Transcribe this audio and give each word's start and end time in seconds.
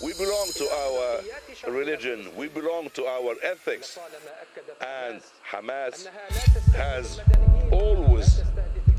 We 0.00 0.12
belong 0.14 0.48
to 0.54 0.64
our 0.70 1.72
religion. 1.72 2.28
We 2.36 2.48
belong 2.48 2.90
to 2.90 3.06
our 3.06 3.34
ethics. 3.42 3.98
And 4.80 5.20
Hamas 5.50 6.06
has 6.74 7.20
always 7.72 8.42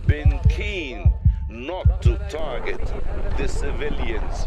been 0.08 0.40
keen 0.50 1.14
not 1.48 2.02
to 2.02 2.18
target 2.30 2.82
the 3.38 3.48
civilians. 3.48 4.46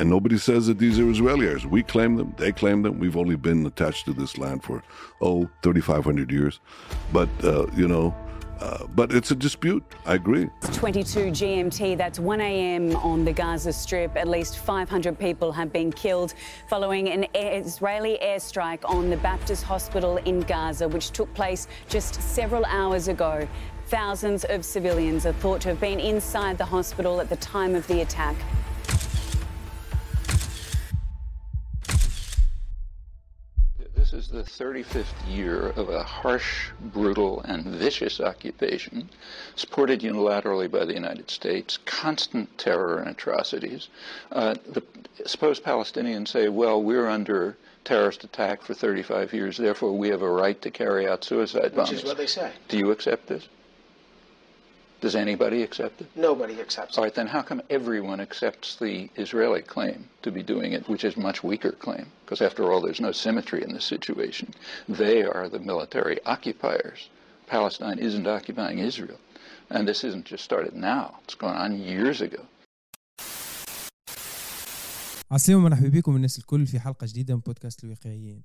And 0.00 0.08
nobody 0.08 0.38
says 0.38 0.66
that 0.68 0.78
these 0.78 0.98
are 0.98 1.02
Israelis. 1.02 1.66
We 1.66 1.82
claim 1.82 2.16
them, 2.16 2.34
they 2.38 2.52
claim 2.52 2.80
them. 2.80 2.98
We've 2.98 3.18
only 3.18 3.36
been 3.36 3.66
attached 3.66 4.06
to 4.06 4.14
this 4.14 4.38
land 4.38 4.64
for, 4.64 4.82
oh, 5.20 5.50
3,500 5.62 6.32
years. 6.32 6.58
But, 7.12 7.28
uh, 7.44 7.66
you 7.76 7.86
know, 7.86 8.14
uh, 8.60 8.86
but 8.86 9.12
it's 9.12 9.30
a 9.30 9.34
dispute. 9.34 9.84
I 10.06 10.14
agree. 10.14 10.48
22 10.72 11.32
GMT, 11.32 11.98
that's 11.98 12.18
1 12.18 12.40
a.m. 12.40 12.96
on 12.96 13.26
the 13.26 13.32
Gaza 13.34 13.74
Strip. 13.74 14.16
At 14.16 14.26
least 14.26 14.56
500 14.56 15.18
people 15.18 15.52
have 15.52 15.70
been 15.70 15.92
killed 15.92 16.32
following 16.66 17.10
an 17.10 17.26
Israeli 17.34 18.18
airstrike 18.22 18.80
on 18.88 19.10
the 19.10 19.18
Baptist 19.18 19.64
Hospital 19.64 20.16
in 20.16 20.40
Gaza, 20.40 20.88
which 20.88 21.10
took 21.10 21.32
place 21.34 21.68
just 21.90 22.22
several 22.22 22.64
hours 22.64 23.08
ago. 23.08 23.46
Thousands 23.88 24.44
of 24.44 24.64
civilians 24.64 25.26
are 25.26 25.34
thought 25.34 25.60
to 25.60 25.68
have 25.68 25.80
been 25.80 26.00
inside 26.00 26.56
the 26.56 26.64
hospital 26.64 27.20
at 27.20 27.28
the 27.28 27.36
time 27.36 27.74
of 27.74 27.86
the 27.86 28.00
attack. 28.00 28.36
This 34.10 34.24
is 34.24 34.28
the 34.28 34.42
35th 34.42 35.04
year 35.28 35.68
of 35.68 35.88
a 35.88 36.02
harsh, 36.02 36.70
brutal, 36.80 37.42
and 37.42 37.64
vicious 37.64 38.18
occupation, 38.18 39.08
supported 39.54 40.00
unilaterally 40.00 40.68
by 40.68 40.84
the 40.84 40.94
United 40.94 41.30
States, 41.30 41.78
constant 41.84 42.58
terror 42.58 42.98
and 42.98 43.08
atrocities. 43.08 43.86
Uh, 44.32 44.56
the, 44.66 44.82
suppose 45.26 45.60
Palestinians 45.60 46.26
say, 46.26 46.48
well, 46.48 46.82
we're 46.82 47.06
under 47.06 47.56
terrorist 47.84 48.24
attack 48.24 48.62
for 48.62 48.74
35 48.74 49.32
years, 49.32 49.56
therefore 49.58 49.96
we 49.96 50.08
have 50.08 50.22
a 50.22 50.30
right 50.30 50.60
to 50.62 50.72
carry 50.72 51.06
out 51.06 51.22
suicide 51.22 51.72
bombings. 51.72 51.90
Which 51.90 51.92
is 51.92 52.04
what 52.04 52.16
they 52.16 52.26
say. 52.26 52.50
Do 52.66 52.78
you 52.78 52.90
accept 52.90 53.28
this? 53.28 53.48
Does 55.01 55.15
anybody 55.15 55.61
accept 55.61 56.01
it? 56.01 56.07
Nobody 56.15 56.55
accepts 56.65 56.97
All 56.97 57.03
it. 57.03 57.07
right, 57.07 57.15
then 57.19 57.27
how 57.27 57.41
come 57.49 57.61
everyone 57.69 58.19
accepts 58.27 58.75
the 58.85 59.09
Israeli 59.23 59.61
claim 59.61 59.99
to 60.25 60.31
be 60.31 60.41
doing 60.53 60.69
it, 60.77 60.81
which 60.89 61.03
is 61.03 61.15
a 61.15 61.19
much 61.19 61.43
weaker 61.43 61.73
claim? 61.85 62.05
Because 62.23 62.41
after 62.41 62.63
all, 62.71 62.81
there's 62.85 63.01
no 63.07 63.11
symmetry 63.25 63.61
in 63.65 63.71
this 63.73 63.85
situation. 63.95 64.47
They 65.03 65.23
are 65.23 65.47
the 65.55 65.59
military 65.71 66.17
occupiers. 66.25 66.99
Palestine 67.47 67.99
isn't 67.99 68.25
occupying 68.37 68.79
Israel. 68.79 69.19
And 69.69 69.87
this 69.87 70.03
isn't 70.03 70.25
just 70.25 70.43
started 70.43 70.73
now. 70.75 71.05
It's 71.25 71.35
gone 71.35 71.57
on 71.65 71.71
years 71.77 72.21
ago. 72.21 72.41
عسلامة 75.31 75.61
مرحبا 75.61 75.87
بكم 75.87 76.15
الناس 76.15 76.39
الكل 76.39 76.67
في 76.67 76.79
حلقة 76.79 77.07
جديدة 77.07 77.35
من 77.35 77.41
بودكاست 77.41 77.83
الواقعيين 77.83 78.41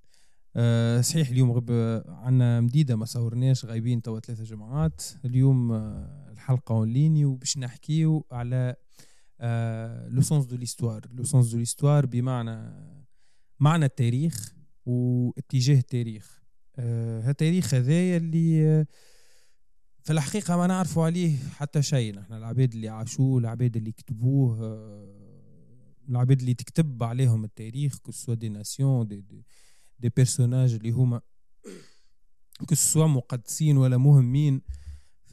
أه 0.57 1.01
صحيح 1.01 1.29
اليوم 1.29 1.53
غب 1.53 1.71
عنا 2.09 2.61
مديدة 2.61 2.97
ما 2.97 3.05
صورناش 3.05 3.65
غايبين 3.65 4.03
توا 4.03 4.21
ثلاثة 4.21 4.45
جمعات 4.45 5.03
اليوم 5.25 5.73
أه 5.73 6.24
الحلقة 6.46 6.76
اون 6.76 6.90
ليني 6.90 7.26
وباش 7.26 7.58
نحكيو 7.58 8.26
على 8.32 8.76
le 10.10 10.22
sens 10.22 10.46
de 10.46 10.56
l'histoire 10.56 11.08
le 11.12 11.24
sens 11.24 11.52
de 11.52 11.58
l'histoire 11.58 12.06
بمعنى 12.06 12.74
معنى 13.60 13.86
التاريخ 13.86 14.56
واتجاه 14.86 15.80
التاريخ. 15.80 16.44
أه 16.76 17.30
التاريخ 17.30 17.74
هذايا 17.74 18.18
اللي 18.18 18.66
آه، 18.66 18.88
في 20.04 20.14
الحقيقة 20.14 20.58
ما 20.58 20.68
نعرفوا 20.68 21.06
عليه 21.06 21.38
حتى 21.38 21.82
شيء. 21.82 22.16
نحن 22.16 22.34
العباد 22.34 22.74
اللي 22.74 22.90
عاشوه 22.90 23.40
العباد 23.40 23.78
اللي 23.78 23.92
كتبوه 23.92 24.64
آه، 24.64 25.96
العباد 26.10 26.40
اللي 26.40 26.54
تكتب 26.54 27.04
عليهم 27.04 27.44
التاريخ 27.44 27.98
que 27.98 28.12
ce 28.12 28.36
soit 28.36 28.50
des 28.50 28.67
nations 28.67 29.08
des, 29.08 29.22
des, 29.22 29.46
des 30.00 30.10
personnages 30.10 30.74
اللي 30.74 30.92
هما 30.92 31.22
que 32.66 32.76
ce 32.76 32.86
soit 32.86 33.08
مقدسين 33.08 33.78
ولا 33.78 33.98
مهمين. 33.98 34.62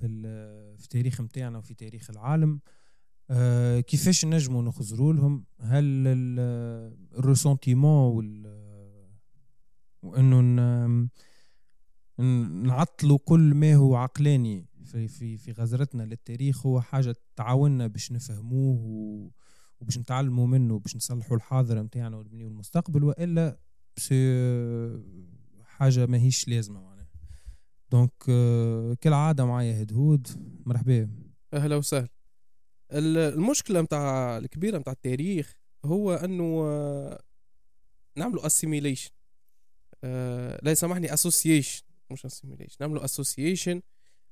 في 0.03 0.77
في 0.79 0.85
التاريخ 0.85 1.21
نتاعنا 1.21 1.59
وفي 1.59 1.75
تاريخ 1.75 2.11
العالم. 2.11 2.61
آه 3.31 3.81
كيفاش 3.81 4.25
نجموا 4.25 4.63
نخزروا 4.63 5.13
لهم؟ 5.13 5.45
هل 5.61 5.85
الريسونتيمون 7.19 8.17
وال 8.17 8.63
وانه 10.03 10.41
نعطلوا 12.63 13.19
كل 13.25 13.55
ما 13.55 13.75
هو 13.75 13.97
عقلاني 13.97 14.67
في 14.85 15.09
في 15.09 15.37
في 15.37 15.53
غزرتنا 15.53 16.03
للتاريخ 16.03 16.67
هو 16.67 16.81
حاجة 16.81 17.17
تعاوننا 17.37 17.87
باش 17.87 18.13
نفهموه 18.13 18.79
وباش 19.81 19.99
نتعلموا 19.99 20.47
منه 20.47 20.79
باش 20.79 20.97
نصلحوا 20.97 21.37
الحاضر 21.37 21.83
نتاعنا 21.83 22.17
ونبنيو 22.17 22.49
المستقبل 22.49 23.05
وإلا 23.05 23.59
حاجة 25.63 26.07
ماهيش 26.07 26.49
لازمة. 26.49 26.92
donc 27.93 28.13
كالعاده 29.01 29.45
معايا 29.45 29.83
هدهود 29.83 30.27
مرحبا. 30.67 31.09
أهلا 31.55 31.77
وسهلا. 31.77 32.09
المشكلة 32.93 33.83
متاع 33.83 34.39
الكبيرة 34.39 34.79
متاع 34.79 34.93
التاريخ 34.93 35.57
هو 35.85 36.15
أنه 36.15 36.63
نعملوا 38.17 38.47
assimilation 38.47 39.11
لا 40.63 40.71
يسامحني 40.71 41.15
association 41.15 41.83
مش 42.11 42.27
assimilation 42.27 42.77
نعملوا 42.81 43.05
association 43.05 43.83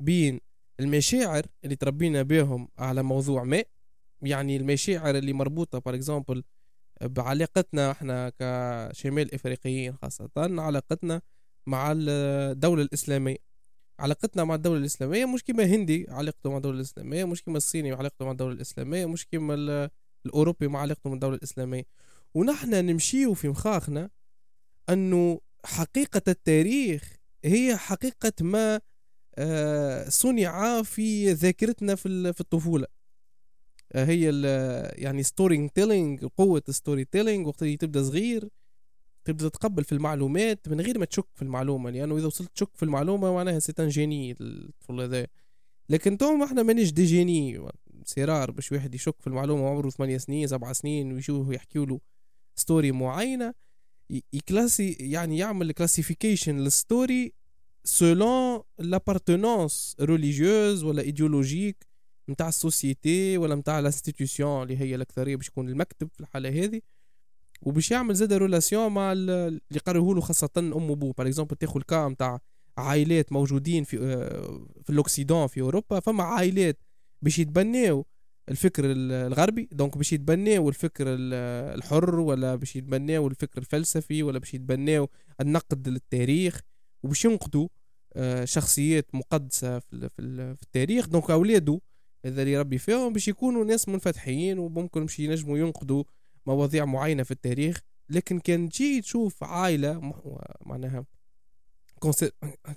بين 0.01 0.41
المشاعر 0.81 1.47
اللي 1.65 1.77
تربينا 1.77 2.23
بهم 2.23 2.69
على 2.79 3.03
موضوع 3.03 3.45
ما 3.45 3.63
يعني 4.23 4.57
المشاعر 4.57 5.19
اللي 5.19 5.33
مربوطة 5.33 5.79
par 5.79 5.95
exemple 5.95 6.45
بعلاقتنا 7.03 7.91
إحنا 7.91 8.33
كشمال 8.39 9.35
إفريقيين 9.35 9.95
خاصة 10.03 10.31
علاقتنا 10.37 11.23
مع 11.67 11.93
الدولة 11.97 12.83
الإسلامية. 12.83 13.50
علاقتنا 14.01 14.45
مع 14.45 14.55
الدولة 14.55 14.79
الإسلامية 14.79 15.25
مش 15.25 15.45
كيما 15.45 15.65
هندي 15.65 16.07
علاقته 16.09 16.51
مع 16.51 16.57
الدولة 16.57 16.77
الإسلامية 16.77 17.25
مش 17.25 17.43
كيما 17.43 17.57
الصيني 17.57 17.93
علاقته 17.93 18.25
مع 18.25 18.31
الدولة 18.31 18.55
الإسلامية 18.55 19.07
مش 19.07 19.27
كيما 19.27 19.91
الأوروبي 20.27 20.69
مع 20.69 20.81
علاقته 20.81 21.11
مع 21.11 21.15
الدولة 21.15 21.35
الإسلامية. 21.37 21.85
ونحن 22.35 22.87
نمشيو 22.87 23.35
في 23.35 23.49
مخاخنا 23.49 24.11
أنه 24.89 25.41
حقيقة 25.65 26.23
التاريخ 26.29 27.17
هي 27.45 27.77
حقيقة 27.77 28.33
ما 28.41 28.81
صنع 30.09 30.83
في 30.83 31.33
ذاكرتنا 31.33 31.95
في 31.95 32.41
الطفولة. 32.41 32.87
هي 33.95 34.43
يعني 34.95 35.23
storytelling 35.23 36.25
قوة 36.25 36.63
storytelling 36.71 37.47
وقت 37.47 37.63
اللي 37.63 37.77
تبدأ 37.77 38.03
صغير 38.03 38.49
تبدأ 39.25 39.49
تتقبل 39.49 39.85
في 39.85 39.93
المعلومات 39.93 40.69
من 40.69 40.81
غير 40.81 40.99
ما 40.99 41.05
تشك 41.05 41.27
في 41.35 41.43
المعلومة 41.43 41.91
لأنه 41.91 42.17
إذا 42.17 42.27
وصلت 42.27 42.51
تشك 42.55 42.77
في 42.77 42.83
المعلومة 42.83 43.33
معناها 43.33 43.59
c'est 43.59 43.80
un 43.80 43.89
génie 43.89 44.37
الطفل 44.41 45.01
هذا. 45.01 45.27
لكن 45.89 46.19
توم 46.19 46.43
إحنا 46.43 46.63
مانيش 46.63 46.93
des 46.93 47.05
génies 47.05 47.69
c'est 48.05 48.30
rare 48.30 48.51
باش 48.51 48.73
واحد 48.73 48.95
يشك 48.95 49.15
في 49.21 49.27
المعلومة 49.27 49.69
عمره 49.69 49.91
ثمانية 49.91 50.19
سنين 50.19 50.47
سبعة 50.47 50.73
سنين 50.73 51.13
ويشوفوا 51.13 51.55
يحكيوا 51.55 51.87
له 51.87 52.01
story 52.57 52.93
معينة 52.93 53.55
يكلاسي 54.33 54.93
يعني 54.93 55.39
يعمل 55.39 55.73
classification 55.73 56.57
لل 56.59 56.80
story 56.80 57.33
selon 57.85 58.63
l'appartenance 58.79 59.97
religieuse 60.01 60.85
ولا 60.85 61.03
idéologique 61.03 61.87
نتاع 62.29 62.49
ال 62.49 62.60
société 62.60 63.39
ولا 63.39 63.55
نتاع 63.55 63.79
ال 63.79 63.84
institution 63.84 64.45
اللي 64.45 64.77
هي 64.77 64.95
الأكثرية 64.95 65.37
باش 65.37 65.49
يكون 65.49 65.69
المكتب 65.69 66.09
في 66.13 66.21
الحالة 66.21 66.65
هذه. 66.65 66.81
وباش 67.63 67.91
يعمل 67.91 68.15
زاد 68.15 68.33
relation 68.33 68.93
مع 68.93 69.13
اللي 69.13 69.61
قرره 69.87 70.15
له 70.15 70.21
خاصة 70.21 70.51
أم 70.59 70.91
وبو. 70.91 71.13
par 71.13 71.27
exemple 71.27 71.57
تاخذ 71.57 71.77
ال 71.77 71.85
cas 71.85 72.09
نتاع 72.09 72.41
عائلات 72.79 73.33
موجودين 73.33 73.85
في 73.85 73.99
في 74.83 74.91
ال 74.91 74.97
occident 74.97 75.47
في 75.47 75.61
أوروبا 75.61 76.01
فما 76.01 76.25
عائلات 76.25 76.79
باش 77.23 77.39
يتبناو 77.39 78.07
الفكر 78.49 78.83
الغربي 78.87 79.69
donc 79.73 79.97
باش 79.97 80.13
يتبناو 80.13 80.69
الفكر 80.69 81.05
الحر 81.09 82.21
ولا 82.21 82.55
باش 82.55 82.77
يتبناو 82.77 83.27
الفكر 83.27 83.59
الفلسفي 83.59 84.23
ولا 84.23 84.39
باش 84.39 84.55
يتبناو 84.55 85.09
النقد 85.41 85.89
للتاريخ. 85.89 86.61
وباش 87.03 87.25
ينقدوا 87.25 87.69
شخصيات 88.45 89.15
مقدسة 89.15 89.79
في 89.79 90.19
التاريخ. 90.63 91.09
donc 91.09 91.31
اولاده 91.31 91.81
اذا 92.25 92.43
اللي 92.43 92.59
ربي 92.59 92.79
فيهم 92.79 93.13
باش 93.13 93.29
يكونوا 93.29 93.65
ناس 93.65 93.89
منفتحين 93.89 94.59
وممكن 94.59 95.01
باش 95.01 95.19
ينجموا 95.19 95.59
ينقدوا 95.59 96.05
مواضيع 96.47 96.85
معينة 96.85 97.23
في 97.23 97.31
التاريخ 97.31 97.81
لكن 98.09 98.39
كان 98.39 98.69
تجي 98.69 99.01
تشوف 99.01 99.45
عائلة 99.45 100.13
معناها 100.67 101.05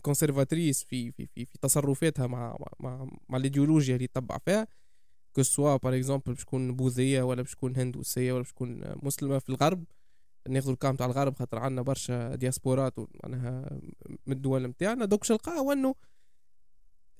conservatrice 0.02 0.84
في 0.84 1.12
في 1.12 1.26
في, 1.26 1.46
في 1.46 1.58
تصرفاتها 1.62 2.28
مع 2.28 2.58
مع 2.80 3.08
مع 3.30 3.38
الإيديولوجيا 3.38 3.96
اللي 3.96 4.08
تطبع 4.08 4.38
فيها. 4.46 4.68
que 5.34 5.44
ce 5.44 5.55
soit 5.55 5.78
par 5.78 5.96
exemple 5.96 6.34
باش 6.34 6.44
تكون 6.44 6.76
بوذية 6.76 7.22
ولا 7.22 7.42
باش 7.42 7.52
تكون 7.52 7.78
هندوسيه 7.78 8.34
ولا 8.34 8.42
باش 8.42 8.52
تكون 8.52 8.82
مسلمة 9.04 9.40
في 9.40 9.50
الغرب. 9.50 9.84
ناخذ 10.50 10.70
ال 10.70 10.76
cas 10.76 10.96
تاع 10.96 11.06
الغرب 11.06 11.36
خاطر 11.36 11.60
عندنا 11.60 11.82
برشا 11.82 12.36
دياسبورات 12.36 12.94
معناها 13.24 13.80
من 14.28 14.34
الدول 14.34 14.68
نتاعنا. 14.68 15.06
donc 15.06 15.32
نلقاو 15.32 15.72
إنه 15.72 15.96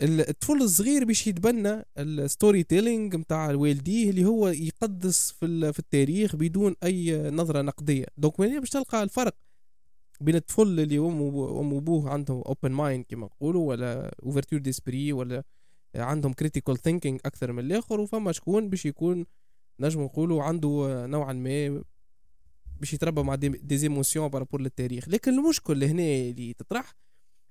الطفل 0.04 0.62
الصغير 0.62 1.06
باش 1.06 1.28
يتبنى 1.28 1.86
ال 1.98 2.64
storytelling 2.64 3.16
نتاع 3.16 3.54
والديه 3.54 4.10
اللي 4.10 4.26
هو 4.26 4.48
يقدس 4.48 5.32
في, 5.32 5.74
في 5.74 5.80
التاريخ 5.80 6.36
بدون 6.36 6.76
أي 6.84 7.30
نظرة 7.32 7.62
نقدية. 7.62 8.06
donc 8.18 8.40
من 8.40 8.60
باش 8.60 8.70
تلقى 8.70 9.04
الفرق 9.04 9.36
بين 10.22 10.36
الطفل 10.36 10.80
اللي 10.80 10.98
أم 10.98 11.22
وابوه 11.22 12.10
عندهم 12.10 12.42
open 12.42 12.72
mind 12.72 13.06
كما 13.10 13.26
نقولوا 13.26 13.70
ولا 13.70 14.16
ouverture 14.24 14.60
d'esprit 14.60 15.14
ولا 15.14 15.44
عندهم 15.96 16.34
critical 16.34 16.78
thinking 16.78 17.20
أكثر 17.26 17.52
من 17.52 17.60
الآخر 17.60 18.00
وفما 18.00 18.32
شكون 18.32 18.70
باش 18.70 18.86
يكون 18.86 19.26
نجم 19.80 20.02
نقولوا 20.02 20.44
عنده 20.44 21.06
نوعا 21.08 21.34
ما 21.34 21.84
باش 22.80 22.94
يتربى 22.94 23.24
مع 23.24 23.36
des 23.36 23.78
émotions 23.78 24.28
par 24.28 24.38
rapport 24.38 24.62
للتاريخ. 24.62 25.10
لكن 25.10 25.34
المشكل 25.34 25.84
هنا 25.84 26.04
اللي 26.04 26.54
تطرح 26.54 26.96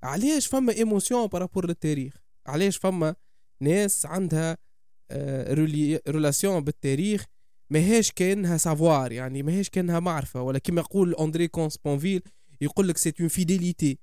علاش 0.03 0.47
فما 0.47 0.73
émotion 0.73 1.27
par 1.27 1.39
rapport 1.39 1.67
للتاريخ؟ 1.67 2.22
علاش 2.47 2.77
فما 2.77 3.15
ناس 3.61 4.07
عندها 4.07 4.57
relation 6.09 6.55
آه، 6.55 6.59
بالتاريخ 6.59 7.25
ماهيش 7.71 8.13
كأنها 8.13 8.57
savoir 8.57 9.13
يعني 9.13 9.43
ماهيش 9.43 9.71
كأنها 9.71 10.01
معرفة. 10.01 10.43
ولا 10.43 10.59
كما 10.59 10.81
يقول 10.81 11.15
أندري 11.15 11.49
كونت 11.49 11.77
سبونفيل 11.77 12.23
يقول 12.61 12.89
لك 12.89 12.97
c'est 12.97 13.13
une 13.21 13.29
fidélité 13.29 13.99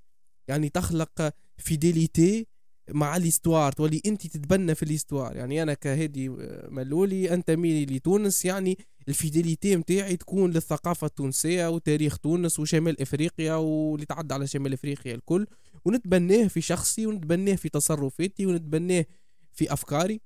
يعني 0.48 0.70
تخلق 0.70 1.34
fidélité 1.58 2.48
مع 2.90 3.18
ال 3.18 3.24
histoire 3.24 3.72
تولي 3.72 4.02
أنت 4.06 4.28
تتبنى 4.28 4.76
في 4.76 4.84
ال 4.84 4.89
histoire 4.89 5.36
يعني 5.36 5.64
أنا 5.64 5.74
كهدي 5.74 6.30
ملولي 6.70 7.34
انتمي 7.34 7.86
لتونس 7.86 8.46
يعني 8.46 8.78
ال 9.08 9.15
fidélité 9.15 9.76
متاعي 9.76 10.18
تكون 10.18 10.52
للثقافة 10.52 11.08
التونسية 11.08 11.70
وتاريخ 11.70 12.18
تونس 12.18 12.60
وشمال 12.60 13.02
إفريقيا 13.02 13.54
واللي 13.54 14.06
تعدى 14.06 14.34
على 14.34 14.48
شمال 14.48 14.74
إفريقيا 14.74 15.16
الكل. 15.16 15.48
ونتبناه 15.86 16.48
في 16.48 16.62
شخصي 16.62 17.06
ونتبناه 17.06 17.56
في 17.56 17.70
تصرفاتي 17.70 18.46
ونتبناه 18.46 19.06
في 19.52 19.74
أفكاري. 19.74 20.22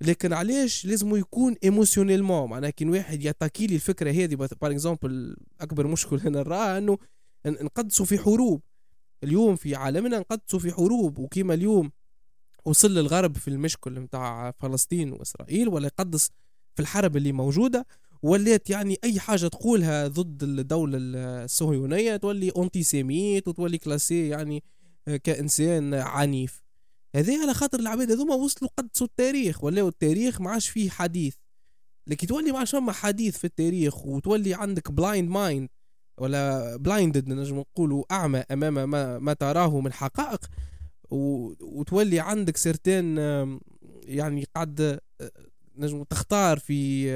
لكن 0.00 0.32
علاش 0.32 0.86
لازم 0.86 1.16
يكون 1.16 1.56
émotionnellement 1.64 2.50
معناها 2.50 2.70
كي 2.70 2.84
واحد 2.84 3.22
يعطيكي 3.22 3.66
لي 3.66 3.74
الفكرة 3.74 4.10
هذه 4.10 4.34
par 4.34 4.48
exemple 4.62 5.36
اكبر 5.60 5.86
مشكل 5.86 6.20
هنا 6.20 6.40
نراه 6.40 6.78
إنه 6.78 6.98
نقدسوا 7.46 8.06
في 8.06 8.18
حروب. 8.18 8.62
اليوم 9.24 9.56
في 9.56 9.74
عالمنا 9.74 10.18
نقدسوا 10.18 10.58
في 10.58 10.72
حروب 10.72 11.18
وكيما 11.18 11.54
اليوم 11.54 11.92
وصل 12.64 12.98
الغرب 12.98 13.36
في 13.36 13.48
المشكل 13.48 13.98
نتاع 13.98 14.50
فلسطين 14.50 15.12
وإسرائيل 15.12 15.68
ولا 15.68 15.86
يقدس 15.86 16.30
في 16.74 16.82
الحرب 16.82 17.16
اللي 17.16 17.32
موجودة. 17.32 17.86
ولات 18.22 18.70
يعني 18.70 18.98
أي 19.04 19.20
حاجة 19.20 19.48
تقولها 19.48 20.08
ضد 20.08 20.42
الدولة 20.42 20.98
الصهيونية 21.00 22.16
تولي 22.16 22.50
antisémite 22.56 23.48
وتولي 23.48 23.78
كلاسي 23.78 24.28
يعني 24.28 24.62
كإنسان 25.24 25.94
عنيف. 25.94 26.62
هذه 27.14 27.42
على 27.42 27.54
خاطر 27.54 27.80
العباد 27.80 28.10
هذوما 28.10 28.34
وصلوا 28.34 28.70
قدسوا 28.76 29.06
التاريخ 29.06 29.64
ولاو 29.64 29.88
التاريخ 29.88 30.40
ما 30.40 30.50
عادش 30.50 30.68
فيه 30.68 30.90
حديث. 30.90 31.34
لكن 32.06 32.26
تولي 32.26 32.52
ما 32.52 32.58
عادش 32.58 32.70
فما 32.70 32.92
حديث 32.92 33.38
في 33.38 33.44
التاريخ 33.44 34.06
وتولي 34.06 34.54
عندك 34.54 34.90
blind 34.90 35.30
mind 35.30 35.68
ولا 36.18 36.76
blinded 36.76 37.28
نجم 37.28 37.58
نقولوا 37.58 38.04
أعمى 38.10 38.38
أمام 38.38 38.90
ما, 38.90 39.18
ما 39.18 39.32
تراه 39.32 39.80
من 39.80 39.92
حقائق 39.92 40.46
وتولي 41.60 42.20
عندك 42.20 42.56
سيرتين 42.56 43.18
يعني 44.04 44.46
قاعد 44.54 45.00
نجم 45.76 46.02
تختار 46.02 46.58
في 46.58 47.08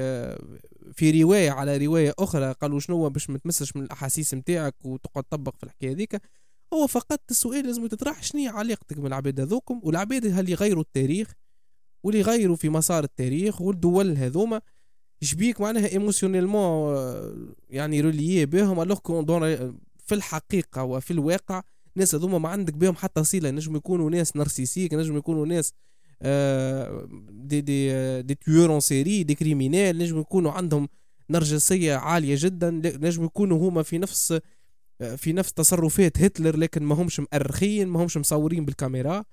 في 0.93 1.23
رواية 1.23 1.51
على 1.51 1.85
رواية 1.85 2.13
أخرى 2.19 2.51
قالوا 2.51 2.79
شنو 2.79 3.09
باش 3.09 3.29
ما 3.29 3.37
تمسش 3.37 3.75
من 3.75 3.83
الأحاسيس 3.83 4.33
نتاعك 4.33 4.75
وتقعد 4.85 5.23
تطبق 5.23 5.55
في 5.57 5.63
الحكاية 5.63 5.91
هذيك 5.91 6.21
هو 6.73 6.87
فقط 6.87 7.21
السؤال 7.31 7.65
لازم 7.65 7.87
تطرح 7.87 8.23
شنو 8.23 8.49
علاقتك 8.49 8.97
من 8.97 9.07
العباد 9.07 9.39
هذوكم 9.39 9.81
والعباد 9.83 10.25
هل 10.25 10.49
يغيروا 10.49 10.83
التاريخ 10.83 11.33
واللي 12.03 12.19
يغيروا 12.19 12.55
في 12.55 12.69
مسار 12.69 13.03
التاريخ 13.03 13.61
والدول 13.61 14.17
هذوما؟ 14.17 14.61
شبيك 15.21 15.61
معناها 15.61 15.87
ايموشنيلمون 15.87 16.95
يعني 17.69 18.01
روليي 18.01 18.45
بهم 18.45 18.81
الوغ 18.81 18.99
في 19.97 20.15
الحقيقة 20.15 20.83
وفي 20.83 21.11
الواقع 21.11 21.63
الناس 21.95 22.15
هذوما 22.15 22.37
ما 22.37 22.49
عندك 22.49 22.73
بهم 22.73 22.95
حتى 22.95 23.23
صلة 23.23 23.51
نجم 23.51 23.75
يكونوا 23.75 24.09
ناس 24.09 24.35
narcissiques 24.35 24.93
نجم 24.93 25.17
يكونوا 25.17 25.45
ناس 25.45 25.73
des 27.31 27.61
des 27.61 28.21
des 28.21 28.35
tueurs 28.35 28.71
en 28.71 28.79
série 28.79 29.23
des 29.23 29.35
criminels 29.35 29.97
نجم 29.97 30.19
يكونوا 30.19 30.51
عندهم 30.51 30.87
نرجسية 31.29 31.95
عالية 31.95 32.35
جدا 32.39 32.71
نجم 32.83 33.23
يكونوا 33.25 33.69
هما 33.69 33.83
في 33.83 33.97
نفس 33.97 34.39
في 35.17 35.33
نفس 35.33 35.53
تصرفات 35.53 36.21
هتلر 36.21 36.57
لكن 36.57 36.83
ما 36.83 36.95
همش 36.95 37.19
مؤرخين 37.19 37.87
ما 37.87 38.03
همش 38.03 38.17
مصورين 38.17 38.65
بالكاميرا. 38.65 39.23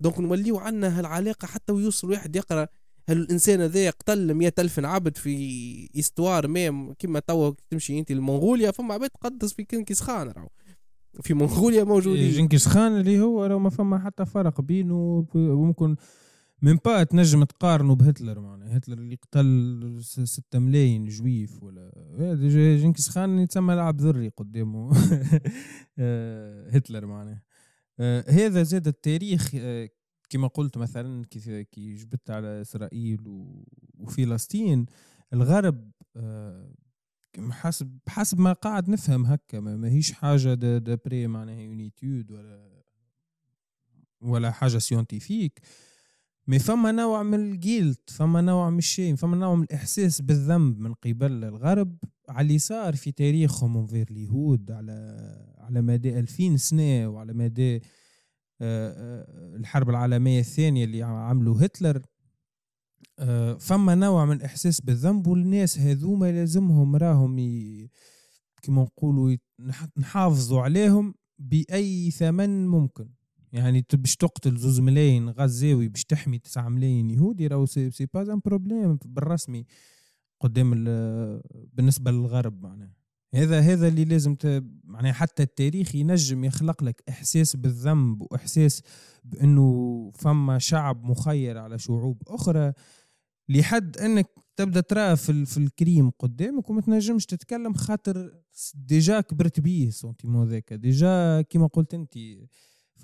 donc 0.00 0.20
نوليو 0.20 0.58
عندنا 0.58 0.98
هالعلاقة 0.98 1.46
حتى 1.46 1.72
ويوصل 1.72 2.10
واحد 2.10 2.36
يقرأ 2.36 2.66
هل 3.08 3.16
الانسان 3.16 3.60
هذا 3.60 3.90
قتل 3.90 4.34
مئة 4.34 4.52
ألف 4.58 4.78
عبد 4.84 5.16
في 5.16 5.88
histoire 5.98 6.48
ما 6.48 6.94
كما 6.98 7.18
توا 7.20 7.52
تمشي 7.70 7.98
أنت 7.98 8.12
لمنغوليا 8.12 8.70
فما 8.70 8.94
عباد 8.94 9.10
تقدس 9.10 9.52
في 9.52 9.64
جنكيز 9.64 10.00
خان 10.00 10.28
راهو. 10.28 10.48
في 11.22 11.34
منغوليا 11.34 11.84
موجودين. 11.84 12.30
جنكيز 12.32 12.66
خان 12.66 13.00
اللي 13.00 13.20
هو 13.20 13.44
راه 13.44 13.58
ما 13.58 13.70
فما 13.70 13.98
حتى 13.98 14.26
فرق 14.26 14.60
بينه 14.60 15.26
وممكن 15.34 15.96
من 16.64 16.76
با 16.84 17.04
تنجم 17.04 17.44
تقارنه 17.44 17.94
بهتلر 17.94 18.40
معناها. 18.40 18.76
هتلر 18.76 18.98
اللي 18.98 19.16
قتل 19.16 20.00
ستة 20.02 20.58
ملايين 20.58 21.08
juifs 21.08 21.62
ولا 21.62 21.90
جنكيز 22.76 23.08
خان 23.08 23.38
يتسمى 23.38 23.74
لاعب 23.74 24.00
ذري 24.00 24.28
قدامه. 24.28 24.90
آه، 25.98 26.70
هتلر 26.70 27.06
معناها. 27.06 27.42
آه، 28.00 28.30
هذا 28.30 28.62
زاد 28.62 28.86
التاريخ. 28.86 29.50
آه، 29.54 29.88
كما 30.28 30.48
قلت 30.48 30.78
مثلا 30.78 31.24
كي 31.70 31.94
جبت 31.94 32.30
على 32.30 32.60
إسرائيل 32.60 33.20
وفلسطين 33.98 34.86
الغرب 35.32 35.90
حسب 37.50 37.98
حسب 38.08 38.40
ما 38.40 38.52
قاعد 38.52 38.88
نفهم 38.88 39.26
هكا 39.26 39.60
ما 39.60 39.88
هيش 39.88 40.12
حاجة 40.12 40.54
d'après 40.54 41.26
معناها 41.26 41.60
une 41.60 41.87
étude 41.87 42.32
ولا 42.32 42.82
ولا 44.20 44.50
حاجة 44.50 44.78
scientifique 44.78 45.60
mais 46.46 46.58
فما 46.58 46.92
نوع 46.92 47.22
من 47.22 47.34
ال 47.34 47.47
guilt 47.47 48.10
فما 48.10 48.40
نوع 48.40 48.70
من 48.70 48.78
الشيء 48.78 49.14
فما 49.14 49.36
نوع 49.36 49.54
من 49.54 49.62
الإحساس 49.62 50.20
بالذنب 50.20 50.78
من 50.78 50.94
قبل 50.94 51.44
الغرب. 51.44 51.96
على 52.28 52.46
اللي 52.46 52.58
صار 52.58 52.96
في 52.96 53.12
تاريخهم 53.12 53.76
envers 53.76 54.06
اليهود 54.10 54.70
على 54.70 55.16
على 55.58 55.82
مدى 55.82 56.18
ألفين 56.18 56.56
سنة 56.56 57.08
وعلى 57.08 57.32
مدى 57.32 57.76
آه، 57.76 57.80
آه، 58.60 59.56
الحرب 59.56 59.90
العالمية 59.90 60.40
الثانية 60.40 60.84
اللي 60.84 61.02
عملوا 61.02 61.64
هتلر. 61.64 62.02
آه، 63.18 63.54
فما 63.54 63.94
نوع 63.94 64.24
من 64.24 64.36
الإحساس 64.36 64.80
بالذنب 64.80 65.26
والناس 65.26 65.78
هذوما 65.78 66.32
لازمهم 66.32 66.96
راهم 66.96 67.36
كما 68.62 68.82
نقولوا 68.82 69.36
نحافظوا 69.96 70.62
عليهم 70.62 71.14
بأي 71.38 72.10
ثمن 72.10 72.66
ممكن. 72.66 73.08
يعني 73.54 73.86
باش 73.92 74.16
تقتل 74.16 74.56
زوز 74.56 74.80
ملايين 74.80 75.28
غزاوي 75.28 75.88
باش 75.88 76.04
تحمي 76.04 76.38
تسعة 76.38 76.68
ملايين 76.68 77.10
يهودي 77.10 77.46
راهو 77.46 77.66
c'est, 77.66 77.90
c'est 77.90 78.06
pas 78.14 78.32
un 78.32 78.40
problème 78.44 78.98
بالرسمي 79.04 79.64
قدام 80.40 80.70
بالنسبة 81.72 82.10
للغرب 82.10 82.62
معناها. 82.62 82.94
هذا 83.34 83.60
هذا 83.60 83.88
اللي 83.88 84.04
لازم 84.04 84.34
ت... 84.34 84.64
معناها 84.84 85.12
حتى 85.12 85.42
التاريخ 85.42 85.94
ينجم 85.94 86.44
يخلق 86.44 86.84
لك 86.84 87.02
إحساس 87.08 87.56
بالذنب 87.56 88.22
وإحساس 88.22 88.82
بأنه 89.24 90.10
فما 90.14 90.58
شعب 90.58 91.04
مخير 91.04 91.58
على 91.58 91.78
شعوب 91.78 92.22
أخرى. 92.28 92.72
لحد 93.48 93.96
أنك 93.98 94.26
تبدأ 94.56 94.80
ترى 94.80 95.16
في, 95.16 95.46
في 95.46 95.58
الكريم 95.58 96.10
قدامك 96.10 96.70
وما 96.70 96.80
تنجمش 96.80 97.26
تتكلم 97.26 97.74
خاطر 97.74 98.40
ديجا 98.74 99.20
كبرت 99.20 99.60
بيه 99.60 99.90
سونتيمون 99.90 100.48
ذاك 100.48 100.72
ديجا 100.72 101.40
كيما 101.40 101.66
قلت 101.66 101.94
انت 101.94 102.18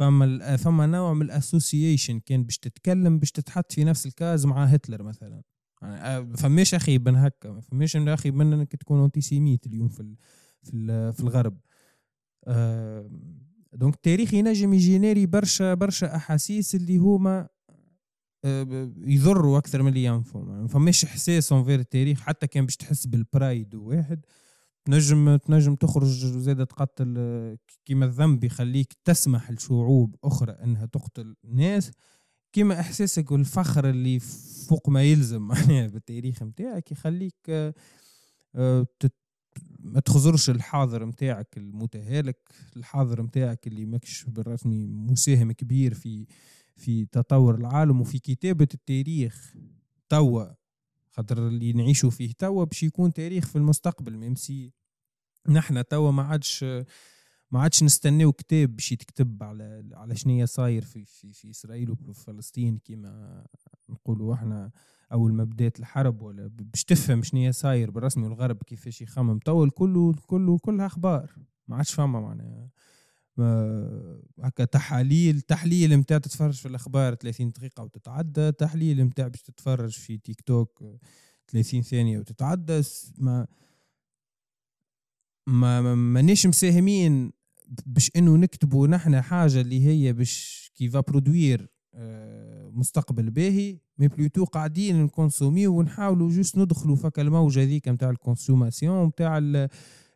فما 0.00 0.56
فما 0.56 0.86
نوع 0.86 1.14
من 1.14 1.22
الاسوسيشن 1.22 2.20
كان 2.20 2.44
باش 2.44 2.58
تتكلم 2.58 3.18
باش 3.18 3.30
تتحط 3.30 3.72
في 3.72 3.84
نفس 3.84 4.06
الكاز 4.06 4.46
مع 4.46 4.64
هتلر 4.64 5.02
مثلا. 5.02 5.42
يعني 5.82 6.36
فماش 6.36 6.74
أخي 6.74 6.98
بن 6.98 7.16
هكا 7.16 7.60
فماش 7.60 7.96
أخي 7.96 8.30
بن 8.30 8.52
إنك 8.52 8.76
تكون 8.76 9.04
انتي 9.04 9.20
سيميت 9.20 9.66
اليوم 9.66 9.88
في 9.88 10.14
في 10.62 11.12
في 11.12 11.20
الغرب. 11.20 11.58
donc 13.72 13.94
التاريخ 13.94 14.34
ينجم 14.34 14.74
ي 14.74 14.81
générer 14.81 15.26
برشا 15.26 15.74
برشا 15.74 16.16
أحاسيس 16.16 16.74
اللي 16.74 16.96
هما 16.98 17.48
يضروا 18.96 19.58
أكثر 19.58 19.82
من 19.82 19.88
اللي 19.88 20.04
ينفعوا 20.04 20.66
فماش 20.66 21.04
إحساس 21.04 21.52
envers 21.52 21.80
التاريخ 21.80 22.20
حتى 22.20 22.46
كان 22.46 22.64
باش 22.64 22.76
تحس 22.76 23.06
بال 23.06 23.26
pride 23.26 23.74
واحد. 23.74 24.20
تنجم 24.84 25.36
تنجم 25.36 25.74
تخرج 25.74 26.26
زادة 26.26 26.64
تقتل 26.64 27.56
كيما 27.84 28.06
الذنب 28.06 28.44
يخليك 28.44 28.92
تسمح 29.04 29.50
لشعوب 29.50 30.16
أخرى 30.24 30.52
أنها 30.52 30.86
تقتل 30.86 31.36
ناس 31.44 31.92
كيما 32.52 32.80
إحساسك 32.80 33.30
والفخر 33.30 33.90
اللي 33.90 34.20
فوق 34.68 34.88
ما 34.88 35.02
يلزم 35.02 35.42
معناها 35.48 35.86
بالتاريخ 35.86 36.42
نتاعك 36.42 36.92
يخليك 36.92 37.36
آه، 37.48 38.86
ما 39.78 40.00
تخزرش 40.00 40.50
الحاضر 40.50 41.04
متاعك 41.04 41.56
المتهالك 41.56 42.50
الحاضر 42.76 43.22
متاعك 43.22 43.66
اللي 43.66 43.86
ماكش 43.86 44.24
بالرسمي 44.24 44.86
مساهم 44.86 45.52
كبير 45.52 45.94
في 45.94 46.26
في 46.76 47.06
تطور 47.06 47.54
العالم. 47.54 48.00
وفي 48.00 48.18
كتابة 48.18 48.68
التاريخ 48.74 49.54
توا 50.08 50.59
خاطر 51.10 51.48
اللي 51.48 51.72
نعيشوا 51.72 52.10
فيه. 52.10 52.32
توا 52.38 52.64
باش 52.64 52.82
يكون 52.82 53.12
تاريخ 53.12 53.46
في 53.46 53.56
المستقبل 53.56 54.16
ميمسي 54.16 54.72
نحنا 55.48 55.82
توا 55.82 56.10
ما 56.10 56.22
عادش 56.22 56.64
ما 57.50 57.60
عادش 57.60 57.82
نستناو 57.82 58.32
كتاب 58.32 58.76
باش 58.76 58.92
يتكتب 58.92 59.42
على 59.42 59.90
على 59.92 60.16
شنيا 60.16 60.46
صاير 60.46 60.82
في 60.84 61.04
في 61.04 61.32
في 61.32 61.50
إسرائيل 61.50 61.90
وفي 61.90 62.12
فلسطين 62.14 62.78
كيما 62.78 63.44
نقولوا 63.88 64.34
إحنا. 64.34 64.70
أول 65.12 65.32
ما 65.32 65.44
بدات 65.44 65.80
الحرب 65.80 66.22
ولا 66.22 66.46
باش 66.46 66.84
تفهم 66.84 67.22
شنيا 67.22 67.52
صاير 67.52 67.90
بالرسمي 67.90 68.24
والغرب 68.24 68.62
كيفاش 68.62 69.02
يخمم. 69.02 69.38
توا 69.38 69.68
كله 69.68 70.14
كله 70.26 70.58
كلها 70.58 70.86
أخبار. 70.86 71.34
ما 71.68 71.76
عادش 71.76 71.94
فما 71.94 72.20
معناها. 72.20 72.70
هكا 74.42 74.64
تحاليل 74.64 75.40
تحليل 75.40 75.96
نتاع 75.96 76.18
تتفرج 76.18 76.54
في 76.54 76.68
الأخبار 76.68 77.14
30 77.14 77.50
دقيقة 77.50 77.82
وتتعدى 77.82 78.52
تحليل 78.52 79.04
نتاع 79.04 79.28
باش 79.28 79.42
تتفرج 79.42 79.90
في 79.90 80.18
تيك 80.18 80.40
توك 80.40 80.82
30 81.48 81.82
ثانية 81.82 82.18
وتتعدى 82.18 82.82
ما 83.18 83.46
ما 85.46 85.94
مانيش 85.94 86.46
مساهمين 86.46 87.32
باش 87.86 88.10
إنه 88.16 88.36
نكتبوا 88.36 88.86
نحن 88.86 89.20
حاجة 89.20 89.60
اللي 89.60 89.86
هي 89.86 90.12
باش 90.12 90.70
qui 90.74 90.90
va 90.90 91.00
produire 91.00 91.68
آه، 91.94 92.70
مستقبل 92.70 93.30
باهي 93.30 93.78
mais 93.98 94.08
plutôt 94.08 94.44
قاعدين 94.44 95.02
ن 95.02 95.09
consommer 95.09 95.66
ونحاولوا 95.66 96.30
juste 96.30 96.58
ندخلوا 96.58 96.96
فك 96.96 97.18
الموجة 97.18 97.62
هذيك 97.62 97.88
نتاع 97.88 98.10
ال 98.10 98.18
consommation 98.18 99.06
نتاع 99.06 99.38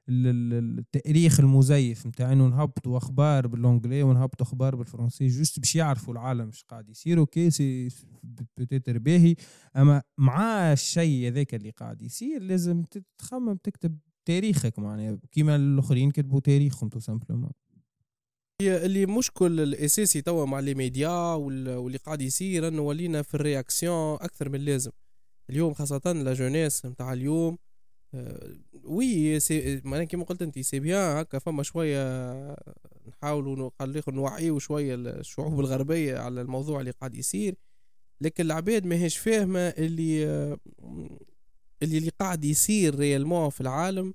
التاريخ 0.08 1.40
المزيف 1.40 2.06
نتاع 2.06 2.32
انه 2.32 2.46
نهبطوا 2.46 2.98
أخبار 2.98 3.46
ب 3.46 3.52
l'anglais 3.52 4.02
ونهبطوا 4.02 4.46
أخبار 4.46 4.76
بالفرنسي 4.76 5.26
juste 5.26 5.60
باش 5.60 5.76
يعرفوا 5.76 6.12
العالم 6.12 6.46
إيش 6.46 6.64
قاعد 6.64 6.88
يصير. 6.88 7.18
ok 7.18 7.50
c'est 7.50 7.88
peut-être 8.58 8.98
باهي. 8.98 9.34
أما 9.76 10.02
مع 10.18 10.72
الشيء 10.72 11.28
هذاك 11.28 11.54
اللي 11.54 11.70
قاعد 11.70 12.02
يصير 12.02 12.42
لازم 12.42 12.82
تخمم 13.18 13.56
تكتب 13.56 13.98
تاريخك 14.24 14.78
معناها. 14.78 15.18
كيما 15.32 15.56
الآخرين 15.56 16.10
كتبوا 16.10 16.40
تاريخهم 16.40 16.88
تو 16.88 16.98
simplement. 16.98 17.50
اللي 18.62 19.06
مشكل 19.06 19.60
الاساسي 19.60 20.22
توا 20.22 20.46
مع 20.46 20.60
les 20.60 20.74
médias 20.74 21.34
واللي 21.34 21.98
قاعد 21.98 22.22
يصير 22.22 22.68
إنه 22.68 22.82
ولينا 22.82 23.22
في 23.22 23.34
ال 23.34 23.43
réaction 23.43 24.14
أكثر 24.14 24.48
من 24.48 24.54
اللازم. 24.54 24.90
اليوم 25.50 25.74
خاصة 25.74 26.12
la 26.12 26.32
jeunesse 26.32 26.86
نتاع 26.86 27.12
اليوم 27.12 27.58
oui 28.84 29.40
c'est 29.40 29.80
معناها 29.84 30.04
كيما 30.04 30.24
قلت 30.24 30.42
انت 30.42 30.58
c'est 30.58 30.80
bien 30.80 31.16
هكا 31.16 31.38
فما 31.38 31.62
شوية 31.62 32.56
نحاولوا 33.08 33.70
نوعيو 34.08 34.58
شوية 34.58 34.94
الشعوب 34.94 35.60
الغربية 35.60 36.18
على 36.18 36.40
الموضوع 36.40 36.80
اللي 36.80 36.90
قاعد 36.90 37.14
يصير. 37.14 37.54
لكن 38.20 38.44
العباد 38.44 38.86
ماهيش 38.86 39.16
فاهمة 39.16 39.60
اللي 39.60 40.26
آه، 40.26 40.58
اللي 41.82 41.98
اللي 41.98 42.10
قاعد 42.20 42.44
يصير 42.44 42.94
réellement 42.94 43.50
في 43.50 43.60
العالم 43.60 44.14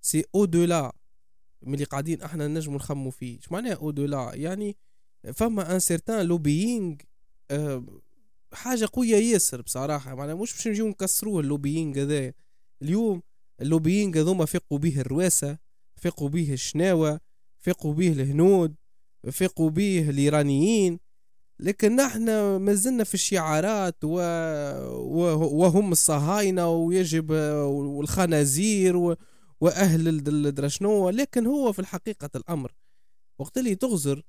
c'est 0.00 0.24
au-delà 0.34 0.92
من 1.62 1.74
اللي 1.74 1.84
قاعدين 1.84 2.22
إحنا 2.22 2.48
نجمو 2.48 2.76
نخمموا 2.76 3.10
فيه. 3.10 3.38
اش 3.38 3.52
معناها 3.52 3.74
au-delà 3.74 4.30
يعني 4.34 4.76
فما 5.34 5.74
un 5.74 5.78
certain 5.78 6.26
lobbying 6.26 6.96
حاجة 8.52 8.88
قوية 8.92 9.16
ياسر 9.16 9.62
بصراحة. 9.62 10.14
معناها 10.14 10.34
مش 10.34 10.52
باش 10.52 10.68
نجيو 10.68 10.88
نكسروه 10.88 11.40
ال 11.40 11.47
lobbying 11.47 12.02
هذا 12.02 12.32
اليوم 12.82 13.22
ال 13.60 13.66
lobbying 13.66 14.18
هذوما 14.18 14.44
فيقوا 14.44 14.78
به 14.78 15.00
الرواسه 15.00 15.58
فيقوا 15.96 16.28
به 16.28 16.52
الشناوة 16.52 17.20
فيقوا 17.60 17.94
به 17.94 18.12
الهنود 18.12 18.74
فيقوا 19.30 19.70
به 19.70 20.10
الإيرانيين. 20.10 20.98
لكن 21.60 21.96
نحن 21.96 22.56
ما 22.56 22.74
زلنا 22.74 23.04
في 23.04 23.14
الشعارات 23.14 23.96
و... 24.04 24.20
و... 24.92 25.20
وهم 25.60 25.92
الصهاينة 25.92 26.68
ويجب 26.68 27.30
والخنازير 27.30 28.96
و... 28.96 29.16
وأهل 29.60 30.08
الدرشنو 30.08 31.10
لكن 31.10 31.46
هو 31.46 31.72
في 31.72 31.78
الحقيقة 31.78 32.30
الأمر 32.34 32.72
وقت 33.38 33.58
اللي 33.58 33.74
تغزر 33.74 34.22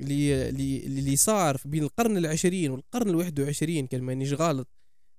اللي, 0.00 1.16
صار 1.16 1.60
بين 1.64 1.82
القرن 1.82 2.16
العشرين 2.16 2.70
والقرن 2.70 3.10
الواحد 3.10 3.40
وعشرين 3.40 3.86
كان 3.86 4.02
مانيش 4.02 4.32
غلط؟ 4.32 4.68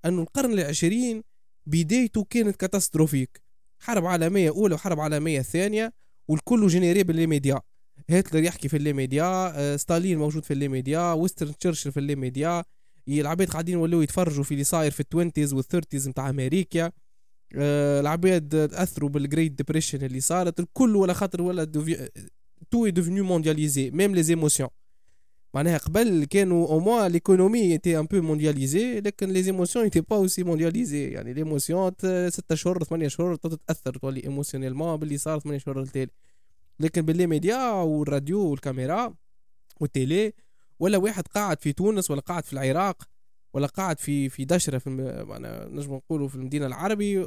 أنه 0.05 0.21
القرن 0.21 0.53
العشرين 0.53 1.24
بدايته 1.65 2.24
كانت 2.30 2.56
catastrophique 2.56 3.41
حرب 3.80 4.06
عالمية 4.06 4.50
أولى 4.50 4.75
وحرب 4.75 5.00
عالمية 5.00 5.41
ثانية 5.41 5.94
والكل 6.27 6.68
généré 6.68 7.03
بال 7.03 7.20
média 7.20 7.62
هتلر 8.10 8.44
يحكي 8.44 8.68
في 8.68 8.77
les 8.77 8.94
médias 8.94 9.53
آه، 9.56 9.75
ستالين 9.75 10.18
موجود 10.18 10.46
في 10.46 10.51
les 10.51 10.68
médias 10.68 11.13
وينستون 11.13 11.58
تشرشل 11.58 11.91
في 11.91 11.98
les 11.98 12.15
médias 12.15 12.63
العباد 13.08 13.50
قاعدين 13.50 13.74
يولوا 13.74 14.03
يتفرجوا 14.03 14.44
في 14.44 14.51
اللي 14.51 14.63
صاير 14.63 14.91
في 14.91 15.00
ال 15.00 15.06
twenties 15.06 15.53
وال 15.53 15.65
thirties 15.65 16.10
نتاع 16.10 16.30
أمريكا. 16.30 16.91
آه، 17.56 18.00
العباد 18.00 18.56
أثروا 18.56 19.10
بال 19.10 19.22
Great 19.22 19.51
Depression 19.51 20.06
اللي 20.06 20.20
صارت. 20.20 20.60
الكل 20.60 20.96
ولا 20.96 21.13
خاطر 21.13 21.41
ولا 21.41 21.63
tout 22.72 22.88
devenu 22.88 23.24
mondialisé 23.24 23.91
même 23.91 24.15
les 24.15 24.24
émotions 24.24 24.70
معناها 25.53 25.77
قبل 25.77 26.25
كانوا 26.25 26.67
au 26.68 26.80
moins 26.80 27.08
l'économie 27.08 27.77
était 27.77 28.00
un 28.00 28.06
peu 28.06 28.22
mondialisée 28.22 29.00
لكن 29.00 29.29
les 29.30 29.44
émotions 29.44 29.86
étaient 29.86 30.01
pas 30.01 30.15
aussi 30.15 30.44
mondialisées 30.44 31.08
يعني 31.08 31.34
l'émotion 31.34 31.91
6 32.01 32.55
شهور 32.55 32.84
8 32.84 33.08
شهور 33.08 33.36
تتأثر 33.36 33.98
تولي 33.98 34.24
émotionnellement 34.24 34.98
باللي 34.98 35.17
صار 35.17 35.39
8 35.39 35.60
شهور 35.60 35.81
التالي 35.81 36.12
لكن 36.79 37.01
ب 37.01 37.08
les 37.08 37.27
médias 37.27 37.72
والراديو 37.72 38.39
والكاميرا 38.39 39.13
وال 39.80 39.98
télé 39.98 40.34
ولا 40.79 40.98
واحد 40.98 41.27
قاعد 41.27 41.62
في 41.62 41.74
تونس 41.74 42.12
ولا 42.12 42.22
قاعد 42.22 42.46
في 42.46 42.53
العراق 42.53 43.03
ولا 43.53 43.67
قاعد 43.67 44.00
في 44.00 44.29
في 44.29 44.46
دشرة 44.46 44.77
في 44.77 44.89
معنا 45.27 45.65
نجم 45.65 45.93
نقولوا 45.93 46.27
في 46.27 46.36
المدينة 46.36 46.65
العربي 46.65 47.25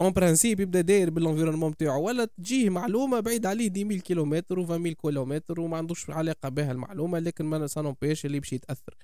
en 0.00 0.12
principe 0.12 0.60
يبدأ 0.60 0.80
داير 0.80 1.10
بال 1.10 1.18
environnement 1.18 1.70
نتاعو 1.70 2.02
ولا 2.02 2.24
تجيه 2.24 2.70
معلومة 2.70 3.20
بعيد 3.20 3.46
عليه 3.46 3.68
dix 3.68 3.84
mille 3.84 4.00
kilomètres 4.00 4.58
و 4.58 4.78
mille 4.78 4.92
kilomètres 4.92 5.60
وما 5.60 5.76
عندوش 5.76 6.10
علاقة 6.10 6.48
بها 6.48 6.72
المعلومة 6.72 7.18
لكن 7.18 7.44
mais 7.44 7.66
ça 7.66 7.77
n'empêche 7.77 8.26
اللي 8.26 8.40
باش 8.40 8.52
يتأثر. 8.52 8.94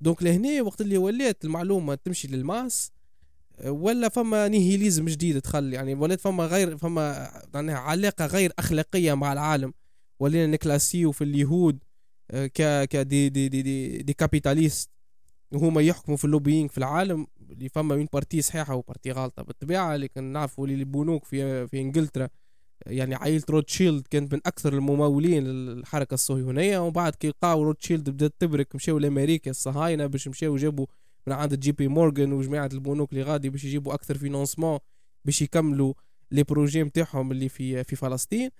donc 0.00 0.22
لهنا 0.22 0.62
وقت 0.62 0.80
اللي 0.80 0.98
ولات 0.98 1.44
المعلومة 1.44 1.94
تمشي 1.94 2.28
لل 2.28 2.46
masse 2.46 2.92
ولا 3.64 4.08
فما 4.08 4.48
nihilisme 4.48 5.04
جديد 5.04 5.36
دخل 5.36 5.72
يعني 5.72 5.94
ولات 5.94 6.20
فما 6.20 6.46
غير 6.46 6.76
فما 6.76 7.30
يعني 7.54 7.72
علاقة 7.72 8.26
غير 8.26 8.52
أخلاقية 8.58 9.14
مع 9.14 9.32
العالم. 9.32 9.72
ولينا 10.20 10.46
ن 10.46 10.54
class 10.54 10.96
يو 10.96 11.12
في 11.12 11.24
اليهود 11.24 11.78
آه، 12.30 12.46
ك 12.46 12.88
ك 12.88 12.96
des 12.96 13.28
des 13.28 13.48
des 13.48 13.62
des, 13.62 13.98
des 14.02 14.12
capitalistes 14.12 14.90
وهما 15.52 15.82
يحكموا 15.82 16.16
في 16.16 16.24
ال 16.24 16.29
lobbying 16.29 16.68
في 16.68 16.78
العالم. 16.78 17.26
اللي 17.50 17.68
فما 17.68 17.96
une 17.96 18.06
partie 18.12 18.42
صحيحة 18.42 18.74
و 18.74 18.79
partie 18.79 19.10
غلطه 19.10 19.42
بالطبيعة 19.42 19.96
لكن 19.96 20.24
نعرفوا 20.24 20.66
اللي 20.66 20.78
البنوك 20.78 21.24
في 21.24 21.66
في 21.66 21.80
إنجلترا 21.80 22.28
يعني 22.86 23.14
عائلة 23.14 23.42
روتشيلد 23.50 24.06
كانت 24.10 24.34
من 24.34 24.40
أكثر 24.46 24.72
الممولين 24.72 25.44
للحركة 25.44 26.14
الصهيونية. 26.14 26.78
ومن 26.78 26.90
بعد 26.90 27.14
كي 27.14 27.28
لقاو 27.28 27.62
روتشيلد 27.62 28.10
بدات 28.10 28.34
تبرك 28.38 28.74
مشاو 28.74 28.98
لأمريكا 28.98 29.50
الصهاينة 29.50 30.06
باش 30.06 30.28
مشاو 30.28 30.56
جابوا 30.56 30.86
من 31.26 31.32
عند 31.32 31.60
جي 31.60 31.72
بي 31.72 31.88
مورغان 31.88 32.32
وجماعة 32.32 32.70
البنوك 32.72 33.12
اللي 33.12 33.22
غادي 33.22 33.50
باش 33.50 33.64
يجيبوا 33.64 33.94
أكثر 33.94 34.18
financement 34.18 34.78
باش 35.24 35.42
يكملوا 35.42 35.94
les 36.30 36.42
projets 36.42 36.82
نتاعهم 36.82 37.32
اللي 37.32 37.48
في 37.48 37.84
في 37.84 37.96
فلسطين. 37.96 38.50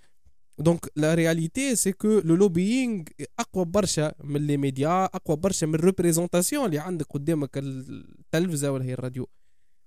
donc 0.59 0.87
la 0.97 1.15
réalité 1.15 1.77
c'est 1.77 1.93
que 1.93 2.09
le 2.25 2.35
lobbying 2.35 3.03
اقوى 3.39 3.65
برشا 3.65 4.13
من 4.25 4.47
les 4.47 4.57
médias 4.57 5.05
اقوى 5.05 5.37
برشا 5.37 5.67
من 5.67 5.75
ال 5.75 5.81
représentation 5.81 6.67
اللي 6.67 6.79
عندك 6.79 7.07
قدامك 7.11 7.51
التلفزه 7.59 8.73
ولا 8.73 8.85
هي 8.85 8.93
الراديو 8.93 9.29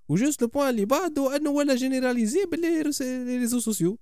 و 0.09 0.15
juste 0.15 0.41
le 0.41 0.47
point 0.47 0.69
اللي 0.69 0.85
بعده 0.85 1.35
انه 1.35 1.49
ولا 1.49 1.75
généralisé 1.75 2.45
ب 2.51 2.59
les 2.59 2.81
réseaux 3.37 3.59
sociaux 3.59 3.97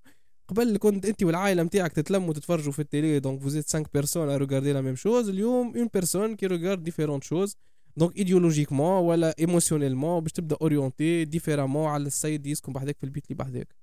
قبل 0.47 0.77
كنت 0.77 1.05
انت 1.05 1.23
والعائله 1.23 1.63
نتاعك 1.63 1.93
تتلموا 1.93 2.33
تتفرجوا 2.33 2.71
في 2.71 2.79
ال 2.79 2.87
télé 2.87 3.19
donc 3.19 3.41
vous 3.41 3.55
êtes 3.55 3.69
5 3.69 3.85
personnes 3.93 4.29
à 4.29 4.37
regarder 4.37 4.73
la 4.73 4.81
même 4.81 4.95
chose 4.95 5.29
اليوم 5.29 5.77
une 5.77 5.89
personne 5.93 6.35
qui 6.35 6.47
regarde 6.47 6.83
différentes 6.83 7.23
choses 7.23 7.55
donc 7.97 8.17
idéologiquement 8.17 9.03
ولا 9.03 9.35
émotionnellement 9.39 10.19
باش 10.19 10.31
تبدا 10.31 10.57
orienté 10.61 11.25
différemment 11.25 11.87
على 11.89 12.07
السيد 12.07 12.47
يسكن 12.47 12.73
بحذاك 12.73 12.97
في 12.97 13.03
البيت 13.03 13.25
اللي 13.25 13.35
بحذاك 13.35 13.75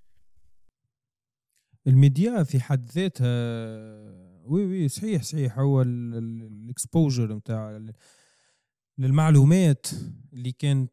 الميديا 1.86 2.42
في 2.42 2.60
حد 2.60 2.90
ذاتها 2.90 3.26
oui 4.44 4.64
oui 4.64 4.88
صحيح 4.88 5.22
صحيح. 5.22 5.58
هو 5.58 5.82
ال 5.82 5.99
exposure 5.99 7.34
نتاع 7.34 7.88
للمعلومات 8.98 9.86
اللي 10.32 10.52
كانت 10.52 10.90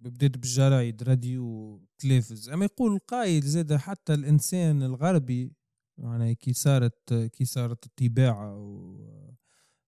بدات 0.00 0.38
بالجرايد 0.38 1.02
راديو 1.02 1.80
تلفز 1.98 2.48
أما 2.48 2.64
يقول 2.64 2.94
القائل 2.94 3.44
زاد 3.44 3.74
حتى 3.74 4.14
الإنسان 4.14 4.82
الغربي 4.82 5.52
يعني 5.98 6.34
كي 6.34 6.52
صارت 6.52 7.14
كي 7.14 7.44
صارت 7.44 7.86
الطباعة 7.86 8.56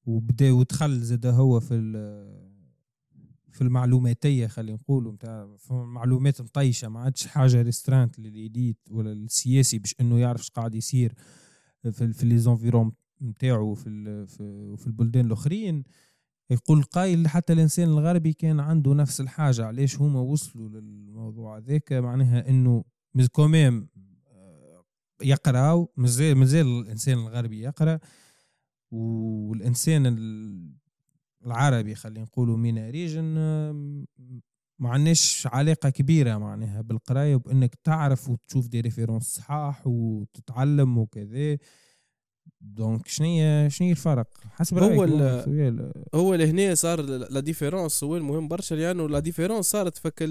وبدأ 0.07 0.52
ودخل 0.52 1.00
زاد 1.00 1.26
هو 1.26 1.61
في 1.61 1.75
في 3.52 3.62
المعلوماتية 3.62 4.47
خلينا 4.47 4.78
نقولوا 4.78 5.12
نتاع 5.12 5.56
معلومات 5.71 6.40
مطيشة 6.42 6.88
ما 6.88 7.00
عادش 7.00 7.26
حاجة 7.26 7.62
restreinte 7.62 8.18
لل 8.18 8.36
élite 8.36 8.78
ولا 8.90 9.12
السياسي 9.12 9.78
باش 9.78 9.94
إنه 10.00 10.18
يعرف 10.18 10.49
قاعد 10.50 10.75
يصير 10.75 11.14
في 11.92 12.12
في 12.12 12.26
les 12.26 12.38
environs 12.38 12.92
نتاعو 13.23 13.75
في 13.75 14.26
في 14.76 14.87
البلدان 14.87 15.26
الأخرين. 15.26 15.85
يقول 16.50 16.82
قايل 16.82 17.28
حتى 17.28 17.52
الإنسان 17.52 17.88
الغربي 17.88 18.32
كان 18.32 18.61
عنده 18.61 18.94
نفس 18.94 19.21
الحاجة 19.21 19.64
علاش 19.64 20.00
هما 20.00 20.21
وصلوا 20.21 20.68
للموضوع 20.68 21.59
هذاك؟ 21.59 21.92
معناها 21.92 22.49
إنه 22.49 22.85
quand 23.32 23.64
même 23.64 23.88
آه، 24.26 24.85
يقرأ 25.23 25.87
مازال 25.97 26.37
مازال 26.37 26.66
الإنسان 26.66 27.18
الغربي 27.18 27.61
يقرأ 27.61 27.99
والإنسان 28.90 30.06
العربي 31.46 31.94
خلينا 31.94 32.22
نقولوا 32.22 32.56
MENA 32.56 32.90
region 32.90 33.25
ما 34.78 34.88
عندناش 34.88 35.49
علاقة 35.52 35.90
كبيرة 35.90 36.38
معناها 36.38 36.80
بالقراية 36.80 37.34
وبانك 37.34 37.75
تعرف 37.75 38.30
وتشوف 38.30 38.68
des 38.68 38.80
références 38.80 39.23
صحاح 39.22 39.87
وتتعلم 39.87 40.99
وكذا 40.99 41.58
donc 42.61 43.09
شنو 43.08 43.68
شنو 43.68 43.90
الفرق 43.90 44.28
حسب 44.50 44.78
هو 44.78 45.04
ال 45.04 45.92
هو 46.14 46.34
لهنا 46.34 46.75
صار 46.75 47.00
la 47.02 47.40
différence 47.40 48.04
هو 48.04 48.16
المهم 48.16 48.49
برشا 48.49 48.75
لأنه 48.75 49.08
la 49.09 49.18
différence 49.18 49.64
صارت 49.66 49.99
فك 49.99 50.22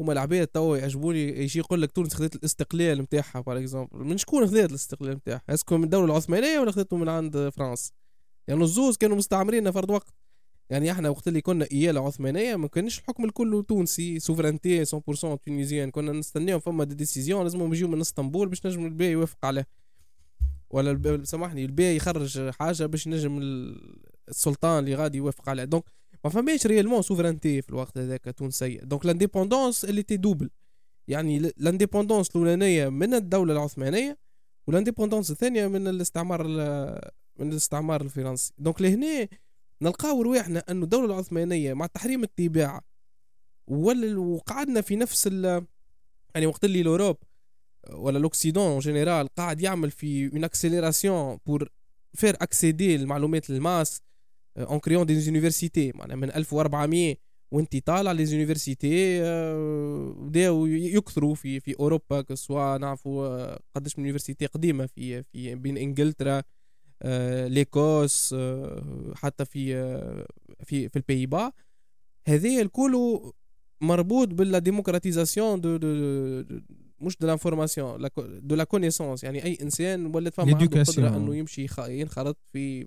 هما 0.00 0.12
العباد 0.12 0.46
توا 0.46 0.76
يعجبوني 0.76 1.42
يجي 1.42 1.58
يقول 1.58 1.82
لك 1.82 1.92
تونس 1.92 2.14
خذت 2.14 2.36
الاستقلال 2.36 2.98
نتاعها 2.98 3.40
par 3.40 3.58
exemple 3.58 4.04
من 4.04 4.16
شكون 4.16 4.46
خذت 4.46 4.70
الاستقلال 4.70 5.16
نتاعها؟ 5.16 5.42
est-ce 5.48 5.67
que 5.67 5.76
من 5.76 5.84
الدولة 5.84 6.04
العثمانية 6.04 6.58
ولا 6.58 6.70
خذته 6.70 6.96
من 6.96 7.08
عند 7.08 7.48
فرنسا؟ 7.48 7.92
يعني 8.48 8.62
الزوز 8.64 8.96
كانوا 8.96 9.16
مستعمرين 9.16 9.70
فرد 9.70 9.90
وقت. 9.90 10.14
يعني 10.70 10.90
إحنا 10.90 11.08
وقت 11.08 11.28
اللي 11.28 11.40
كنا 11.40 11.66
اياله 11.72 12.06
عثمانيه 12.06 12.56
ما 12.56 12.68
كانش 12.68 12.98
الحكم 12.98 13.24
الكل 13.24 13.64
تونسي 13.68 14.18
souveraineté 14.18 14.84
100% 14.84 14.88
tunisienne 15.46 15.90
كنا 15.90 16.12
نستناهم 16.12 16.58
فما 16.58 16.84
des 16.84 16.94
décisions 16.94 17.42
لازمهم 17.42 17.72
يجيو 17.72 17.88
من 17.88 18.00
اسطنبول 18.00 18.48
باش 18.48 18.66
نجم 18.66 18.86
الباي 18.86 19.06
يوافق 19.06 19.44
عليه. 19.44 19.66
ولا 20.70 21.24
سامحني 21.24 21.64
الباي 21.64 21.96
يخرج 21.96 22.50
حاجة 22.50 22.86
باش 22.86 23.08
نجم 23.08 23.38
السلطان 24.28 24.78
اللي 24.84 24.94
غادي 24.94 25.18
يوافق 25.18 25.48
عليه. 25.48 25.64
donc 25.64 25.84
ما 26.24 26.30
فماش 26.30 26.66
réellement 26.66 27.02
souveraineté 27.02 27.62
في 27.62 27.68
الوقت 27.68 27.98
هذاك 27.98 28.34
تونسيه 28.36 28.80
donc 28.80 29.06
l'indépendance 29.06 29.84
elle 29.84 30.02
était 30.02 30.16
double 30.16 30.50
يعني 31.08 31.52
l'indépendance 31.56 32.30
الأولانية 32.30 32.88
من 32.88 33.14
الدولة 33.14 33.52
العثمانية 33.52 34.18
و 34.66 34.70
l'indépendance 34.70 35.30
الثانية 35.30 35.66
من 35.66 35.88
الاستعمار 35.88 36.46
من 37.38 37.52
الاستعمار 37.52 38.00
الفرنسي. 38.00 38.52
donc 38.58 38.82
لهنا 38.82 39.28
نلقاو 39.82 40.22
رواحنا 40.22 40.64
أنه 40.70 40.84
الدولة 40.84 41.06
العثمانية 41.14 41.74
مع 41.74 41.86
تحريم 41.86 42.22
الطباعه 42.22 42.80
وقعدنا 43.68 44.80
في 44.80 44.96
نفس 44.96 45.26
ال 45.26 45.66
يعني 46.34 46.46
وقت 46.46 46.64
اللي 46.64 46.82
l'Europe 46.82 47.16
ولا 47.92 48.18
l'Occident 48.18 48.78
général 48.78 49.28
قاعد 49.28 49.60
يعمل 49.60 49.90
في 49.90 50.30
une 50.32 50.44
accélération 50.44 51.38
pour 51.46 51.68
faire 52.14 52.36
accéder 52.40 52.96
المعلومات 52.96 53.50
ال 53.50 53.58
masse 53.58 54.00
en 54.58 54.78
créant 54.78 55.06
des 55.06 55.20
universités 55.20 55.92
معناها 55.94 56.16
من 56.16 56.30
1400 56.30 57.16
وانت 57.50 57.76
طالع 57.76 58.12
les 58.12 58.26
universités 58.26 59.20
بداو 60.12 60.66
يكثروا 60.66 61.34
في 61.34 61.60
في 61.60 61.78
أوروبا 61.80 62.20
que 62.22 62.41
ce 62.41 62.53
soit 62.53 62.78
نعرفوا 62.78 63.26
آه، 63.26 63.60
قداش 63.74 63.98
من 63.98 64.04
université 64.04 64.46
قديمة 64.46 64.86
في 64.86 65.22
في 65.22 65.54
بين 65.54 65.76
إنجلترا. 65.76 66.42
l'Écosse 67.48 68.34
آه، 68.38 69.12
حتى 69.14 69.44
في 69.44 69.74
في 70.64 70.88
في 70.88 70.96
البيبا. 70.96 71.52
هذه 72.28 72.62
الكل 72.62 73.20
مربوط 73.80 74.28
ب 74.28 74.38
la 74.38 74.58
démocratisation 74.58 75.60
de, 75.60 75.76
de, 75.76 75.94
de 76.42 76.60
مش 77.00 77.16
de 77.18 77.26
l'information 77.26 78.08
de 78.18 78.54
la 78.54 78.64
connaissance. 78.64 79.24
يعني 79.24 79.44
أي 79.44 79.58
إنسان 79.62 80.06
ولات 80.16 80.34
فما 80.34 80.56
عنده 80.56 80.82
قدرة 80.82 81.16
أنه 81.16 81.36
يمشي 81.36 81.66
ينخرط 81.88 82.36
في 82.52 82.86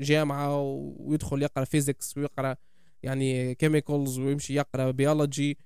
جامعة 0.00 0.60
ويدخل 0.98 1.42
يقرأ 1.42 1.64
physics 1.64 2.18
ويقرأ 2.18 2.56
يعني 3.02 3.54
chemicals 3.54 4.18
ويمشي 4.18 4.54
يقرأ 4.54 4.90
biologie 4.90 5.58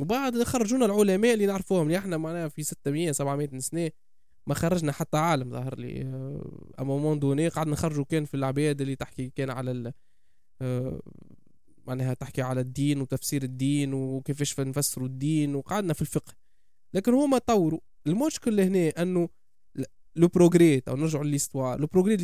وبعد 0.00 0.42
خرجونا 0.42 0.86
العلماء 0.86 1.34
اللي 1.34 1.46
نعرفوهم. 1.46 1.86
اللي 1.86 1.98
إحنا 1.98 2.16
معناها 2.16 2.48
في 2.48 2.62
600 2.62 3.12
700 3.12 3.58
سنة 3.58 3.90
ما 4.46 4.54
خرجنا 4.54 4.92
حتى 4.92 5.16
عالم 5.16 5.50
ظهر 5.50 5.78
لي. 5.78 6.02
à 6.80 6.85
un 6.85 6.96
moment 6.98 7.18
donné 7.18 7.48
قعدنا 7.48 7.72
نخرجوا 7.72 8.04
كان 8.04 8.24
في 8.24 8.34
العباد 8.34 8.80
اللي 8.80 8.96
تحكي 8.96 9.30
كان 9.30 9.50
على 9.50 9.92
آه، 10.62 11.00
معناها 11.86 12.14
تحكي 12.14 12.42
على 12.42 12.60
الدين 12.60 13.00
وتفسير 13.00 13.42
الدين 13.42 13.94
وكيفاش 13.94 14.60
نفسروا 14.60 15.06
الدين 15.06 15.54
وقعدنا 15.54 15.92
في 15.92 16.02
الفقه. 16.02 16.32
لكن 16.94 17.14
هما 17.14 17.38
طوروا. 17.38 17.80
المشكل 18.06 18.60
هنا 18.60 19.02
أنه 19.02 19.28
le 20.16 20.28
progrès 20.28 20.82
أو 20.88 20.96
نرجعوا 20.96 21.24
ل 21.24 21.29
l'histoire 21.29 21.80
le 21.80 21.86
progrès 21.86 22.14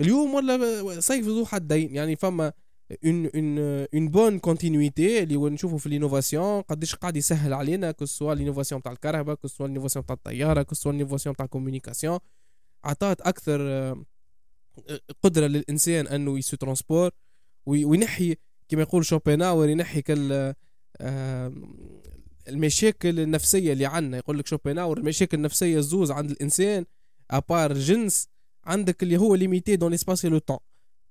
اليوم 0.00 0.34
ولا 0.34 1.00
سيف 1.00 1.26
ذو 1.26 1.46
حدين 1.46 1.94
يعني 1.94 2.16
فما 2.16 2.52
un 3.04 3.26
un 3.26 3.58
une 3.94 4.08
bonne 4.08 4.38
continuité 4.38 5.22
اللي 5.22 5.36
هو 5.36 5.48
نشوفوا 5.48 5.78
في 5.78 5.86
ال 5.86 5.93
innovation 5.93 6.60
قداش 6.60 6.94
قاعد 6.94 7.16
يسهل 7.16 7.52
علينا 7.52 7.90
que 7.90 8.04
ce 8.04 8.13
soit 8.13 8.32
ال 8.32 8.37
innovation 8.37 8.82
تاع 8.82 8.92
الكهرباء 8.92 9.34
que 9.34 9.48
ce 9.48 9.54
soit 9.54 9.66
ال 9.66 9.70
innovation 9.70 10.06
تاع 10.06 10.14
الطياره 10.14 10.62
que 10.62 10.74
ce 10.74 10.80
soit 10.80 10.92
ال 10.92 10.96
innovation 10.96 11.36
تاع 11.36 11.44
ال 11.44 11.49
communication 11.49 12.18
عطات 12.84 13.20
أكثر 13.20 13.60
قدره 15.22 15.46
للانسان 15.46 16.06
انه 16.06 16.38
ي 16.38 16.44
se 16.44 16.56
transporte 16.56 17.10
وينحي 17.66 18.36
كما 18.68 18.82
يقول 18.82 19.04
شوبنهاور 19.04 19.68
ينحي 19.68 20.02
آه، 21.00 21.52
المشاكل 22.48 23.20
النفسيه 23.20 23.72
اللي 23.72 23.86
عندنا 23.86 24.16
يقول 24.16 24.38
لك 24.38 24.46
شوبنهاور 24.46 24.98
المشاكل 24.98 25.36
النفسيه 25.36 25.78
الزوز 25.78 26.10
عند 26.10 26.30
الانسان 26.30 26.84
ابار 27.30 27.72
جنس 27.72 28.28
عندك 28.64 29.02
اللي 29.02 29.16
هو 29.16 29.34
limité 29.34 29.76
dans 29.76 29.92
espace 29.92 30.26
le 30.26 30.38
temps 30.38 30.58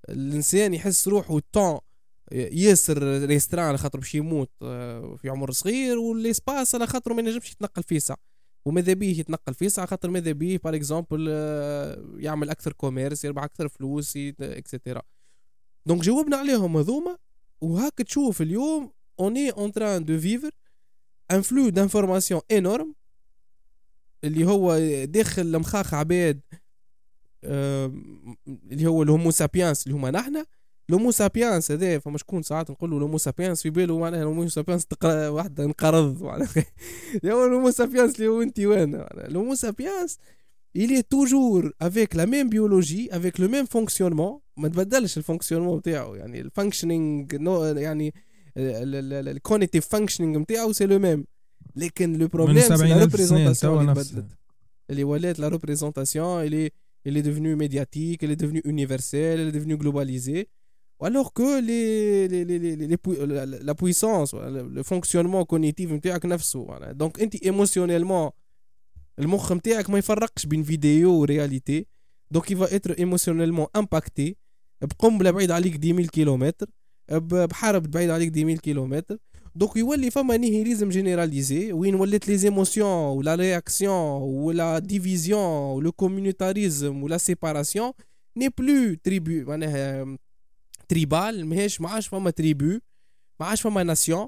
الإنسان 0.09 0.73
يحس 0.73 1.07
روحه 1.07 1.37
الطون 1.37 1.79
ياسر 2.31 3.25
restreint 3.25 3.65
على 3.65 3.77
خاطر 3.77 3.99
باش 3.99 4.15
يموت 4.15 4.51
آه، 4.61 5.15
في 5.15 5.29
عمر 5.29 5.51
صغير 5.51 5.97
وال 5.97 6.17
espace 6.17 6.75
على 6.75 6.87
خاطر 6.87 7.13
ما 7.13 7.21
ينجمش 7.21 7.51
يتنقل 7.51 7.83
فيه 7.83 7.99
ساعة 7.99 8.17
وماذا 8.65 8.93
بيه 8.93 9.19
يتنقل 9.19 9.53
فيه 9.53 9.67
ساعة؟ 9.67 9.87
خاطر 9.87 10.09
ماذا 10.09 10.31
بيه؟ 10.31 10.57
par 10.57 10.75
exemple 10.75 11.27
آه، 11.29 12.15
يعمل 12.17 12.49
أكثر 12.49 12.73
commerce 12.73 13.25
يربح 13.25 13.43
أكثر 13.43 13.67
فلوس 13.67 14.17
et 14.41 14.56
cetera 14.56 15.01
donc 15.85 16.01
جاوبنا 16.01 16.37
عليهم 16.37 16.77
هذوما 16.77 17.17
وهاك 17.61 17.93
تشوف 17.93 18.41
اليوم 18.41 18.91
on 19.19 19.49
est 19.49 19.62
en 19.62 19.71
train 19.71 20.05
de 20.05 20.19
vivre 20.19 20.51
un 21.31 21.41
flux 21.41 21.69
d'information 21.69 22.41
énorme 22.51 22.95
اللي 24.23 24.45
هو 24.45 24.79
داخل 25.05 25.59
مخاخ 25.59 25.93
عباد 25.93 26.41
اللي 27.43 28.87
هو 28.87 29.03
ال 29.03 29.09
homo 29.09 29.31
sapiens 29.31 29.87
اللي 29.87 29.97
هما 29.97 30.11
نحنا 30.11 30.45
ال 30.89 30.93
homo 30.93 31.11
sapiens 31.11 31.71
هذا 31.71 31.99
فما 31.99 32.17
شكون 32.17 32.41
ساعات 32.43 32.71
نقول 32.71 32.91
له 32.91 32.97
ال 32.97 33.01
homo 33.01 33.17
sapiens 33.17 33.61
في 33.61 33.69
باله 33.69 33.99
معناها 33.99 34.21
ال 34.21 34.26
homo 34.26 34.47
sapiens 34.47 34.85
تقرا 34.85 35.27
واحدة 35.27 35.65
انقرض 35.65 36.23
معناها. 36.23 36.65
هو 37.25 37.45
ال 37.45 37.50
homo 37.50 37.71
sapiens 37.71 38.15
اللي 38.15 38.27
هو 38.27 38.41
انت 38.41 38.59
وأنا 38.59 39.27
ال 39.27 39.33
homo 39.33 39.55
sapiens 39.55 40.17
il 40.77 40.91
est 40.91 41.07
toujours 41.09 41.63
avec 41.79 42.13
la 42.13 42.25
même 42.25 42.49
biologie 42.49 43.09
avec 43.11 43.37
le 43.39 43.47
même 43.47 43.67
fonctionnement. 43.67 44.41
ما 44.57 44.67
تبدلش 44.67 45.17
ال 45.17 45.21
fonctionnement 45.21 45.77
نتاعو 45.77 46.15
يعني 46.15 46.41
ال 46.41 46.48
functioning 46.48 47.25
يعني 47.77 48.13
الكونيتيف 48.57 49.87
فانكشنينغ 49.87 50.39
نتاعو 50.39 50.71
سي 50.71 50.85
لو 50.85 50.99
ميم 50.99 51.25
لكن 51.75 52.13
لو 52.13 52.27
بروبليم 52.27 52.61
سي 52.61 52.73
لا 52.73 52.97
ريبريزونتاسيون 52.97 53.79
اللي 53.81 53.93
بدلت. 53.93 54.25
اللي 54.89 55.03
ولات 55.03 55.39
لا 55.39 55.47
ريبريزونتاسيون 55.47 56.43
اللي 56.43 56.71
il 57.04 57.16
est 57.16 57.22
devenu 57.22 57.56
médiatique, 57.56 58.22
il 58.22 58.30
est 58.30 58.36
devenu 58.44 58.60
universel, 58.64 59.40
il 59.40 59.48
est 59.48 59.52
devenu 59.52 59.76
globalisé. 59.76 60.48
Alors 61.00 61.32
que 61.32 61.60
les, 61.60 62.28
les, 62.28 62.44
les, 62.44 62.76
les, 62.76 63.26
la, 63.26 63.44
la 63.46 63.74
puissance, 63.74 64.32
le 64.32 64.82
fonctionnement 64.82 65.44
cognitif 65.44 65.92
نتاعك 65.92 66.26
نفسه 66.26 66.66
donc 66.92 67.20
انت 67.20 67.36
émotionnellement 67.36 68.32
المخ 69.18 69.52
نتاعك 69.52 69.90
ما 69.90 69.98
يفرقش 69.98 70.46
بين 70.46 70.62
فيديو 70.62 71.12
ورياليتي 71.12 71.86
دونك 72.30 72.52
il 72.52 72.56
va 72.56 72.66
être 72.66 72.98
émotionnellement 72.98 73.68
impacté 73.78 74.34
بقنبله 74.82 75.30
بعيد 75.30 75.50
عليك 75.50 75.76
10000 75.76 76.10
كيلومتر 76.10 76.70
بحرب 77.10 77.90
بعيد 77.90 78.10
عليك 78.10 78.30
10000 78.38 78.60
كيلومتر 78.60 79.18
دونك 79.55 79.75
يولي 79.75 80.11
فما 80.11 80.37
nihilisme 80.37 80.89
généralisé 80.89 81.73
وين 81.73 81.95
ولات 81.95 82.27
les 82.27 82.37
émotions 82.37 83.17
و 83.17 83.23
la 83.23 83.35
réaction 83.35 84.21
و 84.21 84.40
la 84.40 84.79
division 84.79 85.41
و 85.75 85.80
le 85.80 85.91
communautarisme 85.91 87.03
و 87.03 87.08
la 87.08 87.17
séparation 87.17 87.91
n'est 88.37 88.49
plus 88.57 88.93
tribu 89.03 89.49
معناها 89.49 90.17
tribal 90.87 91.45
ماهيش 91.45 91.81
ما 91.81 91.89
عادش 91.89 92.07
فما 92.07 92.29
tribu 92.29 92.79
ما 93.39 93.45
عادش 93.45 93.61
فما 93.61 93.83
nation 93.83 94.27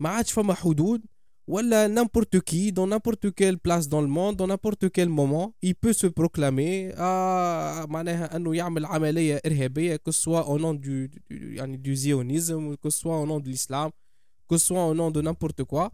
ما 0.00 0.08
عادش 0.08 0.32
فما 0.32 0.54
حدود 0.54 1.02
Voilà, 1.48 1.88
n'importe 1.88 2.40
qui, 2.40 2.72
dans 2.74 2.86
n'importe 2.86 3.30
quelle 3.34 3.58
place 3.58 3.88
dans 3.88 4.02
le 4.02 4.06
monde, 4.06 4.36
dans 4.36 4.46
n'importe 4.46 4.90
quel 4.90 5.08
moment, 5.08 5.54
il 5.62 5.74
peut 5.74 5.94
se 5.94 6.06
proclamer 6.06 6.92
à 6.98 7.86
que 10.04 10.12
ce 10.12 10.20
soit 10.20 10.46
au 10.46 10.58
nom 10.58 10.74
du, 10.74 11.10
du, 11.30 11.78
du 11.78 11.96
zionisme, 11.96 12.76
que 12.76 12.90
ce 12.90 12.98
soit 12.98 13.18
au 13.18 13.24
nom 13.24 13.40
de 13.40 13.48
l'islam, 13.48 13.90
que 14.48 14.56
ce 14.58 14.66
soit 14.66 14.84
au 14.86 14.94
nom 14.94 15.10
de 15.10 15.20
n'importe 15.20 15.62
quoi, 15.64 15.90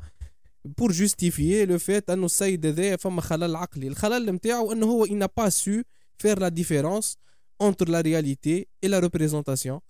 pour 0.76 0.90
justifier 0.90 1.66
le 1.66 1.78
fait 1.78 2.10
أنه 2.10 2.26
السيد 2.26 2.66
هذا 2.66 2.96
فما 2.96 3.20
خلل 3.20 3.56
عقلي 3.56 3.88
الخلل 3.88 4.32
نتاعو 4.32 4.72
أنه 4.72 4.86
هو 4.86 5.06
il 5.06 5.18
n'a 5.18 5.28
pas 5.28 5.50
su 5.50 5.84
faire 6.22 6.38
la 6.40 6.50
différence 6.50 7.16
entre 7.58 7.84
la 7.90 8.00
réalité 8.00 8.68
et 8.82 8.88
la 8.88 9.00
représentation. 9.00 9.80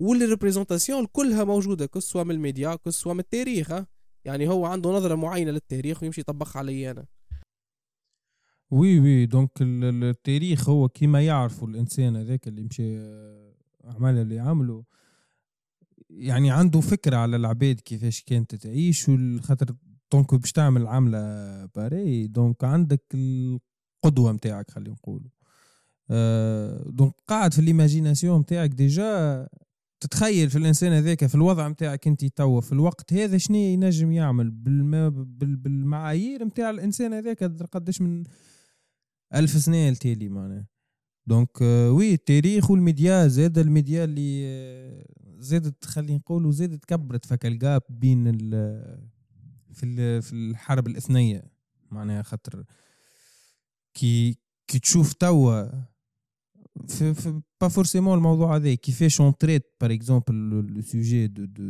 و 0.00 0.06
les 0.06 0.24
représentations 0.24 1.06
كلها 1.06 1.44
موجوده 1.44 1.86
que 1.86 2.00
ce 2.00 2.07
soit 2.07 2.22
من 2.22 2.30
الميديا 2.30 2.74
que 2.74 2.90
ce 2.90 2.97
soit 2.97 3.12
من 3.14 3.20
التاريخ 3.20 3.72
يعني 4.24 4.48
هو 4.48 4.66
عنده 4.66 4.90
نظره 4.90 5.14
معينه 5.14 5.50
للتاريخ 5.50 6.02
ويمشي 6.02 6.20
يطبقها 6.20 6.58
علي 6.58 6.90
أنا 6.90 7.06
oui 8.70 9.00
oui 9.00 9.26
donc 9.26 9.50
التاريخ 9.60 10.68
هو 10.68 10.88
كيما 10.88 11.26
يعرفوا 11.26 11.68
الانسان 11.68 12.16
هذاك 12.16 12.48
اللي 12.48 12.62
مشى 12.62 12.98
اعمال 13.84 14.18
اللي 14.18 14.38
عمله 14.38 14.84
يعني 16.10 16.50
عنده 16.50 16.80
فكرة 16.80 17.16
على 17.16 17.36
العباد 17.36 17.80
كيفاش 17.80 18.22
كانت 18.22 18.54
تعيش 18.54 19.08
والخاطر 19.08 19.74
donc 20.12 20.34
باش 20.34 20.52
تعمل 20.52 20.86
عملة 20.86 21.66
pareille 21.66 22.26
donc 22.26 22.64
عندك 22.64 23.04
القدوة 23.14 24.32
متاعك 24.32 24.70
خلينا 24.70 24.90
نقول 24.90 25.30
أه 26.10 26.84
donc 26.86 27.14
قاعد 27.26 27.52
في 27.52 27.58
ال 27.58 27.65
imagination 27.65 28.38
متاعك 28.38 28.70
déjà 28.70 29.46
تتخيل 30.00 30.50
في 30.50 30.58
الإنسان 30.58 30.92
هذاك 30.92 31.26
في 31.26 31.34
الوضع 31.34 31.68
نتاعك 31.68 32.06
أنت 32.06 32.24
توا 32.24 32.60
في 32.60 32.72
الوقت 32.72 33.12
هذا 33.12 33.38
شنو 33.38 33.56
ينجم 33.56 34.12
يعمل؟ 34.12 34.50
بالمعايير 35.30 36.44
نتاع 36.44 36.70
الإنسان 36.70 37.12
هذاك 37.12 37.44
قداش 37.44 38.00
من 38.00 38.24
ألف 39.34 39.50
سنة 39.50 39.88
التالي 39.88 40.28
معناها. 40.28 40.66
donc 41.26 41.60
oui 41.60 42.14
التاريخ 42.14 42.70
والميديا 42.70 43.26
زاد 43.26 43.58
الميديا 43.58 44.04
اللي 44.04 44.42
آه، 44.46 45.06
زادت 45.40 45.84
خلينا 45.84 46.18
نقولوا 46.18 46.52
زادت 46.52 46.84
كبرت 46.84 47.26
فك 47.26 47.46
ال 47.46 47.55
gap 47.55 47.82
بين 47.88 48.26
ال 48.26 48.50
في 49.72 50.20
في 50.20 50.32
الحرب 50.32 50.86
الاثنية. 50.86 51.44
معناها 51.90 52.22
خاطر 52.22 52.64
كي 53.94 54.38
كي 54.66 54.78
تشوف 54.78 55.12
توا 55.12 55.64
في, 56.88 57.14
في 57.14 57.40
pas 57.60 57.68
forcément 57.68 58.18
الموضوع 58.18 58.56
هذا 58.56 58.74
كيفاش 58.74 59.20
on 59.20 59.36
traite 59.38 59.76
par 59.80 59.92
exemple 59.92 60.34
le 60.34 60.80
sujet 60.80 61.26
de 61.26 61.44
de 61.44 61.64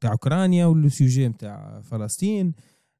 تاع 0.00 0.12
اوكرانيا 0.12 0.66
ولا 0.66 0.88
sujet 0.88 1.28
نتاع 1.28 1.80
فلسطين 1.80 2.52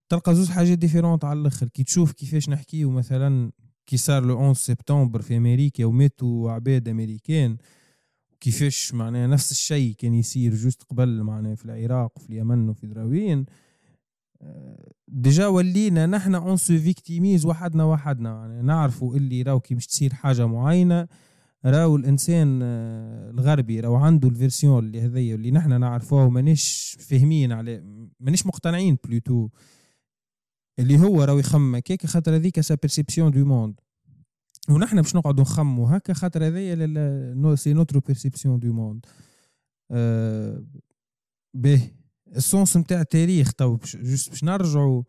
تلقى 0.08 0.34
زوج 0.34 0.48
حاجات 0.48 0.78
différentes 0.78 1.24
على 1.24 1.40
الآخر. 1.40 1.68
كي 1.68 1.84
تشوف 1.84 2.12
كيفاش 2.12 2.48
نحكيو 2.48 2.90
مثلا 2.90 3.52
كي 3.86 3.96
صار 3.96 4.24
le 4.24 4.34
11 4.36 4.60
سبتمبر 4.60 5.22
في 5.22 5.36
أمريكا 5.36 5.84
وماتوا 5.84 6.50
عباد 6.50 6.88
أمريكان 6.88 7.56
كيفاش 8.42 8.94
معناها 8.94 9.26
نفس 9.26 9.50
الشيء 9.52 9.94
كان 9.94 10.14
يصير 10.14 10.54
juste 10.54 10.82
قبل 10.82 11.22
معناها 11.22 11.54
في 11.54 11.64
العراق 11.64 12.12
وفي 12.16 12.30
اليمن 12.30 12.68
وفي 12.68 12.86
دراوين. 12.86 13.46
déjà 15.08 15.46
ولينا 15.46 16.06
نحن 16.06 16.34
on 16.34 16.56
se 16.56 16.78
victimise 16.78 17.46
وحدنا 17.46 17.84
وحدنا. 17.84 18.30
يعني 18.30 18.62
نعرفوا 18.62 19.16
إللي 19.16 19.42
راو 19.42 19.60
كي 19.60 19.74
باش 19.74 19.86
تصير 19.86 20.14
حاجة 20.14 20.46
معينة 20.46 21.08
راو 21.64 21.96
الإنسان 21.96 22.60
آه، 22.62 23.30
الغربي 23.30 23.80
راو 23.80 23.94
عنده 23.94 24.28
ال 24.28 24.35
version 24.35 24.84
اللي 24.84 25.00
هذيا 25.00 25.34
اللي 25.34 25.50
نحن 25.50 25.80
نعرفوه 25.80 26.28
مانيش 26.28 26.96
فاهمين 27.00 27.52
عليه 27.52 27.84
مانيش 28.20 28.46
مقتنعين 28.46 28.98
ب 29.04 29.09
l'autre. 29.09 29.48
اللي 30.78 30.98
هو 30.98 31.24
راو 31.24 31.38
يخمم 31.38 31.74
هكاك 31.74 32.06
خاطر 32.06 32.36
هذيك 32.36 32.60
sa 32.60 32.74
perception 32.74 33.30
du 33.30 33.44
monde 33.44 33.80
ونحن 34.68 34.96
باش 35.02 35.16
نقعدوا 35.16 35.42
نخموا 35.42 35.96
هكا 35.96 36.12
خاطر 36.12 36.46
هذايا 36.46 37.54
c'est 37.54 37.72
notre 37.72 38.00
perception 38.00 38.60
du 38.60 38.72
monde 38.72 39.06
به 41.54 41.90
ال 42.36 42.44
sens 42.44 42.76
نتاع 42.76 43.00
التاريخ 43.00 43.52
تو 43.52 43.76
juste 43.76 44.30
باش 44.30 44.44
نرجعوا 44.44 45.02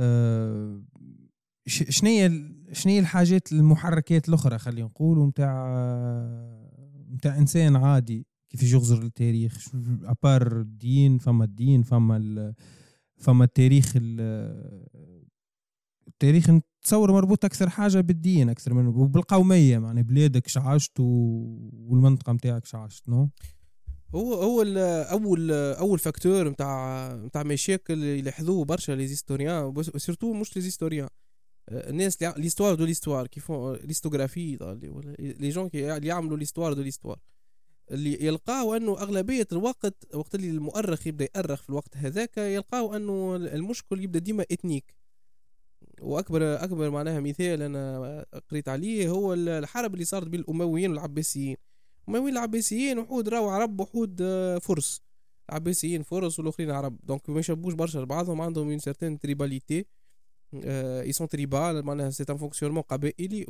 آه 0.00 0.82
شنية 1.66 2.52
شنية 2.72 3.00
الحاجات 3.00 3.52
المحركات 3.52 4.28
الأخرى؟ 4.28 4.58
خلينا 4.58 4.86
نقولوا 4.86 5.26
نتاع 5.26 5.52
نتاع 7.10 7.38
إنسان 7.38 7.76
عادي. 7.76 8.26
كيف 8.50 8.62
يغزر 8.62 9.02
التاريخ؟ 9.02 9.68
à 10.04 10.15
part 10.15 10.60
الدين 10.60 11.18
فما 11.18 11.44
الدين 11.44 11.82
فما 11.82 12.54
فما 13.18 13.44
التاريخ 13.44 13.92
التاريخ 16.08 16.50
نتصور 16.80 17.12
مربوط 17.12 17.44
أكثر 17.44 17.68
حاجة 17.68 18.00
بالدين 18.00 18.50
أكثر 18.50 18.74
من 18.74 19.08
بالقومية 19.08 19.78
يعني 19.78 20.02
بلادك 20.02 20.48
شعشت 20.48 21.00
والمنطقة 21.00 22.32
نتاعك 22.32 22.66
شعشت 22.66 23.08
non؟ 23.08 23.30
هو 24.14 24.34
هو 24.34 24.62
اول 24.62 25.50
أول 25.52 25.98
facteur 25.98 26.48
نتاع 26.48 27.12
نتاع 27.14 27.42
مشاكل 27.42 28.02
يلاحظوه 28.02 28.64
برشا 28.64 28.92
les 28.92 29.06
historiens 29.06 29.82
surtout 29.96 30.32
مش 30.32 30.56
les 30.56 30.62
historiens. 30.62 31.08
الناس 31.70 32.22
l'histoire 32.22 32.74
de 32.74 32.84
l'histoire 32.84 33.26
qui 33.26 33.47
font 33.47 33.76
l'historiographie 33.76 34.56
les 35.18 35.48
gens 35.48 35.70
اللي 35.74 36.06
يعملوا 36.06 36.36
l'histoire 36.36 36.72
de 36.72 36.82
l'histoire 36.82 37.18
اللي 37.90 38.26
يلقاو 38.26 38.76
أنه 38.76 38.92
أغلبية 38.92 39.46
الوقت 39.52 40.14
وقت 40.14 40.34
اللي 40.34 40.50
المؤرخ 40.50 41.06
يبدأ 41.06 41.28
يأرخ 41.36 41.62
في 41.62 41.70
الوقت 41.70 41.96
هذاك 41.96 42.38
يلقاو 42.38 42.96
أنه 42.96 43.36
المشكل 43.36 44.04
يبدأ 44.04 44.18
ديما 44.18 44.44
ethnique 44.52 44.99
واكبر 46.00 46.64
أكبر 46.64 46.90
معناها 46.90 47.20
مثال 47.20 47.62
أنا 47.62 48.24
قريت 48.50 48.68
عليه 48.68 49.08
هو 49.08 49.34
الحرب 49.34 49.94
اللي 49.94 50.04
صارت 50.04 50.26
بين 50.26 50.40
الأمويين 50.40 50.90
والعباسيين. 50.90 51.56
وين 52.08 52.28
العباسيين 52.28 52.98
وحود 52.98 53.28
راهو 53.28 53.48
عرب 53.48 53.80
وحود 53.80 54.18
آه، 54.22 54.58
فرس. 54.58 55.02
العباسيين 55.50 56.02
فرس 56.02 56.38
والآخرين 56.38 56.70
عرب. 56.70 56.96
donc 57.02 57.30
ما 57.30 57.40
يشبوش 57.40 57.74
برشا 57.74 57.98
لبعضهم 57.98 58.40
عندهم 58.40 58.68
une 58.68 58.78
certaine 58.78 59.18
tribalité 59.18 59.86
ils 60.64 61.12
sont 61.12 61.28
tribal 61.28 61.82
معناها 61.84 62.10
c'est 62.10 62.24
un 62.30 62.36
fonctionnement 62.36 62.82
قبائلي 62.82 63.44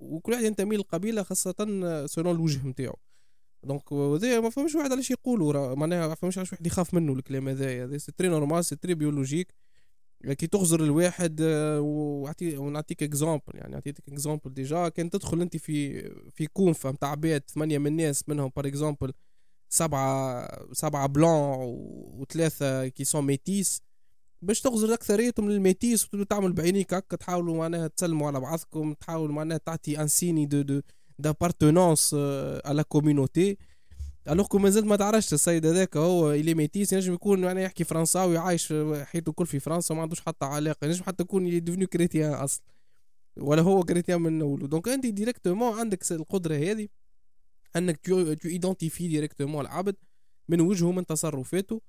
وكل 0.00 0.32
واحد 0.32 0.44
ينتمي 0.44 0.76
للقبيلة 0.76 1.22
خاصة 1.22 1.54
selon 2.06 2.34
الوجه 2.34 2.66
نتاعو. 2.66 2.96
donc 3.64 3.92
هذا 3.92 4.40
ما 4.40 4.50
فهمش 4.50 4.74
واحد 4.74 4.92
علاش 4.92 5.10
يقولوا 5.10 5.74
معناها 5.74 6.08
ما 6.08 6.14
فهمش 6.14 6.38
علاش 6.38 6.52
واحد 6.52 6.66
يخاف 6.66 6.94
منه 6.94 7.12
الكلام 7.12 7.48
هذايا. 7.48 7.84
هذا 7.84 7.98
c'est 7.98 8.12
très 8.12 8.28
normal 8.28 8.64
c'est 8.64 8.76
très 8.76 8.94
biologique 8.94 9.54
كي 10.24 10.46
تغزر 10.46 10.84
الواحد 10.84 11.40
آه، 11.42 11.80
ونعطيك 12.56 13.02
exemple 13.02 13.52
يعني 13.54 13.72
نعطيك 13.72 14.08
exemple 14.08 14.54
déjà. 14.54 14.88
كان 14.88 15.10
تدخل 15.10 15.40
أنت 15.40 15.56
في 15.56 16.02
في 16.30 16.46
conf 16.46 16.90
نتاع 16.90 17.10
عباد 17.10 17.42
ثمانية 17.54 17.78
من 17.78 17.86
الناس 17.86 18.28
منهم 18.28 18.50
par 18.56 18.66
exemple 18.66 19.12
سبعة 19.68 20.48
سبعة 20.72 21.06
blancs 21.06 21.56
وثلاثة 22.20 22.88
qui 22.88 23.04
sont 23.04 23.24
métisses 23.26 23.82
باش 24.42 24.60
تغزر 24.60 24.94
أكثريتهم 24.94 25.50
لل 25.50 25.61
métisses 25.61 26.04
وتبدأ 26.04 26.24
تعمل 26.24 26.52
بعينيك 26.52 26.94
هكا 26.94 27.16
تحاولوا 27.16 27.56
معناها 27.56 27.88
تسلموا 27.88 28.26
على 28.26 28.40
بعضكم 28.40 28.92
تحاولوا 28.92 29.34
معناها 29.34 29.58
تعطي 29.58 30.00
un 30.00 30.08
signe 30.08 30.46
de 30.46 30.62
de 30.62 30.80
d'appartenance 31.18 32.16
à 32.64 32.71
la 32.71 32.84
communauté 32.84 33.56
alors 34.30 34.58
مازلت 34.58 34.84
ما 34.84 34.96
تعرفش 34.96 35.32
السيد 35.32 35.66
هذاك 35.66 35.96
هو 35.96 36.32
اللي 36.32 36.54
métisse 36.54 36.92
ينجم 36.92 37.14
يكون 37.14 37.44
يعني 37.44 37.62
يحكي 37.62 37.84
فرنساوي 37.84 38.38
عايش 38.38 38.74
حياته 39.02 39.30
الكل 39.30 39.46
في 39.46 39.60
فرنسا 39.60 39.94
وما 39.94 40.02
عندوش 40.02 40.20
حتى 40.20 40.44
علاقة 40.44 40.84
ينجم 40.84 41.04
حتى 41.04 41.22
يكون 41.22 41.64
devenu 41.64 41.86
chrétien 41.86 42.32
أصلا 42.32 42.64
ولا 43.36 43.62
هو 43.62 43.82
chrétien 43.82 44.20
من 44.20 44.40
اول 44.40 44.68
donc 44.68 44.88
أنت 44.88 45.06
directement 45.06 45.78
عندك 45.78 46.12
القدرة 46.12 46.54
هذه 46.54 46.88
أنك 47.76 47.96
tu 48.06 48.34
identifies 48.44 49.08
directement 49.08 49.60
العبد 49.60 49.96
من 50.48 50.60
وجهه 50.60 50.92
من 50.92 51.06
تصرفاته 51.06 51.80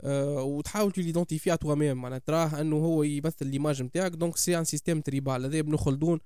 أه 0.00 0.42
وتحاول 0.42 0.92
tu 0.92 1.00
l'identifies 1.00 1.56
toi-même 1.56 1.96
معناها 1.96 2.18
تراه 2.18 2.60
أنه 2.60 2.76
هو 2.76 3.02
يمثل 3.02 3.46
l'image 3.46 3.82
نتاعك 3.82 4.12
donc 4.12 4.36
c'est 4.36 4.58
un 4.58 4.64
système 4.64 5.00
tribal 5.00 5.44
هذا 5.44 5.58
ابن 5.58 5.76
خلدون 5.76 6.20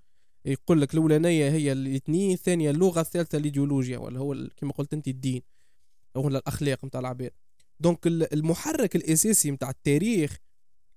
يقول 0.45 0.81
لك 0.81 0.95
الأولانية 0.95 1.51
هي 1.51 1.73
الاثنية 1.73 2.33
الثانية 2.33 2.71
اللغة 2.71 3.01
الثالثة 3.01 3.39
الإيديولوجيا 3.39 3.99
ولا 3.99 4.19
هو 4.19 4.37
كما 4.57 4.73
قلت 4.73 4.93
أنت 4.93 5.09
الدين. 5.09 5.43
أو 6.19 6.29
الاخلاق 6.29 6.85
نتاع 6.85 7.01
العباد. 7.01 7.31
donc 7.81 8.07
المحرك 8.07 8.97
الأساسي 8.97 9.51
نتاع 9.51 9.71
التاريخ 9.71 10.37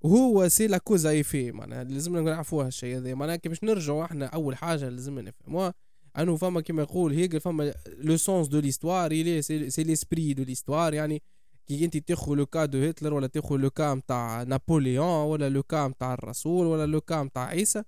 هو 0.05 0.47
c'est 0.47 0.67
la 0.67 0.77
cause 0.77 1.05
effet 1.05 1.51
معناها 1.51 1.83
لازمنا 1.83 2.21
نعرفوها 2.21 2.67
الشيء 2.67 2.97
هذا. 2.97 3.13
معناها 3.13 3.35
كيفاش 3.35 3.63
نرجعوا 3.63 4.05
إحنا 4.05 4.25
أول 4.25 4.55
حاجة 4.55 4.89
لازمنا 4.89 5.21
نفهموها. 5.21 5.73
انه 6.17 6.35
فما 6.35 6.61
كما 6.61 6.81
يقول 6.81 7.13
هيجل 7.13 7.39
فما 7.39 7.73
le 7.97 8.17
sens 8.17 8.47
de 8.47 8.59
l'histoire 8.59 9.41
c'est 9.41 9.83
l'esprit 9.83 10.33
de 10.33 10.43
l'histoire 10.43 10.93
يعني 10.93 11.21
كي 11.67 11.85
أنت 11.85 11.97
تاخذ 11.97 12.33
le 12.33 12.45
cas 12.45 12.65
de 12.65 12.83
هتلر 12.83 13.13
ولا 13.13 13.27
تاخذ 13.27 13.55
le 13.55 13.69
cas 13.69 13.93
نتاع 13.93 14.43
نابليون 14.43 15.25
ولا 15.25 15.49
le 15.49 15.63
cas 15.63 15.87
نتاع 15.87 16.13
الرسول 16.13 16.67
ولا 16.67 16.85
le 16.85 17.01
cas 17.01 17.23
نتاع 17.23 17.45
عيسى. 17.45 17.83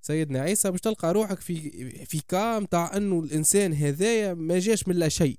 سيدنا 0.00 0.40
عيسى 0.40 0.70
باش 0.70 0.80
تلقى 0.80 1.12
روحك 1.12 1.40
في 1.40 1.54
في 2.04 2.22
cas 2.28 2.58
نتاع 2.58 2.96
انه 2.96 3.20
الإنسان 3.20 3.72
هذايا 3.72 4.34
ما 4.34 4.58
جاش 4.58 4.88
من 4.88 4.94
لا 4.94 5.08
شيء. 5.08 5.38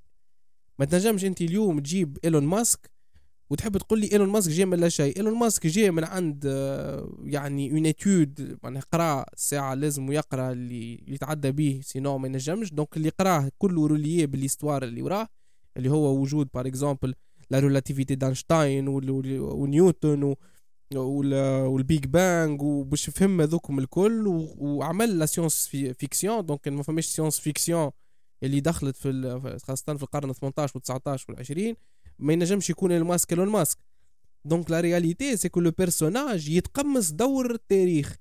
ما 0.78 0.84
تنجمش 0.84 1.24
انت 1.24 1.40
اليوم 1.40 1.78
تجيب 1.80 2.18
إيلون 2.24 2.44
ماسك 2.44 2.90
وتحب 3.50 3.76
تقول 3.78 4.00
لي 4.00 4.12
إيلون 4.12 4.28
ماسك 4.28 4.50
جاي 4.50 4.66
من 4.66 4.78
لا 4.80 4.88
شيء. 4.88 5.16
إيلون 5.16 5.34
ماسك 5.38 5.66
جاي 5.66 5.90
من 5.90 6.04
عند 6.04 6.44
آه، 6.46 7.18
يعني 7.24 7.70
une 7.72 7.86
étude 7.86 8.58
معناها 8.62 8.82
قرا 8.92 9.26
ساعة 9.36 9.74
لازم 9.74 10.12
يقرأ 10.12 10.52
اللي 10.52 11.04
يتعدى 11.08 11.52
به 11.52 11.80
sinon 11.82 12.18
ما 12.18 12.28
ينجمش. 12.28 12.72
donc 12.72 12.96
اللي 12.96 13.08
قراه 13.08 13.50
كله 13.58 13.86
relié 13.86 14.26
ب 14.26 14.31
l'histoire 14.31 14.82
اللي 14.84 15.02
وراه 15.02 15.28
اللي 15.76 15.90
هو 15.90 16.20
وجود 16.20 16.48
par 16.54 16.66
exemple 16.66 17.14
la 17.50 17.58
relativité 17.58 18.14
d'Einstein 18.14 18.88
ونيوتن 18.88 20.34
وال 20.94 21.39
Big 21.39 22.06
Bang 22.06 22.62
وباش 22.62 23.10
فهم 23.10 23.40
هذوكم 23.40 23.78
الكل 23.78 24.24
وعمل 24.58 25.18
la 25.18 25.26
science-fiction 25.26 26.46
donc 26.46 26.68
ما 26.68 26.82
فماش 26.82 27.06
science-fiction 27.06 27.90
اللي 28.44 28.60
دخلت 28.60 28.96
في 28.96 29.60
خاصة 29.66 29.94
في 29.94 30.02
القرن 30.02 30.32
18 30.32 30.80
و19 30.80 31.18
و20 31.18 31.74
ما 32.18 32.32
ينجمش 32.32 32.70
يكون 32.70 32.92
الماسك 32.92 33.32
لون 33.32 33.48
ماسك. 33.48 33.78
donc 34.44 34.70
la 34.70 34.80
réalité 34.80 35.36
c'est 35.36 35.48
que 35.48 35.60
le 35.60 35.70
personnage 35.70 36.48
يتقمص 36.48 37.10
دور 37.10 37.50
التاريخ. 37.50 38.16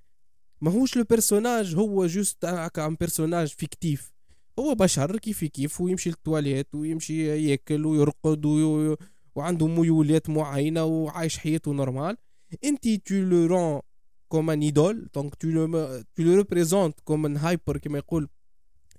ماهوش 0.61 0.97
le 0.97 1.03
personnage 1.03 1.75
هو 1.75 2.05
juste 2.05 2.45
هكا 2.45 2.85
un 2.85 2.95
personnage 2.95 3.47
fictif. 3.47 4.13
هو 4.59 4.75
بشر 4.75 5.17
كيف 5.17 5.43
كيف 5.43 5.81
ويمشي 5.81 6.09
للتواليت 6.09 6.75
ويمشي 6.75 7.47
ياكل 7.49 7.85
ويرقد 7.85 8.45
وي... 8.45 8.97
وعنده 9.35 9.67
ميولات 9.67 10.29
معينة 10.29 10.83
وعايش 10.83 11.37
حياته 11.37 11.73
normal. 11.73 12.17
انت 12.63 12.87
tu 12.87 13.15
le 13.15 13.45
rends 13.45 13.81
comme 14.27 14.49
une 14.49 14.61
idole 14.61 15.07
donc 15.15 15.35
tu 15.35 15.47
le 15.47 15.67
tu 16.15 16.23
le 16.23 16.35
représentes 16.35 16.99
comme 16.99 17.25
un 17.25 17.37
hyper 17.37 17.77
كما 17.77 17.97
يقول 17.97 18.29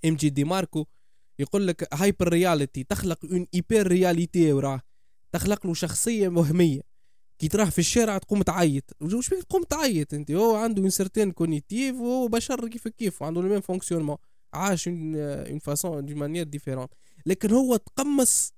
ام 0.05 0.15
جي 0.15 0.29
دي 0.29 0.43
ماركو 0.43 0.85
يقول 1.39 1.67
لك 1.67 1.93
hyper 1.93 2.29
réalité 2.29 2.83
تخلق 2.83 3.25
une 3.25 3.47
hyper 3.53 3.87
réalité 3.87 4.53
وراه. 4.53 4.81
تخلق 5.31 5.67
له 5.67 5.73
شخصية 5.73 6.27
وهميه 6.27 6.81
كي 7.39 7.47
تراه 7.47 7.65
في 7.65 7.79
الشارع 7.79 8.17
تقوم 8.17 8.41
تعيط. 8.41 8.83
وش 9.01 9.29
بيك 9.29 9.43
تقوم 9.43 9.63
تعيط 9.63 10.13
أنت؟ 10.13 10.31
هو 10.31 10.55
عنده 10.55 10.81
un 10.81 10.89
certain 10.89 11.31
cognitif 11.31 11.95
وهو 11.95 12.27
بشر 12.27 12.67
كيف 12.67 12.87
كيف 12.87 13.21
وعنده 13.21 13.41
le 13.41 13.49
même 13.49 13.61
fonctionnement 13.61 14.17
عاش 14.53 14.87
une 14.87 15.59
façon 15.59 16.05
de 16.05 16.15
manière 16.15 16.45
différente 16.45 16.87
لكن 17.25 17.51
هو 17.51 17.75
تقمص 17.75 18.53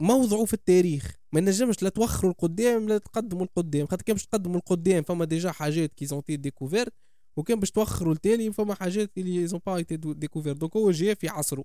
موضعه 0.00 0.44
في 0.44 0.54
التاريخ. 0.54 1.16
ما 1.32 1.40
نجمش 1.40 1.82
لا 1.82 1.88
توخروا 1.88 2.30
القدام 2.30 2.88
لا 2.88 2.98
تقدموا 2.98 3.44
القدام. 3.44 3.86
خاطر 3.86 4.02
كان 4.02 4.14
باش 4.14 4.26
تقدموا 4.26 4.56
القدام 4.56 5.02
فما 5.02 5.24
déjà 5.24 5.52
حاجات 5.52 5.94
qui 5.94 6.06
ont 6.06 6.36
été 6.36 6.48
découvertes 6.48 6.92
وكان 7.36 7.60
باش 7.60 7.70
توخروا 7.70 8.12
التالي 8.12 8.52
فما 8.52 8.74
حاجات 8.74 9.10
اللي 9.18 9.46
ils 9.46 9.53
ont 9.53 9.60
pas 9.66 9.76
été 9.76 9.96
découvertes 9.96 10.52
donc 10.52 10.76
هو 10.76 10.90
جاي 10.90 11.14
في 11.14 11.28
عصره. 11.28 11.64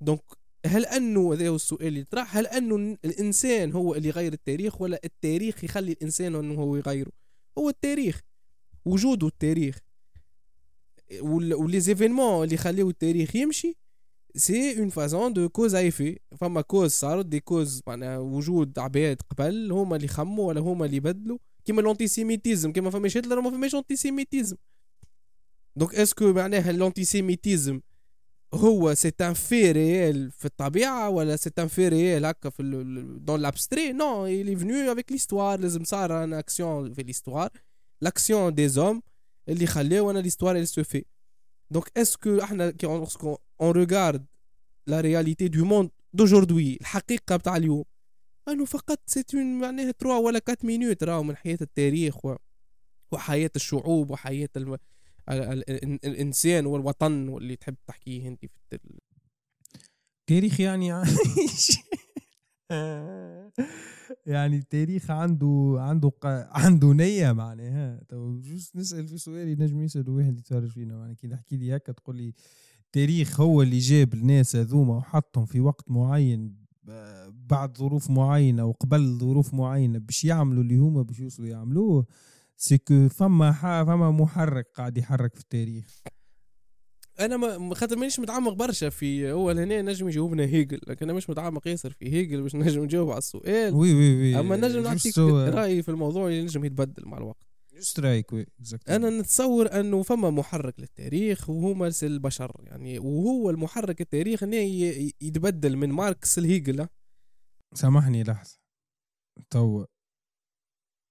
donc 0.00 0.22
هل 0.66 0.86
أنه 0.86 1.32
هذا 1.32 1.48
هو 1.48 1.56
السؤال 1.56 1.86
اللي 1.86 2.04
طرح؟ 2.04 2.36
هل 2.36 2.46
أنه 2.46 2.98
الإنسان 3.04 3.72
هو 3.72 3.94
اللي 3.94 4.08
يغير 4.08 4.32
التاريخ 4.32 4.80
ولا 4.80 5.00
التاريخ 5.04 5.64
يخلي 5.64 5.92
الإنسان 5.92 6.34
إنه 6.34 6.54
هو 6.54 6.76
يغيره؟ 6.76 7.12
هو 7.58 7.68
التاريخ. 7.68 8.22
وجوده 8.84 9.26
التاريخ. 9.26 9.78
و 11.20 11.80
les 11.80 11.95
événements 11.95 12.44
اللي 12.44 12.54
يخليو 12.54 12.90
التاريخ 12.90 13.36
يمشي 13.36 13.76
c'est 14.36 14.78
une 14.78 14.88
façon 14.88 15.32
de 15.32 15.48
cause 15.48 15.74
effet 15.74 16.18
فما 16.36 16.60
cause 16.60 16.90
صارت 16.90 17.26
des 17.26 17.40
causes 17.40 17.82
معناها 17.86 18.18
وجود 18.18 18.78
عباد 18.78 19.22
قبل 19.30 19.72
هما 19.72 19.96
اللي 19.96 20.08
خموا 20.08 20.48
ولا 20.48 20.60
هما 20.60 20.86
اللي 20.86 21.00
بدلوا. 21.00 21.38
كيما 21.64 21.80
ال 21.80 21.87
antisémitisme 21.87 22.72
كيما 22.72 22.90
فماش 22.90 23.16
هتلر 23.16 23.38
وما 23.38 23.50
فماش 23.50 23.74
antisémitisme 23.74 24.56
donc 25.76 25.94
est-ce 25.94 26.19
que 26.19 26.32
معناها 26.32 26.70
ال 26.70 26.78
antisémitisme 26.78 27.80
هو 28.54 28.94
c'est 28.94 29.12
un 29.20 29.34
fait 29.34 29.72
réel 29.72 30.30
في 30.30 30.44
الطبيعه 30.44 31.08
ولا 31.08 31.36
c'est 31.36 31.50
un 31.58 31.68
fait 31.68 31.88
réel 31.88 32.24
هكا 32.24 32.50
في 32.50 32.62
dans 33.20 33.40
l'abstrait 33.40 33.92
non 33.92 34.26
il 34.26 34.48
est 34.48 34.60
venu 34.62 34.88
avec 34.94 35.14
l'histoire 35.14 35.60
لازم 35.60 35.84
صار 35.84 36.24
une 36.24 36.32
action 36.32 36.92
في 36.92 37.12
l'histoire. 37.12 37.50
L'action 38.04 38.50
des 38.50 38.78
hommes 38.78 39.00
اللي 39.48 39.66
خلاو 39.66 40.10
أن 40.10 40.22
l'histoire 40.22 40.56
elle 40.56 40.80
se 40.80 40.82
fait. 40.82 41.04
donc 41.70 41.92
est-ce 41.96 42.24
que 42.24 42.38
إحنا 42.38 42.70
كي 42.70 42.86
on 42.86 43.70
regarde 43.72 44.26
la 44.86 45.00
réalité 45.00 45.48
du 45.48 45.64
monde 45.64 45.90
d'aujourd'hui 46.12 46.78
الحقيقة 46.80 47.36
بتاع 47.36 47.56
اليوم 47.56 47.84
أنه 48.48 48.64
فقط 48.64 49.00
c'est 49.06 49.43
un 49.43 49.58
معناها 49.58 49.90
trois 49.90 50.16
ولا 50.18 50.38
quatre 50.38 50.64
minutes 50.64 51.04
راهو 51.04 51.22
من 51.22 51.36
حياة 51.36 51.58
التاريخ 51.60 52.24
و... 52.24 52.36
وحياة 53.12 53.50
الشعوب 53.56 54.10
وحياة 54.10 54.48
الم... 54.56 54.78
الإنسان 56.04 56.66
والوطن 56.66 57.28
واللي 57.28 57.56
تحب 57.56 57.76
تحكيه 57.86 58.28
أنت 58.28 58.40
في 58.46 58.78
التاريخ 60.20 60.60
يعني 60.60 60.86
يعني 64.26 64.56
التاريخ 64.56 65.10
عنده 65.10 65.76
عنده 65.78 66.12
عنده 66.50 66.92
نية 66.92 67.32
معناها. 67.32 68.00
تو 68.08 68.40
juste 68.40 68.76
نسأل 68.76 69.08
في 69.08 69.18
سؤال 69.18 69.48
ينجم 69.48 69.80
يسأل 69.80 70.10
واحد 70.10 70.38
يتفرج 70.38 70.68
فينا. 70.68 70.96
معناها 70.96 71.14
كي 71.14 71.26
نحكي 71.26 71.56
لي 71.56 71.76
هكا 71.76 71.92
تقول 71.92 72.16
لي 72.16 72.34
التاريخ 72.86 73.40
هو 73.40 73.62
اللي 73.62 73.78
جاب 73.78 74.14
الناس 74.14 74.56
هذوما 74.56 74.96
وحطهم 74.96 75.46
في 75.46 75.60
وقت 75.60 75.90
معين. 75.90 76.62
بعد 77.46 77.78
ظروف 77.78 78.10
معينة 78.10 78.64
وقبل 78.64 79.18
ظروف 79.20 79.54
معينة 79.54 79.98
باش 79.98 80.24
يعملوا 80.24 80.62
اللي 80.62 80.76
هما 80.76 81.02
باش 81.02 81.20
يوصلوا 81.20 81.48
يعملوه 81.48 82.06
est-ce 82.56 82.91
que 82.91 83.08
فما 83.08 83.52
فما 83.84 84.10
محرك 84.10 84.66
قاعد 84.74 84.98
يحرك 84.98 85.34
في 85.34 85.40
التاريخ. 85.40 86.02
أنا 87.20 87.36
ما 87.36 87.74
خاطر 87.74 87.96
مانيش 87.96 88.20
متعمق 88.20 88.52
برشا 88.52 88.88
في 88.88 89.32
هو 89.32 89.50
هنا 89.50 89.82
نجم 89.82 90.08
يجاوبنا 90.08 90.44
هيجل 90.44 90.80
لكن 90.86 91.06
أنا 91.06 91.16
مش 91.16 91.30
متعمق 91.30 91.68
ياسر 91.68 91.90
في 91.90 92.12
هيجل 92.12 92.42
باش 92.42 92.54
نجم 92.56 92.84
نجاوب 92.84 93.10
على 93.10 93.18
السؤال. 93.18 93.74
oui 93.74 93.94
oui 93.94 94.16
oui. 94.16 94.40
أما 94.40 94.56
نجم 94.56 94.82
نعطيك 94.82 95.18
رايي 95.18 95.82
في 95.82 95.88
الموضوع 95.88 96.26
اللي 96.26 96.42
نجم 96.42 96.64
يتبدل 96.64 97.08
مع 97.08 97.18
الوقت. 97.18 97.52
juste 97.74 98.00
رايك 98.00 98.32
oui 98.32 98.46
أنا 98.88 99.10
نتصور 99.10 99.80
أنه 99.80 100.02
فما 100.02 100.30
محرك 100.30 100.80
للتاريخ 100.80 101.50
وهما 101.50 101.92
البشر 102.02 102.60
يعني 102.64 102.98
وهو 102.98 103.50
المحرك 103.50 104.00
التاريخ 104.00 104.42
إنه 104.42 104.56
يتبدل 105.20 105.76
من 105.76 105.88
ماركس 105.88 106.38
لهيجل 106.38 106.86
سامحني 107.74 108.22
لحظة. 108.22 108.58
تو 109.50 109.84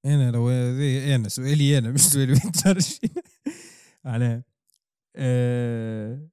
أنا 0.05 0.31
لو 0.31 0.49
أنا 0.49 1.29
سؤالي 1.29 1.77
أنا 1.77 1.91
مش 1.91 2.01
سؤالي 2.01 2.39
على. 4.05 4.43
أه 5.15 6.29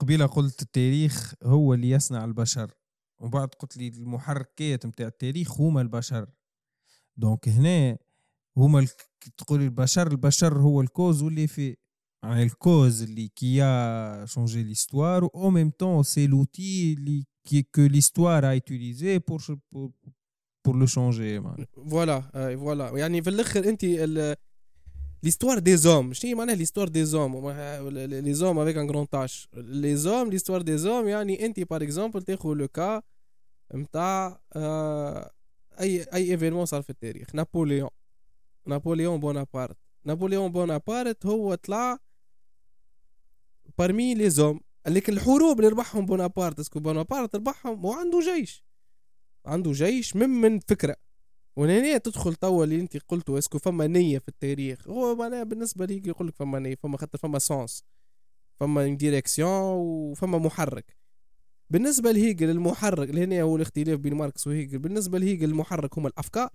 قبيلة 0.00 0.26
قلت 0.26 0.62
التاريخ 0.62 1.34
هو 1.42 1.74
اللي 1.74 1.90
يصنع 1.90 2.24
البشر. 2.24 2.74
وبعد 3.20 3.48
قلت 3.48 3.76
لي 3.76 3.88
المحركات 3.88 4.86
نتاع 4.86 5.06
التاريخ 5.06 5.60
هما 5.60 5.80
البشر. 5.80 6.30
donc 7.16 7.48
هنا 7.48 7.98
هما 8.56 8.86
تقول 9.38 9.62
البشر 9.62 10.06
البشر 10.06 10.58
هو 10.58 10.80
ال 10.80 10.87
cause 10.87 11.22
واللي 11.22 11.46
في 11.46 11.76
يعني 12.24 12.42
ال 12.42 12.52
cause 12.52 13.02
اللي 13.02 13.28
qui 13.28 13.60
a 13.62 14.26
changé 14.26 14.64
l'histoire 14.70 15.30
au 15.34 15.50
même 15.50 15.70
temps 15.70 16.02
c'est 16.02 16.26
l'outil 16.26 16.92
اللي 16.92 17.26
que 17.73 17.81
l'histoire 17.81 18.43
a 18.43 18.55
utilisé 18.55 19.19
pour, 19.19 19.39
pour, 19.71 19.91
pour 20.63 20.73
le 20.73 20.85
changer 20.85 21.41
فوالا 21.89 22.21
فوالا 22.57 22.97
يعني 22.97 23.21
في 23.21 23.29
الاخر 23.29 23.69
انت 23.69 23.85
l'histoire 25.25 25.59
des 25.59 25.85
hommes 25.85 26.13
شنو 26.13 26.37
معناها 26.37 26.55
l'histoire 26.55 26.89
des 26.89 27.13
hommes 27.13 27.35
les 28.27 28.41
hommes 28.41 28.59
avec 28.59 28.77
un 28.77 28.85
grand 28.85 29.13
H 29.13 29.47
les 29.55 30.05
hommes 30.05 30.29
l'histoire 30.31 30.63
des 30.63 30.85
hommes 30.85 31.07
يعني 31.07 31.45
انت 31.45 31.59
par 31.59 31.81
exemple 31.81 32.23
تاخذ 32.23 32.53
لو 32.53 32.67
كا 32.67 33.01
نتاع 33.75 34.41
اي 35.79 36.03
اي 36.13 36.31
ايفينمون 36.31 36.65
صار 36.65 36.81
في 36.81 36.89
التاريخ 36.89 37.35
نابليون 37.35 37.89
نابليون 38.65 39.19
بونابرت 39.19 39.77
نابليون 40.05 40.51
بونابرت 40.51 41.25
هو 41.25 41.55
طلع 41.55 41.99
بارمي 43.77 44.15
لي 44.15 44.29
زوم 44.29 44.59
لكن 44.86 45.12
الحروب 45.12 45.58
اللي 45.58 45.70
ربحهم 45.70 46.06
بونابرت 46.06 46.58
est-ce 46.58 46.73
que 46.73 46.80
بونابرت 46.80 47.36
ربحهم 47.36 47.84
وعنده 47.84 48.20
جيش. 48.20 48.64
عنده 49.46 49.72
جيش 49.72 50.16
من 50.16 50.28
من 50.28 50.58
فكرة. 50.58 50.96
وهنا 51.56 51.98
تدخل 51.98 52.34
توا 52.34 52.64
اللي 52.64 52.80
انت 52.80 52.96
قلته 52.96 53.38
est-ce 53.38 53.51
que 53.51 53.58
فما 53.58 53.86
نية 53.86 54.18
في 54.18 54.28
التاريخ. 54.28 54.88
هو 54.88 55.14
معناها 55.14 55.42
بالنسبة 55.42 55.86
لي 55.86 56.02
يقول 56.06 56.28
لك 56.28 56.34
فما 56.36 56.58
نية 56.58 56.74
فما 56.74 56.96
خاطر 56.96 57.18
فما 57.18 57.38
sens. 57.38 57.84
فما 58.60 58.94
direction 58.94 59.50
وفما 59.50 60.38
محرك. 60.38 60.96
بالنسبة 61.70 62.12
لهيجل 62.12 62.50
المحرك 62.50 63.10
اللي 63.10 63.42
هو 63.42 63.56
الاختلاف 63.56 63.98
بين 63.98 64.14
ماركس 64.14 64.46
وهيجل. 64.46 64.78
بالنسبة 64.78 65.18
لهيجل 65.18 65.50
المحرك 65.50 65.98
هما 65.98 66.08
الأفكار. 66.08 66.50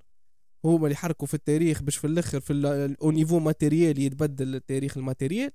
هما 0.65 0.83
اللي 0.83 0.93
يحركوا 0.93 1.27
في 1.27 1.33
التاريخ 1.33 1.81
باش 1.81 1.97
في 1.97 2.07
الأخر 2.07 2.39
في 2.39 2.53
ال 2.53 2.63
au 2.63 2.82
niveau 2.82 3.39
matériel 3.39 3.99
يتبدل 3.99 4.55
التاريخ 4.55 4.97
ال 4.97 5.03
matériel 5.03 5.51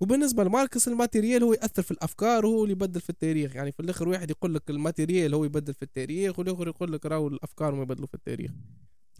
وبالنسبة 0.00 0.44
لماركس 0.44 0.88
ال 0.88 0.94
matériel 0.94 1.42
هو 1.42 1.52
يأثر 1.52 1.82
في 1.82 1.90
الأفكار 1.90 2.46
وهو 2.46 2.62
اللي 2.62 2.72
يبدل 2.72 3.00
في 3.00 3.10
التاريخ. 3.10 3.56
يعني 3.56 3.72
في 3.72 3.80
الآخر 3.80 4.08
واحد 4.08 4.30
يقول 4.30 4.54
لك 4.54 4.70
ال 4.70 4.77
matériel 4.77 5.34
هو 5.34 5.44
يبدل 5.44 5.74
في 5.74 5.82
التاريخ 5.82 6.38
والآخر 6.38 6.68
يقول 6.68 6.92
لك 6.92 7.06
راهو 7.06 7.28
الأفكار 7.28 7.74
ما 7.74 7.82
يبدلوا 7.82 8.06
في 8.06 8.14
التاريخ. 8.14 8.50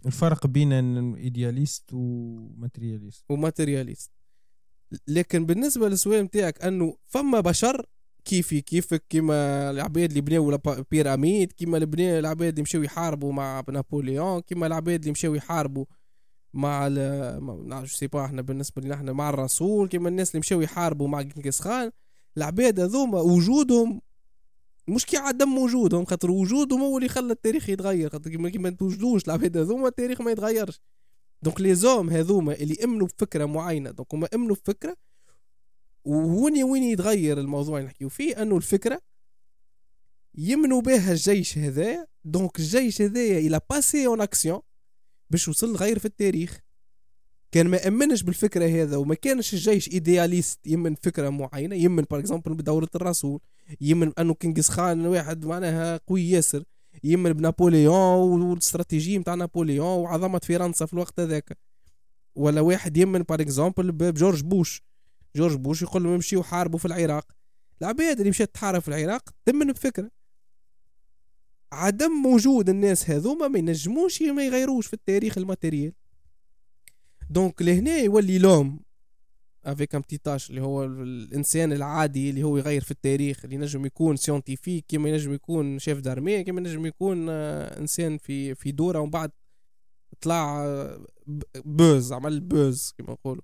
الفرق 0.05 0.47
بين 0.47 0.73
idéaliste 1.15 1.83
و 1.93 2.02
matérialiste. 2.02 3.25
و 3.29 3.35
matérialiste. 3.35 4.11
لكن 5.07 5.45
بالنسبة 5.45 5.89
للسؤال 5.89 6.23
نتاعك 6.23 6.61
أنه 6.61 6.97
فما 7.05 7.39
بشر 7.39 7.85
كيفي 8.25 8.61
كيفك 8.61 9.03
كيما 9.09 9.69
العباد 9.71 10.09
اللي 10.09 10.21
بناو 10.21 10.57
pyramides 10.91 11.51
كيما 11.51 11.77
اللي 11.77 12.19
العباد 12.19 12.49
اللي 12.49 12.61
مشاو 12.61 12.83
يحاربوا 12.83 13.33
مع 13.33 13.63
نابليون 13.69 14.41
كيما 14.41 14.67
العباد 14.67 14.99
اللي 14.99 15.11
مشاو 15.11 15.35
يحاربوا 15.35 15.85
مع 16.53 16.89
ما 17.39 17.85
سي 17.85 18.07
با 18.07 18.25
إحنا 18.25 18.41
بالنسبة 18.41 18.81
لنا 18.81 18.95
إحنا 18.95 19.13
مع 19.13 19.29
الرسول 19.29 19.87
كيما 19.87 20.09
الناس 20.09 20.29
اللي 20.29 20.39
مشاو 20.39 20.61
يحاربوا 20.61 21.07
مع 21.07 21.21
جنكيز 21.21 21.59
خان 21.59 21.91
العباد 22.37 22.79
هذوما 22.79 23.21
وجودهم 23.21 24.01
مش 24.87 25.05
كي 25.05 25.17
عدم 25.17 25.57
وجودهم 25.57 26.05
خاطر 26.05 26.31
وجودهم 26.31 26.81
هو 26.81 26.97
اللي 26.97 27.09
خلى 27.09 27.33
التاريخ 27.33 27.69
يتغير 27.69 28.09
خاطر 28.09 28.29
كيما 28.29 28.69
توجدوش 28.69 29.25
العباد 29.25 29.57
هذوما 29.57 29.87
التاريخ 29.87 30.21
ما 30.21 30.31
يتغيرش. 30.31 30.81
donc 31.41 31.61
les 31.61 31.75
hommes 31.75 32.09
هذوما 32.09 32.53
اللي 32.53 32.77
امنوا 32.83 33.07
بفكرة 33.07 33.45
معينة 33.45 33.91
donc 33.91 34.13
هما 34.13 34.27
امنوا 34.33 34.55
بفكرة 34.55 34.97
وهوني 36.05 36.63
وين 36.63 36.83
يتغير 36.83 37.39
الموضوع 37.39 37.77
اللي 37.77 37.87
نحكيو 37.87 38.09
فيه؟ 38.09 38.41
أنه 38.41 38.57
الفكرة 38.57 39.01
يمنوا 40.35 40.81
بها 40.81 41.11
الجيش 41.11 41.57
هذا 41.57 42.07
donc 42.25 42.59
الجيش 42.59 43.01
هذايا 43.01 43.39
il 43.39 43.61
a 43.69 43.75
passé 43.75 44.07
en 44.07 44.21
action 44.21 44.61
باش 45.29 45.47
وصل 45.47 45.75
غير 45.75 45.99
في 45.99 46.05
التاريخ. 46.05 46.59
كان 47.51 47.67
ما 47.67 47.87
أمنش 47.87 48.23
بالفكرة 48.23 48.83
هذا 48.83 48.97
وما 48.97 49.15
كانش 49.15 49.53
الجيش 49.53 49.89
idéaliste 49.89 50.59
يمن 50.67 50.95
فكرة 50.95 51.29
معينة 51.29 51.75
يمن 51.75 52.03
par 52.11 52.19
exemple 52.19 52.53
بدوره 52.53 52.89
الرسول 52.95 53.39
يمن 53.81 54.11
أنه 54.19 54.33
كنغيز 54.33 54.69
خان 54.69 55.05
واحد 55.05 55.45
معناها 55.45 55.99
قوي 56.07 56.29
ياسر 56.29 56.63
يمن 57.03 57.33
بنابوليون 57.33 58.41
والاستراتيجيه 58.41 59.17
نتاع 59.17 59.35
نابوليون 59.35 59.87
وعظمة 59.99 60.39
فرنسا 60.39 60.85
في 60.85 60.93
الوقت 60.93 61.19
هذاك. 61.19 61.57
ولا 62.35 62.61
واحد 62.61 62.97
يمن 62.97 63.23
par 63.23 63.41
exemple 63.41 63.91
بجورج 63.91 64.43
بوش. 64.43 64.81
جورج 65.35 65.55
بوش 65.55 65.81
يقول 65.81 66.03
لهم 66.03 66.13
يمشيوا 66.13 66.41
يحاربوا 66.41 66.79
في 66.79 66.85
العراق. 66.85 67.25
العباد 67.81 68.17
اللي 68.17 68.29
مشات 68.29 68.53
تحارب 68.53 68.81
في 68.81 68.87
العراق 68.87 69.29
تمن 69.45 69.71
بفكرة. 69.71 70.11
عدم 71.71 72.25
وجود 72.25 72.69
الناس 72.69 73.09
هذوما 73.09 73.47
ما 73.47 73.59
ينجموش 73.59 74.21
ما 74.21 74.45
يغيروش 74.45 74.87
في 74.87 74.93
التاريخ 74.93 75.37
ال 75.37 75.43
matériel 75.43 75.93
donc 77.29 77.61
لهنا 77.61 77.97
يولي 77.97 78.39
l'homme 78.39 78.79
avec 79.65 79.95
m 79.95 80.03
اللي 80.49 80.61
هو 80.61 80.83
الإنسان 80.83 81.73
العادي 81.73 82.29
اللي 82.29 82.43
هو 82.43 82.57
يغير 82.57 82.83
في 82.83 82.91
التاريخ 82.91 83.43
اللي 83.43 83.55
ينجم 83.55 83.85
يكون 83.85 84.15
scientifique 84.15 84.85
كيما 84.85 85.09
ينجم 85.09 85.33
يكون 85.33 85.79
chef 85.79 85.99
d'armée 85.99 86.43
كيما 86.43 86.61
ينجم 86.61 86.85
يكون 86.85 87.29
آه، 87.29 87.79
إنسان 87.79 88.17
في 88.17 88.55
في 88.55 88.71
دورة 88.71 88.99
ومن 88.99 89.11
بعد 89.11 89.31
طلع 90.21 90.65
آه، 90.65 91.05
buzz 91.55 92.13
عمل 92.13 92.39
buzz 92.39 92.93
كيما 92.97 93.11
نقولوا 93.11 93.43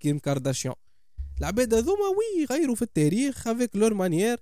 كيم 0.00 0.18
كارداشيان. 0.18 0.74
العباد 1.38 1.74
هذوما 1.74 2.08
oui 2.08 2.42
يغيروا 2.42 2.74
في 2.74 2.82
التاريخ 2.82 3.48
avec 3.48 3.76
leur 3.76 3.94
manière 3.94 4.38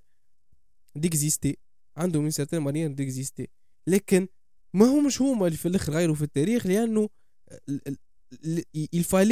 d'exister 0.95 1.57
عندهم 1.99 2.23
من 2.23 2.29
certaine 2.29 2.59
manière 2.59 2.91
d'exister 2.91 3.47
لكن 3.87 4.27
ما 4.73 4.85
همش 4.85 5.21
هما 5.21 5.45
اللي 5.45 5.57
في 5.57 5.67
الآخر 5.67 5.93
غيروا 5.93 6.15
في 6.15 6.21
التاريخ 6.21 6.67
لأنه 6.67 7.09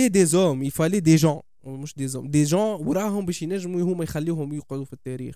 des 0.10 0.34
hommes 0.34 0.64
il 0.64 0.72
fallait 0.72 1.02
des 1.02 1.18
gens 1.18 1.42
مش 1.68 1.96
des 1.96 2.08
hommes 2.08 2.28
des 2.28 2.44
gens 2.44 2.88
وراهم 2.88 3.26
باش 3.26 3.42
ينجموا 3.42 3.82
هما 3.82 4.04
يخليوهم 4.04 4.54
يقعدوا 4.54 4.86
في 4.86 4.94
التاريخ. 4.94 5.36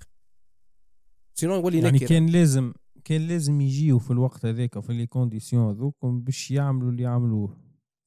sinon 1.33 1.55
يولي 1.55 1.79
يعني 1.79 1.91
نكرة. 1.91 2.07
كان 2.07 2.25
لازم 2.25 2.73
كان 3.03 3.27
لازم 3.27 3.61
يجيو 3.61 3.99
في 3.99 4.11
الوقت 4.11 4.45
هذاك 4.45 4.79
في 4.79 4.93
les 4.93 5.07
conditions 5.07 5.69
هذوك 5.69 5.95
باش 6.05 6.51
يعملوا 6.51 6.91
اللي 6.91 7.03
يعملوه. 7.03 7.57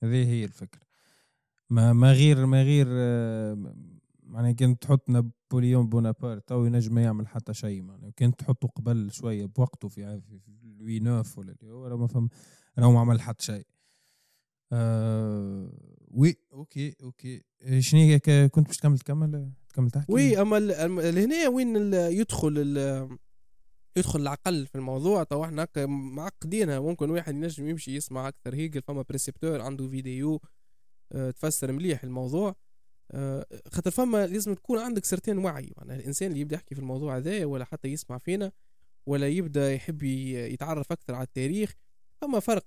هذه 0.02 0.28
هي 0.28 0.44
الفكرة. 0.44 0.80
ما 1.70 1.92
ما 1.92 2.12
غير 2.12 2.46
ما 2.46 2.62
غير 2.62 2.86
معناها 4.22 4.52
كان 4.52 4.78
تحط 4.78 5.10
نابليون 5.54 5.88
بونابرت 5.88 6.48
تو 6.48 6.64
ينجم 6.64 6.98
يعمل 6.98 7.28
حتى 7.28 7.54
شيء 7.54 7.82
معناها. 7.82 8.10
كان 8.10 8.36
تحطه 8.36 8.68
قبل 8.68 9.12
شوية 9.12 9.46
بوقته 9.46 9.88
في 9.88 10.22
لوي 10.78 11.00
نوف 11.00 11.38
ولا 11.38 11.54
اللي 11.62 11.72
هو 11.72 11.96
ما 11.96 12.06
فهم 12.06 12.28
راهو 12.78 12.92
ما 12.92 13.00
عمل 13.00 13.20
حتى 13.20 13.44
شيء. 13.44 13.66
آه 14.72 15.70
oui 16.10 16.36
ok 16.52 16.94
ok. 17.02 17.42
شنو 17.78 18.00
هي 18.00 18.18
كنت 18.48 18.66
باش 18.66 18.76
تكمل 18.76 18.98
تكمل؟ 18.98 19.52
تكمل 19.68 19.90
تحكي. 19.90 20.12
oui 20.12 20.40
أما 20.40 20.60
لهنا 21.10 21.48
وين 21.48 21.94
يدخل 21.94 22.76
يدخل 23.96 24.20
العقل 24.20 24.66
في 24.66 24.74
الموضوع؟ 24.74 25.22
تو 25.22 25.44
إحنا 25.44 25.68
معقدينها 25.86 26.80
ممكن 26.80 27.10
واحد 27.10 27.34
ينجم 27.34 27.68
يمشي 27.68 27.96
يسمع 27.96 28.28
أكثر. 28.28 28.54
هيك 28.54 28.78
فما 28.78 29.02
Précepteur 29.02 29.60
عنده 29.60 29.88
فيديو 29.88 30.40
آه، 31.12 31.30
تفسر 31.30 31.72
مليح 31.72 32.04
الموضوع. 32.04 32.48
آه، 32.48 32.54
خاطر 33.72 33.90
فما 33.90 34.26
لازم 34.26 34.54
تكون 34.54 34.78
عندك 34.78 35.04
certain 35.04 35.38
وعي. 35.38 35.72
معناها 35.76 35.96
الإنسان 35.96 36.28
اللي 36.28 36.40
يبدأ 36.40 36.56
يحكي 36.56 36.74
في 36.74 36.80
الموضوع 36.80 37.16
هذا 37.16 37.44
ولا 37.44 37.64
حتى 37.64 37.88
يسمع 37.88 38.18
فينا 38.18 38.52
ولا 39.06 39.28
يبدأ 39.28 39.72
يحب 39.72 40.02
يتعرف 40.02 40.92
أكثر 40.92 41.14
على 41.14 41.24
التاريخ 41.24 41.74
فما 42.20 42.40
فرق 42.40 42.66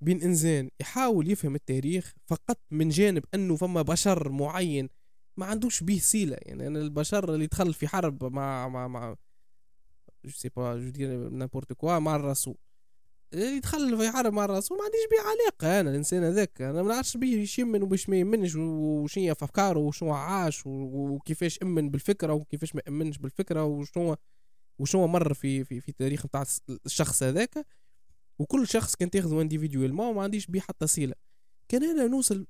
بين 0.00 0.22
إنسان 0.22 0.70
يحاول 0.80 1.30
يفهم 1.30 1.54
التاريخ 1.54 2.14
فقط 2.26 2.58
من 2.70 2.88
جانب 2.88 3.24
أنه 3.34 3.56
فما 3.56 3.82
بشر 3.82 4.28
معين 4.28 4.88
ما 5.36 5.46
عندوش 5.46 5.82
به 5.82 5.98
صلة 5.98 6.36
يعني 6.42 6.66
أنا 6.66 6.78
البشر 6.78 7.34
اللي 7.34 7.46
دخل 7.46 7.74
في 7.74 7.88
حرب 7.88 8.24
مع 8.24 8.68
مع 8.68 8.88
مع 8.88 9.16
je 10.24 10.30
sais 10.30 10.48
pas 10.48 10.76
je 10.76 10.88
dire 10.88 11.28
n'importe 11.28 11.72
quoi 11.72 11.98
مع 11.98 12.16
الرسول. 12.16 12.56
في 13.30 14.10
حرب 14.12 14.32
مع 14.32 14.44
الرسول 14.44 14.78
ما 14.78 14.84
عنديش 14.84 15.00
بيه 15.10 15.20
علاقة 15.20 15.80
أنا 15.80 15.90
الإنسان 15.90 16.24
هذاك 16.24 16.62
أنا 16.62 16.82
ما 16.82 16.88
نعرفش 16.88 17.16
بيه 17.16 17.36
إيش 17.36 17.58
يمن 17.58 17.82
وباش 17.82 18.08
ما 18.08 18.16
يمنش 18.16 18.54
وشنو 18.56 19.24
هي 19.24 19.32
أفكاره 19.32 19.78
وشنو 19.78 20.12
عاش 20.12 20.62
وكيفاش 20.66 21.58
أمن 21.62 21.90
بالفكرة 21.90 22.32
وكيفاش 22.32 22.74
ما 22.74 22.82
أمنش 22.88 23.18
بالفكرة 23.18 23.64
وشنو 23.64 24.16
وشنو 24.78 25.06
مر 25.06 25.34
في 25.34 25.64
في 25.64 25.80
في 25.80 25.88
التاريخ 25.88 26.26
نتاع 26.26 26.44
الشخص 26.86 27.22
هذاك. 27.22 27.66
وكل 28.38 28.68
شخص 28.68 28.96
كان 28.96 29.10
تاخذه 29.10 29.40
individuel 29.42 29.92
ما 29.92 30.12
ما 30.12 30.22
عنديش 30.22 30.46
بيه 30.46 30.60
حتى 30.60 30.86
صلة. 30.86 31.14
كان 31.68 31.84
أنا 31.84 32.06
نوصل 32.06 32.46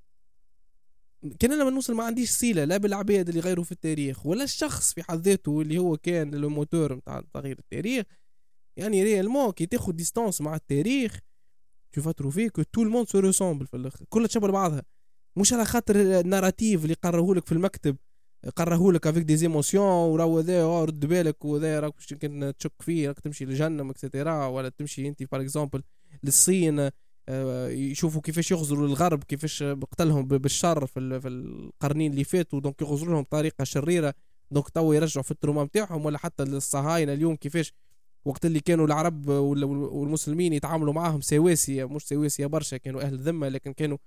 كان 1.38 1.52
أنا 1.52 1.64
ما 1.64 1.70
نوصل 1.70 1.94
ما 1.94 2.04
عنديش 2.04 2.30
صلة 2.30 2.64
لا 2.64 2.76
بالعباد 2.76 3.28
اللي 3.28 3.40
غيروا 3.40 3.64
في 3.64 3.72
التاريخ 3.72 4.26
ولا 4.26 4.44
الشخص 4.44 4.94
في 4.94 5.02
حد 5.02 5.20
ذاته 5.28 5.60
اللي 5.60 5.78
هو 5.78 5.96
كان 5.96 6.34
الموتور 6.34 6.94
نتاع 6.94 7.22
تغيير 7.34 7.58
التاريخ. 7.58 8.06
يعني 8.76 9.04
réellement 9.04 9.50
كي 9.50 9.66
تاخذ 9.66 9.92
distance 9.92 10.40
مع 10.40 10.54
التاريخ 10.54 11.18
tu 11.92 12.02
vas 12.02 12.12
trouver 12.12 12.48
que 12.48 12.62
tout 12.62 12.82
le 12.82 12.90
monde 12.90 13.08
se 13.08 13.18
ressemble 13.18 13.66
في 13.66 13.76
الآخر 13.76 14.04
كلها 14.08 14.26
تشبه 14.26 14.48
بعضها. 14.48 14.82
مش 15.36 15.52
على 15.52 15.64
خاطر 15.64 16.20
ال 16.20 16.27
narratif 16.27 16.82
اللي 16.82 16.94
قرهولك 16.94 17.46
في 17.46 17.52
المكتب 17.52 17.96
قرهولك 18.56 19.06
avec 19.06 19.22
des 19.22 19.36
émotions 19.36 19.84
وراو 19.84 20.38
هذا 20.38 20.84
رد 20.84 21.06
بالك 21.06 21.44
وذا 21.44 21.80
راك 21.80 21.94
يمكن 22.12 22.52
تشك 22.58 22.72
فيه 22.80 23.08
راك 23.08 23.20
تمشي 23.20 23.44
لجهنم 23.44 23.90
et 23.90 24.04
cetera 24.04 24.46
ولا 24.46 24.68
تمشي 24.68 25.08
أنت 25.08 25.22
par 25.32 25.40
exemple 25.40 25.82
للصين 26.22 26.90
آه، 27.28 27.68
يشوفوا 27.68 28.20
كيفاش 28.20 28.50
يغزروا 28.50 28.86
الغرب 28.86 29.24
كيفاش 29.24 29.62
قتلهم 29.62 30.28
بالشر 30.28 30.86
في 30.86 31.00
القرنين 31.00 32.12
اللي 32.12 32.24
فاتوا 32.24 32.60
donc 32.60 32.82
يغزروا 32.82 33.14
لهم 33.14 33.22
بطريقة 33.22 33.64
شريرة 33.64 34.14
donc 34.50 34.68
تو 34.68 34.92
يرجعوا 34.92 35.22
في 35.22 35.30
ال 35.30 35.35
trauma 35.35 35.64
نتاعهم 35.64 36.06
ولا 36.06 36.18
حتى 36.18 36.42
الصهاينه 36.42 37.12
اليوم 37.12 37.36
كيفاش 37.36 37.72
وقت 38.26 38.46
اللي 38.46 38.60
كانوا 38.60 38.86
العرب 38.86 39.28
والمسلمين 39.28 40.52
يتعاملوا 40.52 40.92
معاهم 40.92 41.20
سواسية 41.20 41.84
مش 41.84 42.02
سواسية 42.02 42.46
برشا 42.46 42.76
كانوا 42.76 43.00
أهل 43.02 43.18
ذمة 43.18 43.48
لكن 43.48 43.72
كانوا 43.72 43.98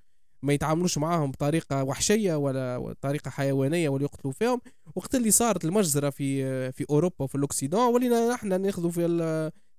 ما 0.42 0.54
يتعاملوش 0.54 0.98
معاهم 0.98 1.32
بطريقة 1.32 1.84
وحشية 1.84 2.36
ولا 2.36 2.96
طريقة 3.02 3.32
حيوانية 3.32 3.90
ولا 3.90 4.04
يقتلوا 4.04 4.34
فيهم. 4.34 4.62
وقت 4.96 5.16
اللي 5.16 5.32
صارت 5.32 5.66
المجزرة 5.66 6.10
في 6.10 6.72
في 6.72 6.86
أوروبا 6.90 7.16
وفي 7.24 7.36
ال 7.36 7.42
Occident 7.42 7.94
ولينا 7.94 8.34
نحن 8.34 8.62
ناخذوا 8.62 8.92
في 8.92 9.08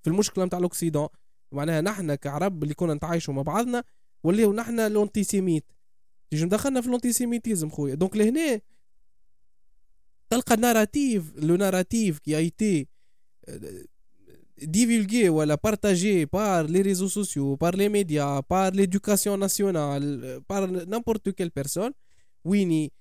في 0.03 0.11
المشكلة 0.11 0.45
نتاع 0.45 0.59
ال 0.59 0.64
Occident. 0.64 1.09
معناها 1.53 1.81
نحن 1.81 2.15
كعرب 2.15 2.63
اللي 2.63 2.75
كنا 2.75 2.95
نتعايشوا 2.95 3.35
مع 3.35 3.43
بعضنا 3.43 3.85
ولينا 4.25 4.53
نحن 4.53 4.93
les 4.93 5.07
antisémites. 5.07 5.65
تيجي 6.31 6.47
دخلنا 6.47 6.81
في 6.81 6.89
ال 6.89 6.94
antisémitisme 6.94 7.71
خويا. 7.71 7.95
donc 7.95 8.17
لهنا 8.17 8.61
تلقى 10.31 10.57
narratif 10.57 11.33
le 11.37 11.57
narratif 11.57 12.19
qui 12.19 12.37
était 12.37 12.89
divulgué 14.63 15.29
ولا 15.29 15.57
partagé 15.57 16.27
par 16.27 16.65
les 16.65 16.83
réseaux 16.83 17.09
sociaux, 17.09 17.57
par 17.57 17.73
les 17.73 17.89
médias, 17.89 18.43
par 18.43 18.71
l'éducation 18.73 19.37
nationale, 19.37 20.41
par 20.49 20.69
n'importe 20.69 21.33
quelle 21.35 21.51
personne 21.51 21.93
ويني 22.45 22.93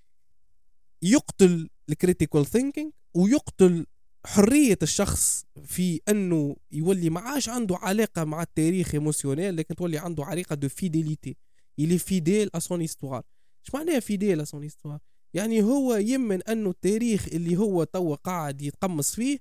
يقتل 1.01 1.69
ال 1.89 1.95
critical 1.95 2.45
thinking 2.45 2.91
ويقتل 3.13 3.85
حرية 4.25 4.77
الشخص 4.83 5.45
في 5.65 6.01
انه 6.09 6.55
يولي 6.71 7.09
ما 7.09 7.19
عادش 7.19 7.49
عنده 7.49 7.77
علاقة 7.77 8.23
مع 8.23 8.41
التاريخ 8.41 8.93
émotionnelle 8.93 9.57
لكن 9.57 9.75
تولي 9.75 9.97
عنده 9.97 10.23
علاقة 10.25 10.55
de 10.55 10.69
fidélité 10.69 11.37
يولي 11.77 11.97
fidèle 11.97 12.49
à 12.55 12.59
son 12.59 12.81
histoire 12.81 13.23
اش 13.65 13.73
معناها 13.73 13.99
fidèle 13.99 14.41
à 14.41 14.43
son 14.43 14.63
histoire 14.63 14.99
يعني 15.33 15.61
هو 15.63 15.95
يمن 15.95 16.43
انه 16.43 16.69
التاريخ 16.69 17.27
اللي 17.27 17.57
هو 17.57 17.83
توا 17.83 18.15
قاعد 18.15 18.61
يتقمص 18.61 19.15
فيه 19.15 19.39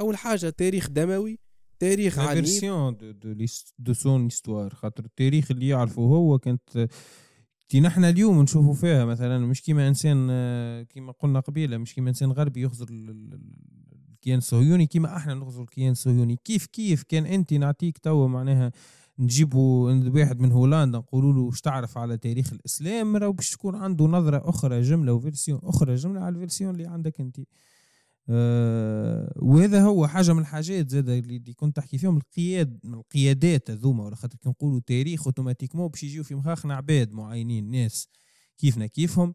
أول 0.00 0.16
حاجة 0.16 0.50
تاريخ 0.50 0.90
دموي 0.90 1.38
تاريخ 1.78 2.18
عنيف. 2.18 2.32
فيرسيون 2.32 2.96
دو 2.96 3.46
دو 3.78 3.92
سون 3.92 4.26
استوار 4.26 4.74
خاطر 4.74 5.04
التاريخ 5.04 5.50
اللي 5.50 5.68
يعرفه 5.68 6.02
هو 6.02 6.38
كانت 6.38 6.88
تي 7.68 7.80
نحن 7.80 8.04
اليوم 8.04 8.42
نشوفوا 8.42 8.74
فيها 8.74 9.04
مثلا 9.04 9.38
مش 9.38 9.62
كيما 9.62 9.88
إنسان 9.88 10.26
كيما 10.84 11.12
قلنا 11.12 11.40
قبيلة 11.40 11.76
مش 11.76 11.94
كيما 11.94 12.08
إنسان 12.08 12.32
غربي 12.32 12.62
يخزر 12.62 12.86
الكيان 12.90 14.38
الصهيوني 14.38 14.86
كيما 14.86 15.16
إحنا 15.16 15.34
نغزروا 15.34 15.62
الكيان 15.62 15.92
الصهيوني. 15.92 16.38
كيف 16.44 16.66
كيف 16.66 17.02
كان 17.02 17.26
أنت 17.26 17.54
نعطيك 17.54 17.98
توا 17.98 18.28
معناها 18.28 18.72
نجيبوا 19.18 19.92
واحد 20.14 20.40
من 20.40 20.52
هولندا 20.52 20.98
نقولوا 20.98 21.32
له 21.32 21.50
إيش 21.50 21.60
تعرف 21.60 21.98
على 21.98 22.16
تاريخ 22.16 22.52
الإسلام 22.52 23.16
راه 23.16 23.28
باش 23.28 23.50
تكون 23.50 23.74
عنده 23.74 24.04
نظرة 24.04 24.48
أخرى 24.48 24.80
جملة 24.80 25.12
و 25.12 25.18
version 25.18 25.60
أخرى 25.62 25.94
جملة 25.94 26.20
على 26.20 26.34
ال 26.34 26.39
version 26.39 26.74
اللي 26.74 26.86
عندك 26.86 27.20
أنت. 27.20 27.40
أه 28.28 29.32
وهذا 29.36 29.82
هو 29.82 30.06
حاجة 30.06 30.32
من 30.32 30.40
الحاجات 30.40 30.90
زاد 30.90 31.08
اللي 31.08 31.54
كنت 31.56 31.76
تحكي 31.76 31.98
فيهم 31.98 32.16
القياد 32.16 32.80
من 32.84 32.94
القيادات 32.94 33.70
هذوما 33.70 34.04
ولا 34.04 34.16
خاطر 34.16 34.36
كي 34.36 34.48
نقولوا 34.48 34.80
تاريخ 34.86 35.26
automatiquement 35.26 35.88
باش 35.88 36.02
يجيو 36.02 36.24
في 36.24 36.34
مخاخنا 36.34 36.74
عباد 36.74 37.12
معينين 37.12 37.70
ناس 37.70 38.08
كيفنا 38.58 38.86
كيفهم. 38.86 39.34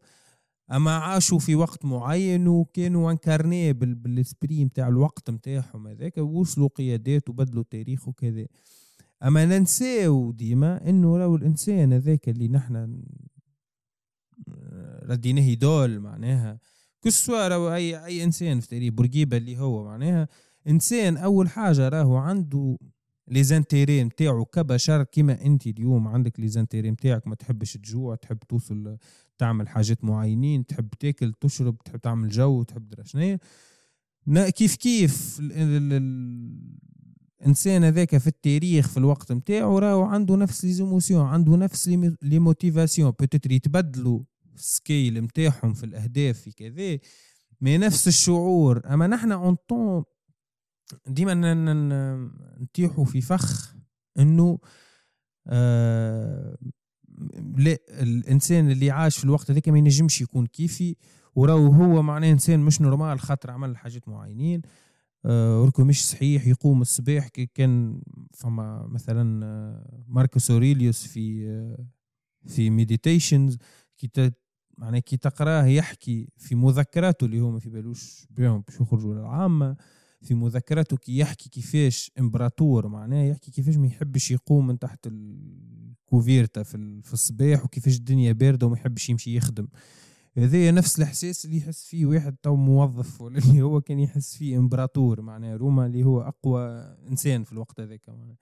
أما 0.72 0.96
عاشوا 0.96 1.38
في 1.38 1.54
وقت 1.54 1.84
معين 1.84 2.48
وكانوا 2.48 3.10
incarnés 3.10 3.72
ب 3.72 3.82
l'esprit 3.82 4.64
نتاع 4.64 4.88
الوقت 4.88 5.30
نتاعهم 5.30 5.86
هذاك 5.86 6.18
وصلوا 6.18 6.68
قيادات 6.68 7.28
وبدلوا 7.28 7.62
التاريخ 7.62 8.08
وكذا. 8.08 8.46
أما 9.22 9.44
ننساو 9.44 10.32
ديما 10.32 10.88
إنه 10.88 11.18
لو 11.18 11.36
الإنسان 11.36 11.92
هذاك 11.92 12.28
اللي 12.28 12.48
نحن 12.48 13.02
رديناه 15.02 15.54
idole 15.54 16.00
معناها 16.00 16.58
كسوا 17.02 17.48
راهو 17.48 17.74
اي 17.74 18.04
أي 18.04 18.24
إنسان 18.24 18.60
في 18.60 18.68
تاريخ 18.68 18.92
بورقيبة 18.92 19.36
اللي 19.36 19.58
هو 19.58 19.84
معناها 19.84 20.28
إنسان 20.68 21.16
أول 21.16 21.48
حاجة 21.48 21.88
راهو 21.88 22.16
عنده 22.16 22.78
les 23.28 23.44
intérêts 23.44 24.04
نتاعو 24.04 24.44
كبشر 24.44 25.02
كيما 25.02 25.44
أنت 25.44 25.66
اليوم 25.66 26.08
عندك 26.08 26.40
les 26.40 26.48
intérêts 26.48 26.90
نتاعك 26.90 27.26
ما 27.26 27.34
تحبش 27.34 27.72
تجوع 27.72 28.14
تحب 28.14 28.38
توصل 28.38 28.96
تعمل 29.38 29.68
حاجات 29.68 30.04
معينين 30.04 30.66
تحب 30.66 30.88
تاكل 31.00 31.32
تشرب 31.40 31.78
تحب 31.84 32.00
تعمل 32.00 32.28
جو 32.28 32.62
تحب 32.62 32.88
درا 32.88 33.04
شنو. 33.04 33.38
كيف 34.26 34.76
كيف 34.76 35.38
الإنسان 37.40 37.84
هذاك 37.84 38.18
في 38.18 38.26
التاريخ 38.26 38.88
في 38.88 38.96
الوقت 38.96 39.32
نتاعو 39.32 39.78
راهو 39.78 40.02
عنده 40.02 40.36
نفس 40.36 40.64
les 40.64 40.72
émotions 40.72 41.26
عنده 41.26 41.56
نفس 41.56 41.88
les 42.22 42.38
motivations 42.38 43.10
peut-être 43.10 43.52
يتبدلوا 43.52 44.20
ال 44.56 44.67
scale 44.67 45.20
نتاعهم 45.20 45.72
في 45.74 45.84
الأهداف 45.84 46.38
في 46.38 46.52
كذا 46.52 46.98
mais 47.60 47.78
نفس 47.78 48.08
الشعور. 48.08 48.82
أما 48.94 49.06
نحن 49.06 49.32
en 49.32 49.56
tant 49.68 50.04
ديما 51.06 51.54
نتيحوا 52.60 53.04
في 53.04 53.20
فخ 53.20 53.74
إنه 54.18 54.58
آه 55.46 56.56
لا 57.56 57.78
الإنسان 57.88 58.70
اللي 58.70 58.90
عاش 58.90 59.18
في 59.18 59.24
الوقت 59.24 59.50
هذاك 59.50 59.68
ما 59.68 59.78
ينجمش 59.78 60.20
يكون 60.20 60.46
كيفي 60.46 60.96
وراو 61.34 61.66
هو 61.66 62.02
معناه 62.02 62.32
إنسان 62.32 62.60
مش 62.60 62.80
normal 62.80 63.20
خاطر 63.20 63.50
عمل 63.50 63.76
حاجات 63.76 64.08
معينين 64.08 64.62
آه 65.24 65.72
مش 65.78 66.06
صحيح 66.06 66.46
يقوم 66.46 66.80
الصباح 66.80 67.28
كان 67.28 68.02
فما 68.34 68.86
مثلا 68.90 69.46
آه، 69.46 70.04
ماركوس 70.08 70.50
أوريليوس 70.50 71.06
في 71.06 71.48
آه 71.48 71.86
في 72.46 72.70
Meditations 72.70 73.58
كي 73.98 74.08
معناه 74.78 74.98
كي 74.98 75.16
تقراه 75.16 75.64
يحكي 75.64 76.28
في 76.36 76.54
مذكراته 76.54 77.24
اللي 77.24 77.38
هما 77.38 77.58
في 77.58 77.70
بالوش 77.70 78.26
بهم 78.30 78.60
باش 78.60 78.80
يخرجوا 78.80 79.14
للعامة 79.14 79.76
في 80.22 80.34
مذكراته 80.34 80.96
كي 80.96 81.18
يحكي 81.18 81.48
كيفاش 81.48 82.10
إمبراطور 82.18 82.88
معناه 82.88 83.24
يحكي 83.24 83.50
كيفاش 83.50 83.76
ما 83.76 83.86
يحبش 83.86 84.30
يقوم 84.30 84.66
من 84.66 84.78
تحت 84.78 85.06
الكوفيرتا 85.06 86.62
في, 86.62 87.00
في 87.02 87.12
الصباح 87.12 87.64
وكيفاش 87.64 87.96
الدنيا 87.96 88.32
باردة 88.32 88.66
وما 88.66 88.76
يحبش 88.76 89.10
يمشي 89.10 89.36
يخدم. 89.36 89.68
هذا 90.38 90.70
نفس 90.70 90.98
الإحساس 90.98 91.44
اللي 91.44 91.56
يحس 91.56 91.84
فيه 91.84 92.06
واحد 92.06 92.36
تو 92.42 92.56
موظف 92.56 93.20
ولا 93.20 93.38
اللي 93.38 93.62
هو 93.62 93.80
كان 93.80 93.98
يحس 93.98 94.36
فيه 94.36 94.58
إمبراطور 94.58 95.20
معناه 95.20 95.56
روما 95.56 95.86
اللي 95.86 96.04
هو 96.04 96.20
أقوى 96.20 96.68
إنسان 97.10 97.44
في 97.44 97.52
الوقت 97.52 97.80
هذاك 97.80 98.08
معناه 98.08 98.36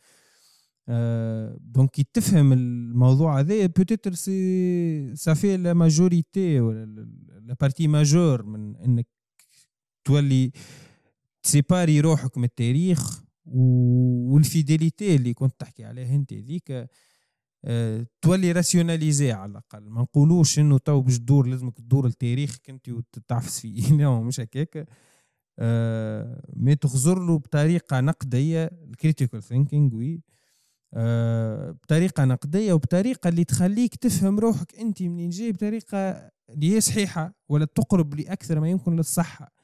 donc 1.58 1.90
كي 1.90 2.06
تفهم 2.12 2.52
الموضوع 2.52 3.40
هذا 3.40 3.66
peut-être 3.66 4.14
c'est 4.14 5.16
ça 5.16 5.30
fait 5.30 5.56
la 5.56 5.72
majorité 5.74 6.60
ولا 6.60 6.84
la 7.42 7.56
partie 7.60 7.88
majeure 7.88 8.42
من 8.42 8.76
إنك 8.76 9.06
تولي 10.04 10.50
ت 11.42 11.49
séparer 11.50 12.00
روحك 12.00 12.38
من 12.38 12.44
التاريخ 12.44 13.24
وال 13.46 13.80
fidélité 13.80 15.16
اللي 15.16 15.34
كنت 15.34 15.54
تحكي 15.60 15.84
عليها 15.84 16.14
أنت 16.14 16.34
ذيك 16.34 16.88
أه 17.64 18.06
تولي 18.22 18.52
rationaliser 18.52 19.32
على 19.32 19.50
الأقل. 19.50 19.90
ما 19.90 20.02
نقولوش 20.02 20.58
إنه 20.58 20.78
تو 20.78 21.00
باش 21.00 21.18
تدور 21.18 21.46
لازمك 21.46 21.78
تدور 21.78 22.08
لتاريخك 22.08 22.70
أنت 22.70 22.88
وتتعفس 22.88 23.60
فيه 23.60 23.92
لا 23.92 24.20
مش 24.20 24.40
هكاك. 24.40 24.88
أه 25.58 26.50
ما 26.56 26.74
تخزر 26.74 27.18
له 27.18 27.38
بطريقة 27.38 28.00
نقدية 28.00 28.64
ال 28.64 28.73
critical 28.73 29.42
thinking 29.42 29.94
وي 29.94 30.20
بطريقة 31.72 32.24
نقدية 32.24 32.72
وبطريقة 32.72 33.28
اللي 33.28 33.44
تخليك 33.44 33.94
تفهم 33.94 34.38
روحك 34.38 34.74
أنت 34.78 35.02
منين 35.02 35.30
جاي 35.30 35.52
بطريقة 35.52 35.98
اللي 36.50 36.74
هي 36.74 36.80
صحيحة 36.80 37.34
ولا 37.48 37.64
تقرب 37.64 38.14
لأكثر 38.14 38.60
ما 38.60 38.70
يمكن 38.70 38.96
للصحة. 38.96 39.54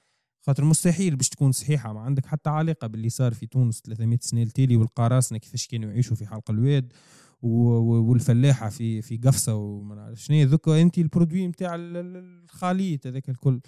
خاطر 0.47 0.64
مستحيل 0.64 1.16
باش 1.16 1.28
تكون 1.28 1.53
صحيحة 1.53 1.93
ما 1.93 2.01
عندك 2.01 2.26
حتى 2.26 2.51
علاقة 2.51 2.87
باللي 2.87 3.09
صار 3.09 3.35
في 3.35 3.47
تونس 3.47 3.81
300 3.81 4.18
سنة 4.22 4.43
التالي 4.43 4.76
والقراصنة 4.76 5.39
كيفاش 5.39 5.66
كانوا 5.66 5.91
يعيشوا 5.91 6.16
في 6.16 6.26
حلق 6.26 6.51
الواد 6.51 6.93
والفلاحة 7.43 8.68
في 8.68 9.03
في 9.03 9.16
قفصة 9.16 9.55
وما 9.55 9.95
نعرف 9.95 10.20
شنو. 10.22 10.43
donc 10.43 10.83
أنت 10.83 10.99
ال 10.99 11.05
produit 11.05 11.47
نتاع 11.47 11.74
الخليط 11.78 13.07
هذاك 13.07 13.28
الكل. 13.28 13.61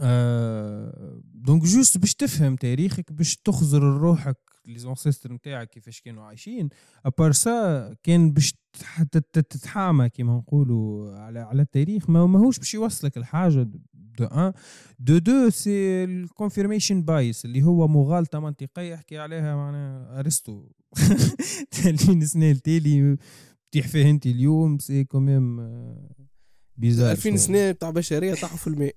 آه 0.00 1.20
donc 1.24 1.62
juste 1.62 1.98
باش 1.98 2.14
تفهم 2.14 2.56
تاريخك 2.56 3.12
باش 3.12 3.36
تخزر 3.36 3.82
روحك 3.82 4.36
les 4.68 4.78
ancêtres 4.78 5.32
نتاعك 5.32 5.70
كيفاش 5.70 6.00
كانوا 6.00 6.24
عايشين. 6.24 6.68
à 7.06 7.11
part 7.11 7.32
ça 7.32 7.94
كان 8.02 8.32
باش 8.32 8.54
تتحامى 9.32 10.08
كيما 10.08 10.36
نقولوا 10.36 11.16
على 11.18 11.40
على 11.40 11.62
التاريخ 11.62 12.10
ما 12.10 12.26
ماهوش 12.26 12.58
باش 12.58 12.74
يوصلك 12.74 13.16
الحاجة. 13.16 13.68
دو 13.94 14.24
ان 14.24 14.52
دو 14.98 15.18
دو 15.18 15.50
سي 15.50 16.04
ال 16.04 16.12
confirmation 16.12 17.02
bias 17.02 17.44
اللي 17.44 17.62
هو 17.62 17.88
مغالطة 17.88 18.40
منطقية 18.40 18.92
يحكي 18.92 19.18
عليها 19.18 19.56
معناها 19.56 20.20
أرسطو. 20.20 20.68
تالين 21.70 22.26
سنه 22.26 22.50
التالي 22.50 23.16
تيح 23.72 23.88
فيه 23.88 24.10
أنت 24.10 24.26
اليوم 24.26 24.78
c'est 24.78 25.04
quand 25.04 25.35
même 25.35 25.60
bizarre 26.76 27.12
2000 27.12 27.36
سنة 27.36 27.72
تاع 27.72 27.90
بشرية 27.90 28.34
طاحوا 28.34 28.56
في 28.56 28.66
الماء. 28.66 28.94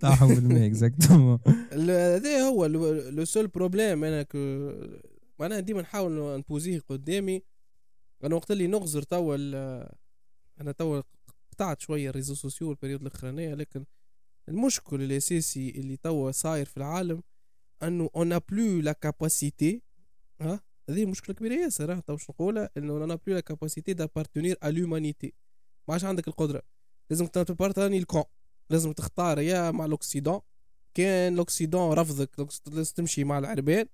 طاحوا 0.00 0.28
في 0.28 0.38
الماء 0.38 0.66
exactement 0.66 1.38
هذا 1.72 2.40
هو 2.40 2.66
le 2.66 3.24
seul 3.24 3.46
problème 3.46 4.04
أنا 4.04 4.22
que 4.22 4.72
معناها 5.38 5.60
ديما 5.60 5.82
نحاول 5.82 6.38
نبوزيه 6.38 6.80
قدامي. 6.88 7.42
أنا 8.24 8.34
وقت 8.34 8.50
اللي 8.50 8.66
نغزر 8.66 9.02
توا 9.02 9.36
أنا 10.60 10.72
توا 10.78 11.02
قطعت 11.52 11.80
شوية 11.80 12.10
ال 12.10 12.13
réseaux 12.13 12.34
sociaux 12.34 12.70
ال 12.70 12.74
période 12.74 13.00
الأخرانية 13.00 13.54
لكن 13.54 13.84
المشكل 14.48 15.02
الأساسي 15.02 15.70
اللي 15.70 15.96
توا 15.96 16.30
صاير 16.30 16.66
في 16.66 16.76
العالم 16.76 17.22
أنه 17.82 18.10
on 18.16 18.25
n'a 18.25 18.38
plus 18.38 18.80
la 18.80 18.92
capacité 18.92 19.82
ها؟ 20.40 20.60
هذه 20.90 21.06
مشكلة 21.06 21.36
كبيرة 21.36 21.54
ياسر 21.54 22.00
تو 22.00 22.12
باش 22.12 22.30
نقولها؟ 22.30 22.70
إنه 22.76 22.92
on 22.92 23.02
n'a 23.02 23.16
plus 23.16 23.34
la 23.34 23.40
capacité 23.40 23.92
d'appartenir 23.92 24.56
à 24.62 24.70
l'humanité 24.70 25.34
ما 25.88 25.94
عادش 25.94 26.04
عندك 26.04 26.28
القدرة. 26.28 26.62
لازم 27.10 27.26
تبارتاني 27.26 27.98
الكون. 27.98 28.24
لازم 28.70 28.92
تختار 28.92 29.38
يا 29.38 29.70
مع 29.70 29.84
ال 29.84 29.90
Occident. 29.90 30.40
كان 30.94 31.32
ال 31.32 31.39
Occident 31.39 31.92
رفضك 31.92 32.30
لازم 32.72 32.94
تمشي 32.94 33.24
مع 33.24 33.38
العربان 33.38 33.86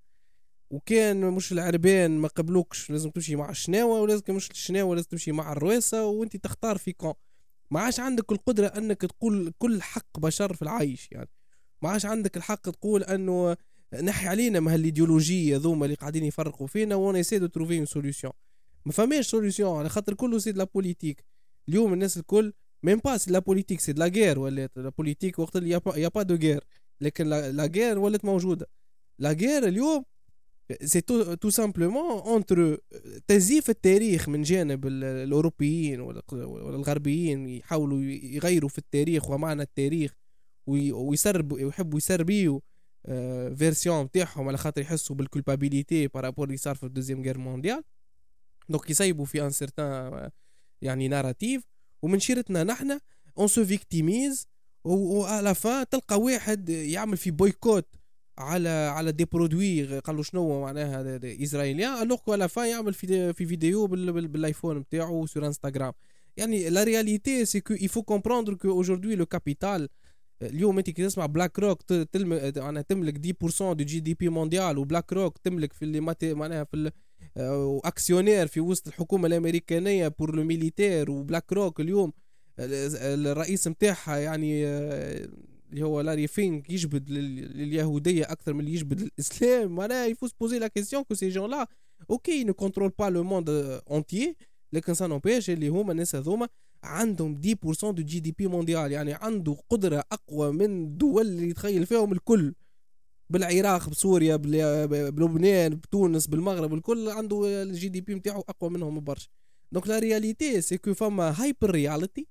وكان 0.70 1.30
مش 1.30 1.52
العربان 1.52 2.18
ما 2.18 2.28
قبلوكش 2.28 2.90
لازم 2.90 3.10
تمشي 3.10 3.36
مع 3.36 3.50
الشناوه 3.50 4.00
ولازم 4.00 4.22
مش 4.28 4.50
الشناوة 4.50 4.94
لازم 4.94 5.08
تمشي 5.08 5.32
مع 5.32 5.52
الرواسه 5.52 6.06
وانت 6.06 6.36
تختار 6.36 6.78
في 6.78 6.92
كون. 6.92 7.14
ما 7.70 7.80
عادش 7.80 8.00
عندك 8.00 8.32
القدرة 8.32 8.66
أنك 8.66 9.00
تقول 9.00 9.52
كل 9.58 9.82
حق 9.82 10.20
بشر 10.20 10.54
في 10.54 10.62
العيش 10.62 11.08
يعني. 11.12 11.28
ما 11.82 11.90
عادش 11.90 12.06
عندك 12.06 12.36
الحق 12.36 12.70
تقول 12.70 13.02
أنه 13.02 13.56
نحي 14.02 14.28
علينا 14.28 14.60
ما 14.60 14.74
هالإيديولوجية 14.74 15.56
ذوما 15.56 15.84
اللي 15.84 15.96
قاعدين 15.96 16.24
يفرقوا 16.24 16.66
فينا 16.66 16.94
وأنا 16.94 17.18
j'essaye 17.18 17.38
de 17.38 17.46
trouver 17.46 17.78
une 17.78 17.86
solution 17.86 18.30
ما 18.86 18.92
فماش 18.92 19.26
solution 19.26 19.64
على 19.64 19.88
خاطر 19.88 20.14
كله 20.14 20.38
c'est 20.38 20.52
la 20.52 20.64
politique 20.64 21.24
اليوم 21.68 21.92
الناس 21.92 22.18
الكل 22.18 22.52
même 22.82 22.98
pas 22.98 23.16
c'est 23.16 23.30
la 23.30 23.38
politique 23.38 23.80
c'est 23.80 23.92
la 23.92 24.06
guerre 24.06 24.38
ولا 24.38 24.68
la 24.76 24.88
politique 24.88 25.38
وقت 25.38 25.56
اللي 25.56 25.70
y 25.96 26.08
a 26.08 26.12
pas 26.12 26.22
de 26.22 26.34
guerre 26.34 26.64
لكن 27.00 27.26
la 27.28 27.66
guerre 27.74 27.98
ولات 27.98 28.24
موجودة. 28.24 28.68
la 29.18 29.32
guerre 29.32 29.68
اليوم 29.68 30.04
c'est 30.84 31.00
tout 31.00 31.34
tout 31.34 31.50
simplement 31.50 32.20
entre 32.20 32.78
تزييف 33.26 33.70
التاريخ 33.70 34.28
من 34.28 34.42
جانب 34.42 34.86
الأوروبيين 34.86 36.00
ولا 36.00 36.22
الغربيين 36.52 37.48
يحاولوا 37.48 38.02
يغيروا 38.02 38.68
في 38.68 38.78
التاريخ 38.78 39.30
ومعنى 39.30 39.62
التاريخ 39.62 40.14
ويسربوا 40.66 41.56
ويحبوا 41.56 41.98
يسربيوا 41.98 42.60
version 43.56 44.04
نتاعهم 44.04 44.48
على 44.48 44.56
خاطر 44.58 44.80
يحسوا 44.80 45.16
بال 45.16 45.30
culpabilité 45.30 46.06
par 46.08 46.20
rapport 46.20 46.46
اللي 46.46 46.56
صار 46.56 46.74
في 46.74 46.86
ال 46.86 46.90
deuxième 46.90 47.22
guerre 47.22 47.38
mondiale. 47.38 47.82
donc 48.68 48.90
يسيبوا 48.90 49.24
في 49.24 49.42
un 49.42 49.50
certain 49.50 50.30
يعني 50.82 51.08
narratif 51.08 51.71
ومن 52.02 52.20
شيرتنا 52.20 52.64
نحنا 52.64 53.00
on 53.38 53.48
se 53.48 53.64
victimise 53.64 54.46
و 54.84 55.02
à 55.02 55.19
la 55.19 55.54
fin 55.54 55.88
تلقى 55.88 56.20
واحد 56.20 56.68
يعمل 56.68 57.16
في 57.16 57.30
boycott 57.30 57.86
على 58.38 58.68
على 58.68 59.12
des 59.12 59.24
produits 59.24 59.98
قال 59.98 60.16
له 60.16 60.22
شنو 60.22 60.60
معناها 60.60 61.20
israéliens 61.24 62.02
alors 62.02 62.18
à 62.28 62.35
la 62.35 62.48
fin 62.48 62.68
يعمل 62.68 62.94
في 62.94 63.32
في 63.32 63.46
فيديو 63.46 63.86
بالآيفون 63.86 64.78
نتاعو 64.78 65.26
sur 65.26 65.46
Instagram 65.46 65.92
يعني 66.36 66.70
la 66.70 66.84
réalité 66.84 67.44
c'est 67.44 67.60
qu'il 67.60 67.74
faut 67.74 68.02
comprendre 68.02 68.54
qu'aujourd'hui 68.54 69.14
le 69.14 69.26
capital 69.26 69.88
اليوم 70.42 70.78
أنت 70.78 70.90
كي 70.90 71.06
تسمع 71.06 71.26
بلاك 71.26 71.58
روك 71.58 71.80
معناها 72.56 72.82
تملك 72.82 73.16
10% 73.16 73.58
du 73.60 73.84
GDP 73.84 74.28
mondial 74.28 74.78
وبلاك 74.78 75.12
روك 75.12 75.38
تملك 75.38 75.72
في 75.72 75.84
اللي 75.84 76.00
معناها 76.34 76.64
في 76.64 76.92
actionnaires 77.36 78.46
في 78.46 78.60
وسط 78.60 78.88
الحكومة 78.88 79.26
الأمريكانية 79.26 80.08
pour 80.08 80.36
le 80.36 80.44
militaire 80.44 81.10
وبلاك 81.10 81.52
روك 81.52 81.80
اليوم. 81.80 82.12
الرئيس 82.58 83.68
نتاعها 83.68 84.16
يعني 84.16 84.66
اللي 84.66 85.82
هو 85.82 86.00
لاري 86.00 86.26
فينك 86.26 86.70
يجبد 86.70 87.10
لليهودية 87.10 88.24
أكثر 88.24 88.52
من 88.52 88.60
اللي 88.60 88.72
يجبد 88.72 89.00
للإسلام. 89.00 89.72
معناها 89.76 90.06
il 90.06 90.13
faut 90.13 90.26
se 90.26 90.32
poser 90.40 90.58
la 90.58 90.66
question 90.68 91.02
que 91.02 91.14
ces 91.14 91.28
gens-là 91.28 91.68
OK 92.10 92.44
ne 92.44 92.54
contrôlent 92.54 92.92
pas 92.98 93.04
le 93.04 93.24
monde 93.24 93.48
entier 93.90 94.36
لكن 94.72 94.94
ça 94.94 95.06
n'empêche 95.06 95.50
اللي 95.50 95.68
هما 95.68 95.92
الناس 95.92 96.14
هذوما 96.14 96.48
عندهم 96.84 97.40
10% 97.40 97.90
du 97.90 98.02
GDP 98.02 98.46
mondial 98.46 98.92
يعني 98.92 99.12
عنده 99.12 99.56
قدرة 99.70 100.04
أقوى 100.12 100.52
من 100.52 100.84
الدول 100.84 101.26
اللي 101.26 101.48
يتخيل 101.48 101.86
فيهم 101.86 102.12
الكل. 102.12 102.54
بالعراق 103.32 103.88
بسوريا 103.88 104.36
بلبنان 104.36 105.74
بتونس 105.74 106.26
بالمغرب 106.26 106.74
الكل 106.74 107.08
عنده 107.08 107.62
ال 107.62 107.88
GDP 107.88 108.14
نتاعو 108.14 108.44
أقوى 108.48 108.70
منهم 108.70 109.00
برشا. 109.00 109.28
donc 109.72 109.88
la 109.88 109.98
réalité 109.98 110.60
c'est 110.60 110.78
que 110.78 110.94
فما 110.94 111.42
hyper 111.42 111.70
réalité 111.70 112.26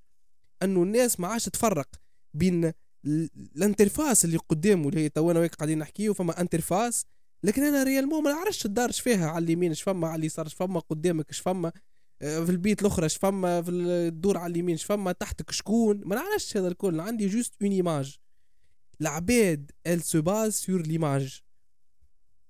أنه 0.63 0.83
الناس 0.83 1.19
ما 1.19 1.27
عادش 1.27 1.45
تفرق 1.45 1.87
بين 2.33 2.71
ال 3.05 3.17
interface 3.17 4.25
اللي 4.25 4.37
قدامه 4.37 4.89
اللي 4.89 5.01
هي 5.01 5.09
تو 5.09 5.31
أنا 5.31 5.39
وياك 5.39 5.55
قاعدين 5.55 5.79
نحكيو 5.79 6.13
فما 6.13 6.41
interface 6.41 7.05
لكن 7.43 7.63
أنا 7.63 7.83
réellement 7.83 8.21
ما 8.21 8.31
نعرفش 8.31 8.65
الدار 8.65 8.91
فيها 8.91 9.29
على 9.29 9.45
اليمين 9.45 9.71
اش 9.71 9.81
فما 9.81 10.07
على 10.07 10.19
اليسار 10.19 10.47
اش 10.47 10.53
فما 10.53 10.79
قدامك 10.79 11.29
اش 11.29 11.39
فما 11.39 11.71
آه، 12.21 12.45
في 12.45 12.51
البيت 12.51 12.81
الأخرى 12.81 13.05
اش 13.05 13.17
فما 13.17 13.61
في 13.61 13.71
الدور 13.71 14.37
على 14.37 14.51
اليمين 14.51 14.75
اش 14.75 14.83
فما 14.83 15.11
تحتك 15.11 15.51
شكون؟ 15.51 16.01
ما 16.05 16.15
نعرفش 16.15 16.57
هذا 16.57 16.67
الكل 16.67 16.99
عندي 16.99 17.27
juste 17.27 17.53
une 17.61 17.71
image 17.71 18.17
العباد 19.01 19.71
elle 19.87 20.01
se 20.01 20.21
base 20.21 20.53
sur 20.53 20.81
l'image 20.81 21.41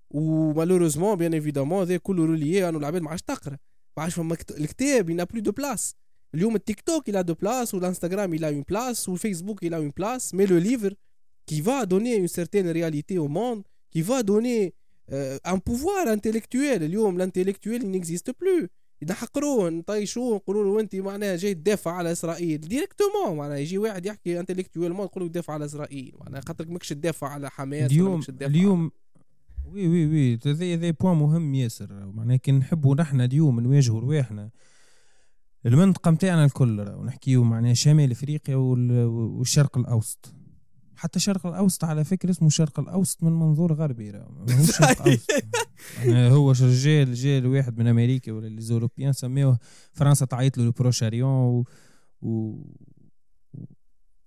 و 0.10 0.16
malheureusement 0.16 1.16
bien 1.16 1.34
évidemment 1.34 1.82
هذا 1.82 1.98
كله 1.98 2.26
relié 2.26 2.70
انه 2.70 2.78
العباد 2.78 3.02
ما 3.02 3.10
عادش 3.10 3.22
تقرا 3.22 3.58
ما 3.98 4.04
عادش 4.04 4.16
فما 4.16 4.38
الكتاب 4.52 5.10
il 5.10 5.16
n'a 5.16 5.24
plus 5.24 5.42
de 5.42 5.52
place 5.52 5.96
اليوم 6.36 6.56
التيك 6.56 6.82
توك 6.82 7.10
il 7.10 7.14
a 7.16 7.24
de 7.24 7.34
place 7.34 7.74
ou 7.74 7.80
l'Instagram 7.80 8.34
il 8.34 8.44
a 8.46 8.52
une 8.52 8.66
place 8.66 9.08
ou 9.08 9.16
Facebook 9.16 9.60
il 9.62 9.74
a 9.74 9.80
une 9.80 9.94
place 9.94 10.34
mais 10.34 10.46
le 10.46 10.60
livre 10.60 10.92
qui 11.46 11.62
va 11.62 11.86
donner 11.86 12.16
une 12.16 12.28
certaine 12.28 12.70
réalité 12.70 13.18
au 13.18 13.28
monde 13.28 13.64
qui 13.92 14.02
va 14.02 14.24
donner 14.24 14.74
euh, 15.12 15.38
un 15.44 15.60
pouvoir 15.60 16.08
intellectuel 16.08 16.84
اليوم 16.84 17.18
l'intellectuel 17.18 17.84
il 17.84 17.92
n'existe 17.92 18.32
plus 18.34 18.70
نحقروه 19.10 19.70
نطيشوه 19.70 20.36
نقولوا 20.36 20.64
له 20.64 20.80
انت 20.82 20.96
معناها 20.96 21.36
جاي 21.36 21.54
تدافع 21.54 21.92
على 21.92 22.12
إسرائيل. 22.12 22.62
directement 22.62 23.38
معناها 23.38 23.58
يجي 23.58 23.78
واحد 23.78 24.06
يحكي 24.06 24.40
intellectuellement 24.40 25.06
يقول 25.06 25.26
لك 25.26 25.32
تدافع 25.32 25.54
على 25.54 25.66
إسرائيل. 25.66 26.16
معناها 26.20 26.42
خاطرك 26.42 26.70
ماكش 26.70 26.90
تدافع 26.90 27.28
على 27.28 27.50
حماس 27.50 27.92
اليوم 27.92 28.22
اليوم 28.42 28.92
oui 29.66 29.88
oui 29.88 30.06
oui. 30.06 30.40
هذا 30.46 30.74
هذا 30.74 30.90
point 30.90 31.18
مهم 31.18 31.54
ياسر. 31.54 32.06
معناها 32.06 32.38
كي 32.38 32.52
نحبوا 32.52 32.96
نحن 32.96 33.22
اليوم 33.22 33.60
نواجهوا 33.60 34.00
رواحنا. 34.00 34.50
المنطقة 35.66 36.12
نتاعنا 36.12 36.46
الكل 36.46 36.80
ونحكيو 36.80 37.44
معناها 37.44 37.74
شمال 37.74 38.12
إفريقيا 38.12 38.56
والشرق 38.56 39.78
الأوسط. 39.78 40.34
حتى 40.96 41.18
الشرق 41.18 41.48
الأوسط 41.48 41.84
على 41.84 42.04
فكرة 42.04 42.32
اسمه 42.32 42.48
الشرق 42.48 42.80
الأوسط 42.80 43.24
من 43.24 43.32
منظور 43.32 43.74
غربي. 43.74 44.10
الشرق 44.60 45.02
الأوسط. 45.02 45.32
يعني 46.04 46.32
هو 46.32 46.52
رجال 46.52 47.10
رجال 47.10 47.48
واحد 47.48 47.80
من 47.80 47.88
أمريكا 47.88 48.32
ولا 48.32 48.48
les 48.48 48.62
Européens 48.62 49.14
سميوه 49.14 49.60
فرنسا 49.94 50.26
تعيط 50.26 50.58
له 50.58 50.64
ال 50.64 50.69
Proche-Orient 50.69 51.30
و, 51.30 51.66
و... 52.22 52.64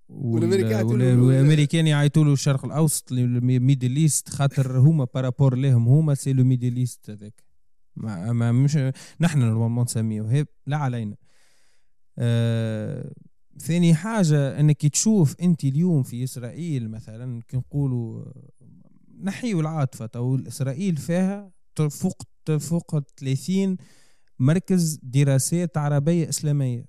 والأمريكان 0.08 1.86
يعيطوا 1.86 2.24
له. 2.24 2.32
الشرق 2.32 2.64
الأوسط 2.64 3.12
ال 3.12 3.24
Middle 3.24 3.96
East 3.96 4.28
خاطر 4.28 4.78
هما 4.78 5.06
par 5.14 5.26
rapport 5.26 5.54
لهم 5.54 5.88
هما 5.88 6.14
c'est 6.14 6.32
le 6.32 6.44
Middle 6.44 6.76
East 6.76 7.10
هذاك. 7.10 7.44
ما, 7.96 8.32
ما 8.32 8.52
مش 8.52 8.78
نحن 9.20 9.38
normalement 9.38 9.84
نسميه. 9.84 10.46
لا 10.66 10.76
علينا. 10.76 11.16
آه 12.18 13.12
ثاني 13.58 13.94
حاجة 13.94 14.60
إنك 14.60 14.86
تشوف 14.86 15.40
أنت 15.40 15.64
اليوم 15.64 16.02
في 16.02 16.24
إسرائيل 16.24 16.90
مثلا 16.90 17.42
كي 17.48 17.56
نقولوا 17.56 18.24
نحيوا 19.22 19.60
العاطفة 19.60 20.10
أو 20.16 20.36
إسرائيل 20.36 20.96
فيها 20.96 21.52
فوق 21.90 22.22
فوق 22.58 22.98
30 23.16 23.76
مركز 24.38 24.98
دراسات 25.02 25.78
عربية 25.78 26.28
إسلامية. 26.28 26.86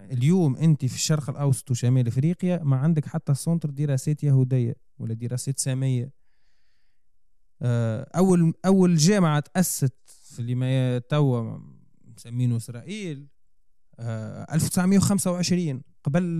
اليوم 0.00 0.56
أنت 0.56 0.84
في 0.84 0.94
الشرق 0.94 1.30
الأوسط 1.30 1.70
وشمال 1.70 2.06
إفريقيا 2.06 2.62
ما 2.62 2.76
عندك 2.76 3.06
حتى 3.06 3.34
سنتر 3.34 3.70
دراسات 3.70 4.24
يهودية 4.24 4.76
ولا 4.98 5.14
دراسات 5.14 5.58
سامية. 5.58 6.12
آه، 7.62 8.10
أول 8.16 8.54
أول 8.66 8.96
جامعة 8.96 9.40
تأسست 9.40 9.94
في 10.06 10.40
اللي 10.40 10.54
ما 10.54 10.98
توا 10.98 11.58
مسمينه 12.04 12.56
إسرائيل. 12.56 13.26
1925 14.02 15.68
آه، 15.76 15.80
قبل 16.04 16.38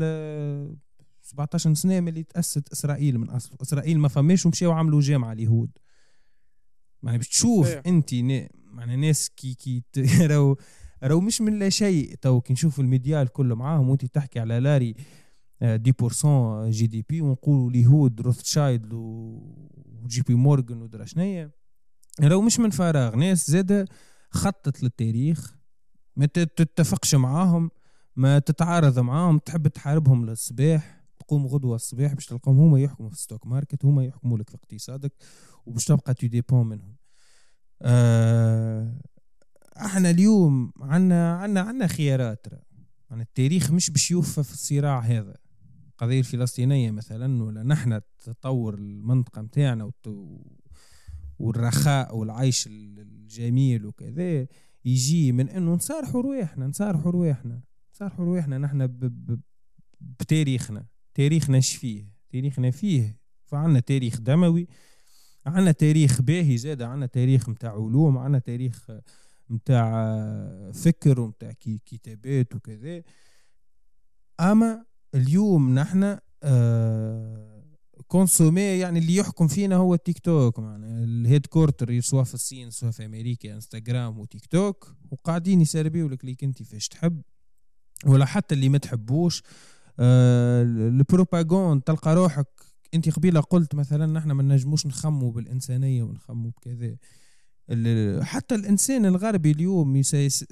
17 1.23 1.71
آه، 1.71 1.75
سنة 1.75 2.01
ملي 2.01 2.23
تأسست 2.23 2.73
إسرائيل 2.73 3.19
من 3.19 3.31
أصل 3.31 3.57
إسرائيل 3.63 3.99
ما 3.99 4.09
فماش 4.09 4.47
ومشاو 4.47 4.73
عملوا 4.73 5.01
جامعة 5.01 5.33
اليهود. 5.33 5.71
يعني 7.03 7.19
باش 7.19 7.29
تشوف 7.29 7.69
أنت 7.87 8.15
معنى 8.65 8.97
ناس 8.97 9.31
كي 9.31 9.55
كي 9.55 9.83
راهو 10.31 10.57
راهو 11.03 11.21
مش 11.21 11.41
من 11.41 11.59
لا 11.59 11.69
شيء. 11.69 12.15
تو 12.15 12.41
كي 12.41 12.53
نشوف 12.53 12.81
الميديا 12.81 13.23
الكل 13.23 13.55
معاهم 13.55 13.89
وأنت 13.91 14.05
تحكي 14.05 14.41
على 14.41 14.61
لاري 14.61 14.95
آه، 15.63 15.77
dix 15.77 15.93
pour 15.93 16.32
cent 16.32 16.71
GDP 16.71 17.21
ونقولوا 17.21 17.71
اليهود 17.71 18.21
روثشايلد 18.21 18.93
وجي 18.93 20.23
بي 20.23 20.35
مورغان 20.35 20.83
ودرا 20.83 21.05
شنيا. 21.05 21.51
راهو 22.21 22.41
مش 22.41 22.61
من 22.61 22.71
فراغ. 22.71 23.17
ناس 23.17 23.51
زادة 23.51 23.85
خطت 24.31 24.83
للتاريخ. 24.83 25.62
ما 26.17 26.27
تتفقش 26.27 27.15
معاهم 27.15 27.71
ما 28.17 28.39
تتعارض 28.39 28.99
معاهم 28.99 29.39
تحب 29.39 29.69
تحاربهم 29.69 30.27
للصباح 30.27 31.03
تقوم 31.19 31.47
غدوة 31.47 31.77
الصباح 31.77 32.15
باش 32.15 32.27
تلقاهم 32.27 32.59
هما 32.59 32.81
يحكموا 32.81 33.09
في 33.09 33.15
ال 33.15 33.20
stock 33.20 33.47
market 33.47 33.85
هما 33.85 34.05
يحكموا 34.05 34.39
لك 34.39 34.51
في 34.51 34.57
اقتصادك 34.57 35.13
وباش 35.67 35.85
تبقى 35.85 36.15
tu 36.15 36.27
dépends 36.27 36.67
منهم. 36.67 36.97
آه 37.83 39.01
إحنا 39.77 40.11
اليوم 40.11 40.73
عنا 40.81 41.37
عنا 41.37 41.61
عنا 41.61 41.87
خيارات 41.87 42.47
يعني 43.11 43.23
التاريخ 43.23 43.71
مش 43.71 43.91
باش 43.91 44.11
يوفى 44.11 44.43
في 44.43 44.53
الصراع 44.53 45.01
هذا. 45.01 45.37
القضية 45.91 46.19
الفلسطينية 46.19 46.91
مثلا 46.91 47.43
ولا 47.45 47.63
نحن 47.63 48.01
تطور 48.25 48.75
المنطقة 48.75 49.43
متاعنا 49.43 49.91
والرخاء 51.39 52.17
والعيش 52.17 52.67
الجميل 52.67 53.87
وكذا 53.87 54.47
يجي 54.85 55.33
من 55.33 55.49
إنه 55.49 55.75
نصارحوا 55.75 56.23
رواحنا 56.23 56.67
نصارحوا 56.67 57.13
رواحنا 57.13 57.61
نصارحوا 57.95 58.25
رواحنا 58.25 58.59
نحن 58.59 58.89
بتاريخنا 60.01 60.87
تاريخنا 61.15 61.57
إيش 61.57 61.77
فيه؟ 61.77 62.13
تاريخنا 62.31 62.71
فيه 62.71 63.19
فعنا 63.45 63.81
تاريخ 63.81 64.21
دموي 64.21 64.69
عنا 65.47 65.73
تاريخ 65.73 66.23
باهي 66.23 66.57
زاد 66.57 66.83
عنا 66.83 67.07
تاريخ 67.07 67.49
متاع 67.49 67.73
علوم 67.73 68.19
عنا 68.19 68.39
تاريخ 68.39 68.91
متاع 69.49 70.17
فكر 70.73 71.21
ومتاع 71.21 71.53
كتابات 71.87 72.55
وكذا. 72.55 73.03
أما 74.41 74.85
اليوم 75.15 75.75
نحن 75.75 76.19
آه 76.43 77.52
consommer 78.09 78.61
يعني 78.61 78.99
اللي 78.99 79.17
يحكم 79.17 79.49
فينا 79.49 79.77
هو 79.77 79.95
التيك 79.95 80.19
توك 80.19 80.59
معنا 80.59 81.05
ال 81.05 81.47
headquarter 81.47 82.01
سواء 82.01 82.25
في 82.25 82.35
الصين 82.35 82.71
سواء 82.71 82.91
في 82.91 83.05
أمريكا 83.05 83.55
إنستغرام 83.55 84.19
وتيك 84.19 84.47
توك 84.47 84.95
وقاعدين 85.11 85.61
يسربيو 85.61 86.09
لك 86.09 86.21
اللي 86.21 86.37
أنت 86.43 86.63
فاش 86.63 86.89
تحب. 86.89 87.23
ولا 88.07 88.25
حتى 88.25 88.55
اللي 88.55 88.69
ما 88.69 88.79
تحبوش 88.79 89.43
آه 90.01 90.63
ال 90.63 90.74
propagande 90.74 91.83
تلقى 91.83 92.15
روحك. 92.15 92.49
أنت 92.95 93.09
قبيلة 93.09 93.41
قلت 93.41 93.75
مثلا 93.75 94.07
نحن 94.07 94.31
ما 94.31 94.43
نجموش 94.43 94.87
نخموا 94.87 95.33
بالإنسانية 95.33 96.03
ونخموا 96.03 96.51
بكذا. 96.51 96.97
حتى 98.23 98.55
الإنسان 98.55 99.07
الغربي 99.07 99.51
اليوم 99.51 100.03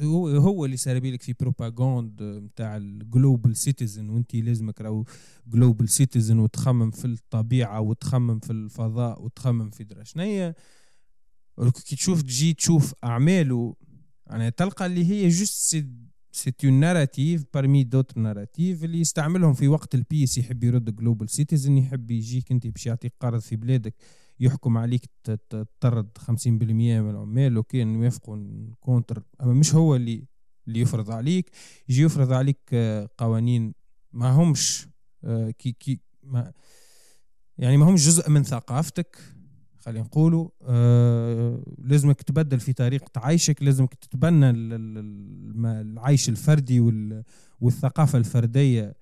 هو 0.02 0.64
اللي 0.64 0.76
صار 0.76 1.04
لك 1.04 1.22
في 1.22 1.34
propagande 1.40 2.22
نتاع 2.22 2.76
ال 2.76 2.88
global 2.88 3.56
citizen 3.56 4.08
وانت 4.08 4.34
لازمك 4.34 4.80
راهو 4.80 5.04
global 5.46 5.88
citizen 5.88 6.38
وتخمم 6.38 6.90
في 6.90 7.04
الطبيعة 7.04 7.80
وتخمم 7.80 8.38
في 8.38 8.52
الفضاء 8.52 9.22
وتخمم 9.22 9.70
في 9.70 9.84
درا. 9.84 10.04
شنيا 10.04 10.54
كي 11.84 11.96
تشوف 11.96 12.22
تجي 12.22 12.54
تشوف 12.54 12.94
أعماله 13.04 13.74
يعني 14.26 14.50
تلقى 14.50 14.86
اللي 14.86 15.04
هي 15.04 15.28
juste 15.28 15.84
c'est 16.32 16.54
une 16.64 16.72
narrative 16.72 17.44
parmi 17.54 17.84
d'autres 17.84 18.20
narratives 18.20 18.84
اللي 18.84 19.00
يستعملهم 19.00 19.54
في 19.54 19.68
وقت 19.68 19.94
ال 19.94 20.01
peace 20.01 20.38
يحب 20.38 20.64
يرد 20.64 20.96
global 20.96 21.30
citizen 21.30 21.78
يحب 21.78 22.10
يجيك 22.10 22.52
أنت 22.52 22.66
باش 22.66 22.86
يعطيك 22.86 23.12
قرض 23.20 23.40
في 23.40 23.56
بلادك. 23.56 23.94
يحكم 24.40 24.78
عليك 24.78 25.10
تطرد 25.24 26.18
50% 26.18 26.46
من 26.46 27.10
العمال 27.10 27.52
لو 27.52 27.62
كان 27.62 27.94
يوافقوا 27.94 28.36
contre 28.80 29.22
أما 29.42 29.52
مش 29.52 29.74
هو 29.74 29.96
اللي 29.96 30.24
اللي 30.68 30.80
يفرض 30.80 31.10
عليك 31.10 31.50
يجي 31.88 32.02
يفرض 32.02 32.32
عليك 32.32 32.60
آه، 32.72 33.08
قوانين 33.18 33.74
ما 34.12 34.30
همش 34.30 34.88
آه، 35.24 35.50
كي 35.50 35.72
كي 35.72 36.00
ما 36.22 36.52
يعني 37.58 37.76
ما 37.76 37.88
همش 37.90 38.06
جزء 38.06 38.30
من 38.30 38.42
ثقافتك 38.42 39.18
خلينا 39.80 40.04
نقولوا 40.04 40.48
آه 40.62 41.62
لازمك 41.78 42.22
تبدل 42.22 42.60
في 42.60 42.72
طريقة 42.72 43.10
عيشك 43.16 43.62
لازمك 43.62 43.94
تتبنى 43.94 44.50
العيش 45.80 46.28
الفردي 46.28 46.80
والثقافة 47.60 48.18
الفردية 48.18 48.94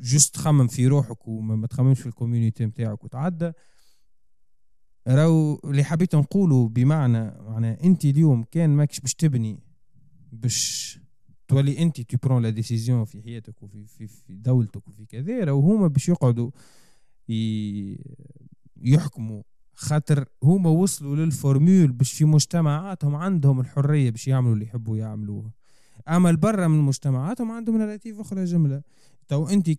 juste 0.00 0.34
تخمم 0.34 0.66
في 0.66 0.86
روحك 0.86 1.28
وما 1.28 1.66
تخممش 1.66 2.00
في 2.00 2.06
ال 2.06 2.12
community 2.12 2.66
نتاعك 2.66 3.04
وتعدى. 3.04 3.52
راهو 5.08 5.60
اللي 5.64 5.84
حبيت 5.84 6.14
نقوله 6.14 6.68
بمعنى 6.68 7.42
معنى 7.42 7.84
أنت 7.84 8.04
اليوم 8.04 8.44
كان 8.50 8.70
ماكش 8.70 9.00
باش 9.00 9.14
تبني 9.14 9.58
باش 10.32 10.98
تولي 11.48 11.78
أنت 11.82 12.00
tu 12.00 12.16
prends 12.16 12.42
la 12.42 12.50
décision 12.50 13.04
في 13.04 13.22
حياتك 13.22 13.62
وفي 13.62 13.86
في, 13.86 14.06
في 14.06 14.34
دولتك 14.34 14.88
وفي 14.88 15.04
كذا 15.06 15.44
راهو 15.44 15.60
هما 15.60 15.86
باش 15.88 16.08
يقعدوا 16.08 16.50
يحكموا. 18.76 19.42
خاطر 19.74 20.24
هما 20.42 20.70
وصلوا 20.70 21.16
لل 21.16 21.33
formule 21.33 21.92
باش 21.92 22.12
في 22.12 22.24
مجتمعاتهم 22.24 23.14
عندهم 23.14 23.60
الحرية 23.60 24.10
باش 24.10 24.28
يعملوا 24.28 24.54
اللي 24.54 24.64
يحبوا 24.64 24.96
يعملوه. 24.96 25.50
أما 26.08 26.32
برا 26.32 26.68
من 26.68 26.78
مجتمعاتهم 26.78 27.50
عندهم 27.50 27.78
narrative 27.78 28.20
أخرى 28.20 28.44
جملة. 28.44 28.82
تو 29.28 29.48
أنت 29.48 29.70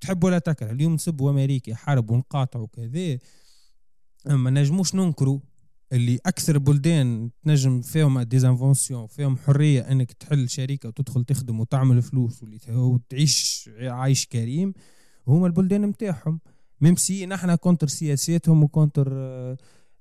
تحب 0.00 0.24
ولا 0.24 0.38
تكره 0.38 0.70
اليوم 0.70 0.94
نسبوا 0.94 1.30
أمريكا 1.30 1.74
حرب 1.74 2.10
ونقاطعوا 2.10 2.66
كذا 2.66 3.18
ما 4.26 4.50
نجموش 4.50 4.94
ننكروا 4.94 5.40
اللي 5.92 6.18
أكثر 6.26 6.58
بلدان 6.58 7.30
تنجم 7.42 7.80
فيهم 7.80 8.22
des 8.22 8.41
inventions 8.41 9.06
فيهم 9.06 9.36
حرية 9.36 9.80
إنك 9.80 10.12
تحل 10.12 10.48
شركة 10.48 10.88
وتدخل 10.88 11.24
تخدم 11.24 11.60
وتعمل 11.60 12.02
فلوس 12.02 12.44
وتعيش 12.68 13.70
عايش 13.80 14.26
كريم 14.26 14.72
هما 15.28 15.46
البلدان 15.46 15.82
نتاعهم 15.82 16.40
même 16.80 16.96
si 16.96 17.26
نحن 17.26 17.54
contre 17.54 17.86
سياساتهم 17.86 18.62
و 18.62 18.69
contre 18.69 19.12
آه، 19.12 19.56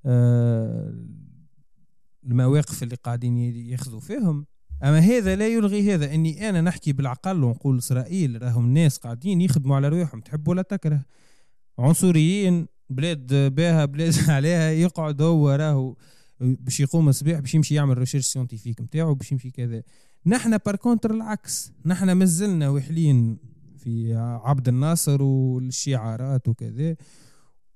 آه، 0.06 0.94
المواقف 2.26 2.84
اللي 2.84 2.96
قاعدين 2.96 3.38
ياخذوا 3.38 4.00
فيهم. 4.00 4.46
أما 4.84 5.00
هذا 5.00 5.36
لا 5.36 5.48
يلغي 5.48 5.94
هذا. 5.94 6.14
إني 6.14 6.50
أنا 6.50 6.62
نحكي 6.62 6.94
بالعقل 6.94 7.44
ونقول 7.44 7.78
إسرائيل 7.78 8.42
راهم 8.42 8.74
ناس 8.74 8.98
قاعدين 8.98 9.42
يخدموا 9.42 9.76
على 9.76 9.90
رواحهم 9.90 10.22
تحب 10.22 10.48
ولا 10.48 10.62
تكره. 10.62 11.06
عنصريين 11.80 12.68
بلاد 12.96 13.34
باها 13.56 13.86
بلاد 13.86 14.14
عليها 14.30 14.70
يقعد 14.72 15.22
هو 15.22 15.50
راهو 15.50 15.96
باش 16.40 16.80
يقوم 16.80 17.10
الصباح 17.10 17.40
باش 17.40 17.56
يمشي 17.56 17.76
يعمل 17.76 17.98
recherche 17.98 18.26
scientifique 18.26 18.82
نتاعو 18.82 19.16
باش 19.16 19.32
يمشي 19.32 19.52
كذا. 19.52 19.84
نحن 20.26 20.58
par 20.58 20.76
contre 20.76 21.12
العكس 21.12 21.72
نحن 21.86 22.12
مازلنا 22.12 22.70
وحلين 22.70 23.38
في 23.78 24.14
عبد 24.44 24.68
الناصر 24.68 25.22
والشعارات 25.22 26.48
وكذا 26.48 26.96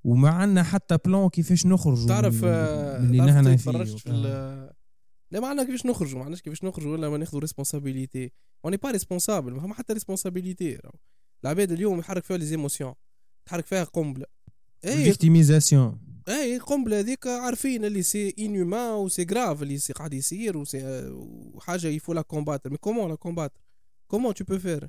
وما 0.04 0.30
عندنا 0.30 0.64
حتى 0.64 0.98
plan 1.06 1.30
كيفاش 1.30 1.66
نخرج 1.66 2.08
تعرف 2.08 2.44
اللي 2.44 3.18
نحن 3.22 3.58
فيه. 3.58 3.84
في 3.86 4.72
لا 5.32 5.40
ما 5.40 5.48
عندنا 5.48 5.66
كيفاش 5.66 5.86
نخرجوا 5.86 6.18
ما 6.20 6.24
عندناش 6.26 6.42
كيفاش 6.42 6.64
نخرجوا 6.64 6.92
ولا 6.92 7.10
ما 7.10 7.18
ناخذوا 7.18 7.42
responsabilité 7.42 8.32
on 8.66 8.78
est 8.78 8.85
pas 8.85 8.92
responsable 8.92 9.54
ما 9.54 9.62
فما 9.62 9.74
حتى 9.74 9.94
responsabilité 9.94 10.80
العباد 11.44 11.72
اليوم 11.72 12.00
يحرك 12.00 12.24
فيها 12.24 12.38
les 12.38 12.46
émotions 12.46 12.94
تحرك 13.46 13.66
فيها 13.66 13.84
قنبلة. 13.84 14.26
victimisation 14.96 16.00
اي 16.30 16.58
قنبله 16.58 17.00
هذيك 17.00 17.28
عارفين 17.28 17.86
اللي 17.86 18.02
c'est 18.02 18.36
inhumain 18.40 18.94
و 18.94 18.99
c'est 18.99 19.28
grave 19.32 19.64
اللي 19.64 19.78
c'est 19.78 19.94
قاعد 19.94 20.14
يصير 20.14 20.64
وحاجه 21.54 21.88
il 21.88 21.96
faut 21.96 22.14
la 22.14 22.22
combattre 22.22 22.70
mais 22.70 22.78
comment 22.78 23.10
la 23.10 23.16
combattre 23.16 23.62
comment 24.08 24.34
tu 24.34 24.44
peux 24.44 24.60
faire 24.60 24.88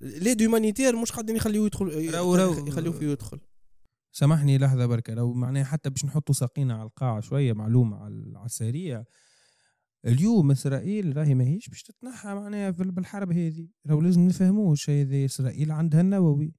l'aide 0.00 0.42
humanitaire 0.42 0.96
مش 0.96 1.12
قاعدين 1.12 1.36
يخليوه 1.36 1.66
يدخل 1.66 2.14
رو 2.14 2.34
رو 2.34 2.68
يخليوه 2.68 2.94
فيه 2.94 3.06
يدخل. 3.06 3.40
سامحني 4.12 4.58
لحظة 4.58 4.86
بركة. 4.86 5.14
لو 5.14 5.32
معناها 5.32 5.64
حتى 5.64 5.90
باش 5.90 6.04
نحطوا 6.04 6.34
ساقينا 6.34 6.74
على 6.74 6.82
القاعة 6.82 7.20
شوية 7.20 7.52
معلومة 7.52 7.96
على 7.96 8.46
السريع. 8.46 9.04
اليوم 10.06 10.50
إسرائيل 10.50 11.16
راهي 11.16 11.34
ماهيش 11.34 11.68
باش 11.68 11.82
تتنحى 11.82 12.34
معناها 12.34 12.70
بالحرب 12.70 13.32
هذه. 13.32 13.68
لو 13.84 14.00
لازم 14.00 14.20
نفهموه 14.20 14.72
الشيء 14.72 15.06
هذا 15.06 15.24
إسرائيل 15.24 15.72
عندها 15.72 16.00
النووي. 16.00 16.54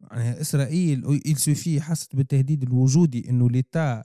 معناها 0.00 0.40
إسرائيل 0.40 1.20
il 1.28 1.38
سوفي 1.38 1.80
حست 1.80 2.16
بالتهديد 2.16 2.62
الوجودي 2.62 3.30
إنه 3.30 3.50
ليتا 3.50 4.04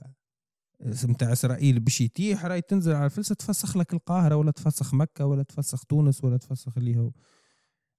نتاع 1.04 1.32
إسرائيل 1.32 1.80
باش 1.80 2.00
يتيح 2.00 2.44
راهي 2.44 2.60
تنزل 2.60 2.92
على 2.92 3.04
الفلسه 3.04 3.34
تفسخ 3.34 3.76
لك 3.76 3.92
القاهرة 3.92 4.36
ولا 4.36 4.50
تفسخ 4.50 4.94
مكة 4.94 5.26
ولا 5.26 5.42
تفسخ 5.42 5.84
تونس 5.84 6.24
ولا 6.24 6.36
تفسخ 6.36 6.78
اللي 6.78 6.96
هو. 6.96 7.12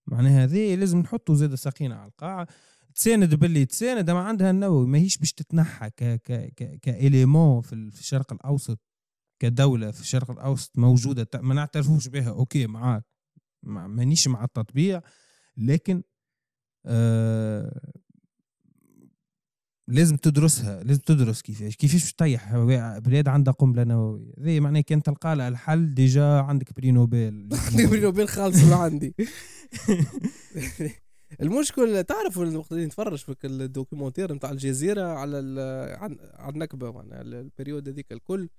معناها 0.07 0.43
هذه 0.43 0.75
لازم 0.75 0.97
نحطوا 0.97 1.35
زاد 1.35 1.55
ساقينا 1.55 1.95
على 1.95 2.07
القاعه 2.07 2.47
تساند 2.95 3.35
باللي 3.35 3.65
تساند 3.65 4.09
ما 4.09 4.19
عندها 4.19 4.51
النووي 4.51 4.87
ماهيش 4.87 5.17
باش 5.17 5.33
تتنحى 5.33 5.89
ك 5.89 6.03
ك 6.03 6.53
ك 6.55 6.79
كإليمون 6.81 7.61
في 7.61 7.73
الشرق 7.73 8.33
الأوسط 8.33 8.79
كدولة 9.39 9.91
في 9.91 10.01
الشرق 10.01 10.31
الأوسط 10.31 10.77
موجودة 10.77 11.29
ما 11.35 11.53
نعترفوش 11.53 12.07
بها 12.07 12.29
أوكي 12.29 12.67
معاك 12.67 13.05
مانيش 13.63 14.27
مع 14.27 14.43
التطبيع 14.43 15.01
لكن 15.57 15.95
آه 15.97 16.10
لازم 19.87 20.17
تدرسها 20.17 20.83
لازم 20.83 20.99
تدرس 20.99 21.41
كيفاش 21.41 21.75
كيفاش 21.75 22.13
تطيح 22.13 22.57
بلاد 22.97 23.27
عندها 23.27 23.53
قنبلة 23.53 23.83
نووية. 23.83 24.33
زي 24.37 24.59
معناها 24.59 24.81
كان 24.81 25.03
تلقى 25.03 25.35
لها 25.35 25.47
الحل 25.47 25.93
déjà 25.93 26.23
عندك 26.23 26.75
بري 26.75 26.91
نوبل 26.91 27.49
بري 27.89 27.99
نوبل 27.99 28.27
خالص 28.27 28.63
من 28.63 28.73
عندي. 28.73 29.15
المشكل 31.41 32.03
تعرف 32.03 32.39
الوقت 32.39 32.71
اللي 32.71 32.85
نتفرج 32.85 33.17
في 33.17 33.35
ال 33.43 33.50
documentaire 33.50 34.33
نتاع 34.33 34.51
الجزيرة 34.51 35.03
على 35.03 35.37
عن 35.99 36.17
النكبة 36.49 36.91
معناها 36.91 37.21
ال 37.21 37.30
période 37.30 37.89
هذيك 37.89 38.11
الكل. 38.11 38.49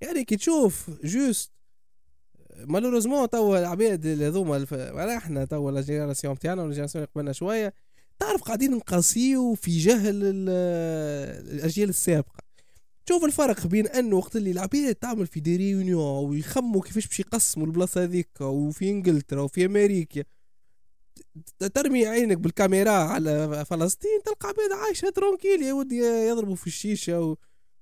يعني 0.00 0.24
كي 0.24 0.36
تشوف 0.36 0.90
juste 1.04 1.52
malheureusement 2.56 3.30
توا 3.30 3.58
العباد 3.58 4.06
هذوما 4.06 4.66
إحنا 5.16 5.44
توا 5.44 5.70
la 5.70 5.80
génération 5.80 6.38
تاعنا 6.38 6.62
و 6.62 6.65
la 6.65 6.70
génération 6.70 7.04
قبلنا 7.04 7.32
شوية 7.32 7.74
تعرف 8.18 8.42
قاعدين 8.42 8.70
نقاسيو 8.70 9.54
في 9.54 9.78
جهل 9.78 10.22
الأجيال 11.54 11.88
السابقة. 11.88 12.42
شوف 13.08 13.24
الفرق 13.24 13.66
بين 13.66 13.86
أنه 13.86 14.16
وقت 14.16 14.36
اللي 14.36 14.50
العباد 14.50 14.94
تعمل 14.94 15.26
في 15.26 15.40
des 15.40 15.56
réunions 15.56 16.30
ويخموا 16.30 16.82
كيفاش 16.82 17.06
باش 17.06 17.20
يقسموا 17.20 17.66
البلاصة 17.66 18.02
هذيك 18.02 18.40
وفي 18.40 18.90
إنجلترا 18.90 19.40
وفي 19.40 19.64
أمريكا 19.64 20.24
ترمي 21.74 22.06
عينك 22.06 22.36
بالكاميرا 22.36 22.90
على 22.90 23.64
فلسطين 23.64 24.22
تلقى 24.24 24.48
عباد 24.48 24.72
عايشة 24.72 25.10
tranquille 25.10 25.62
يا 25.62 25.72
ودي 25.72 25.98
يضربوا 25.98 26.54
في 26.54 26.66
الشيشة 26.66 27.36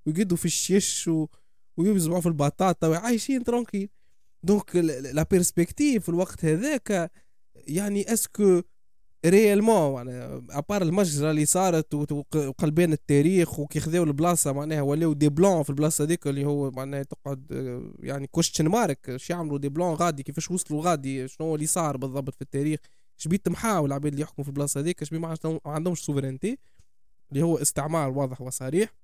ويقدوا 0.07 0.37
في 0.37 0.45
الشيش 0.45 1.11
ويبزعوا 1.77 2.21
في 2.21 2.27
البطاطا 2.27 2.89
وعايشين 2.89 3.45
tranquille. 3.45 3.89
Donc 4.43 4.77
la 4.77 5.23
perspective 5.31 6.03
في 6.03 6.09
الوقت 6.09 6.45
هذاك 6.45 7.11
يعني 7.67 8.13
est-ce 8.13 8.46
que 8.46 8.63
réellement 9.27 10.09
يعني 10.09 10.45
à 10.51 10.57
part 10.57 10.83
المجزره 10.83 11.31
اللي 11.31 11.47
صارت 11.47 11.95
وقلبان 11.95 12.93
التاريخ 12.93 13.59
وكي 13.59 13.81
خذاو 13.81 14.05
البلاصه 14.05 14.53
معناها 14.53 14.83
ولاو 14.83 15.13
des 15.13 15.29
blancs 15.29 15.63
في 15.63 15.71
البلاصه 15.71 16.05
هذيك 16.05 16.27
اللي 16.27 16.45
هو 16.45 16.71
معناها 16.71 17.03
تقعد 17.03 17.47
يعني 18.03 18.27
question 18.27 18.69
mark 18.69 19.11
اش 19.11 19.31
يعملوا 19.31 19.59
des 19.59 19.69
blancs 19.69 19.95
غادي 19.95 20.23
كيفاش 20.23 20.51
وصلوا 20.51 20.83
غادي 20.83 21.29
شنو 21.29 21.55
اللي 21.55 21.67
صار 21.67 21.97
بالضبط 21.97 22.35
في 22.35 22.43
التاريخ 22.43 22.81
اش 23.19 23.29
بيت 23.29 23.49
محاول 23.49 23.89
العباد 23.89 24.13
اللي 24.13 24.23
يحكموا 24.23 24.45
في 24.45 24.49
البلاصه 24.49 24.81
هذيك 24.81 25.03
اش 25.03 25.13
ما 25.13 25.37
عندهمش 25.67 26.05
souveraineté 26.05 26.59
اللي 27.33 27.43
هو 27.43 27.59
استعمار 27.59 28.11
واضح 28.11 28.41
وصريح 28.41 28.95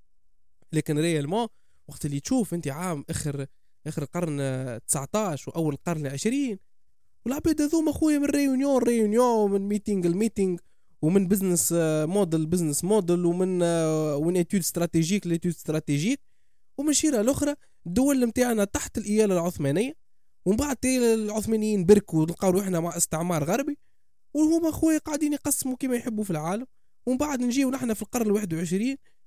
لكن 0.73 0.99
réellement 0.99 1.49
وقت 1.89 2.07
اللي 2.07 2.21
تشوف 2.21 2.55
انت 2.55 2.69
عام 2.69 3.05
اخر 3.11 3.47
آخر 3.89 4.03
القرن 4.03 4.81
19 4.89 5.51
وأول 5.51 5.75
القرن 5.75 6.07
20 6.07 6.59
والعباد 7.25 7.63
هذوما 7.63 7.93
خويا 7.93 8.19
من 8.19 8.25
réunion 8.25 8.83
réunion 8.83 9.51
ومن 9.51 9.69
meeting 9.69 10.07
ال 10.07 10.13
meeting 10.13 10.59
ومن 11.03 11.29
business 11.29 11.75
model 12.09 12.47
business 12.47 12.85
model 12.85 13.25
ومن 13.25 13.63
ومن 14.23 14.37
étude 14.37 14.63
stratégique 14.63 15.27
ل 15.27 15.31
étude 15.31 15.55
stratégique 15.55 16.21
ومن 16.79 16.93
شيرة 16.93 17.21
الاخرى 17.21 17.55
الدول 17.87 18.25
نتاعنا 18.25 18.65
تحت 18.65 18.99
الإيالة 18.99 19.35
العثمانية 19.35 19.97
ومن 20.45 20.57
بعد 20.57 20.77
العثمانيين 20.87 21.85
بركوا 21.85 22.21
ولقاو 22.21 22.51
روحنا 22.51 22.81
مع 22.81 22.97
استعمار 22.97 23.45
غربي. 23.45 23.79
وهما 24.35 24.71
خويا 24.71 24.99
قاعدين 24.99 25.33
يقسموا 25.33 25.77
كما 25.77 25.97
يحبوا 25.97 26.25
في 26.25 26.31
العالم. 26.31 26.67
ومن 27.07 27.19
بعد 27.19 27.43
نجيو 27.43 27.71
نحن 27.71 27.95
في 27.95 28.03
القرن 28.03 28.27
الواحد 28.27 28.55
وعشرين. 28.55 28.97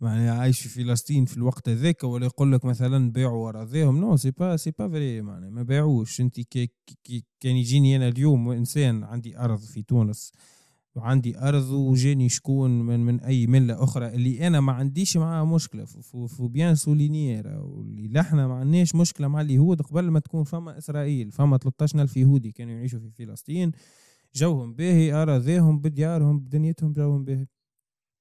معناها 0.00 0.40
عايش 0.40 0.60
في 0.60 0.68
فلسطين 0.68 1.24
في 1.24 1.36
الوقت 1.36 1.68
هذاك 1.68 2.04
ولا 2.04 2.26
يقول 2.26 2.52
لك 2.52 2.64
مثلا 2.64 3.12
باعوا 3.12 3.46
وراضيهم 3.46 4.00
non 4.00 4.16
c'est 4.16 4.30
pas 4.30 4.56
c'est 4.56 4.70
pas 4.70 4.88
vrai 4.88 5.22
معناها 5.22 5.50
ما 5.50 5.62
باعوش 5.62 6.20
انت 6.20 6.40
كي 6.40 6.70
كي 7.04 7.24
كان 7.40 7.56
يجيني 7.56 7.96
أنا 7.96 8.08
اليوم 8.08 8.50
إنسان 8.50 9.04
عندي 9.04 9.38
أرض 9.38 9.58
في 9.58 9.82
تونس 9.82 10.32
وعندي 10.96 11.38
أرض 11.38 11.70
وجاني 11.70 12.28
شكون 12.28 12.70
من, 12.70 13.00
من 13.00 13.20
أي 13.20 13.46
ملة 13.46 13.84
أخرى 13.84 14.06
اللي 14.06 14.46
أنا 14.46 14.60
ما 14.60 14.72
عنديش 14.72 15.16
معاه 15.16 15.44
مشكلة. 15.44 15.84
faut 15.84 16.48
bien 16.48 16.74
souligner 16.74 17.48
واللي 17.62 18.20
إحنا 18.20 18.46
ما 18.46 18.54
عندناش 18.54 18.94
مشكلة 18.94 19.28
مع 19.28 19.40
اليهود 19.40 19.82
قبل 19.82 20.08
ما 20.10 20.20
تكون 20.20 20.44
فما 20.44 20.78
إسرائيل 20.78 21.30
فما 21.32 21.58
13000 21.58 22.16
يهودي 22.16 22.52
كانوا 22.52 22.74
يعيشوا 22.74 22.98
في 22.98 23.10
فلسطين 23.10 23.72
جوهم 24.34 24.74
باهي 24.74 25.12
اراضيهم 25.12 25.78
بديارهم 25.78 26.38
بدنيتهم 26.40 26.92
جوهم 26.92 27.24
باهي. 27.24 27.46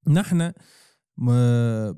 نحن 0.07 0.51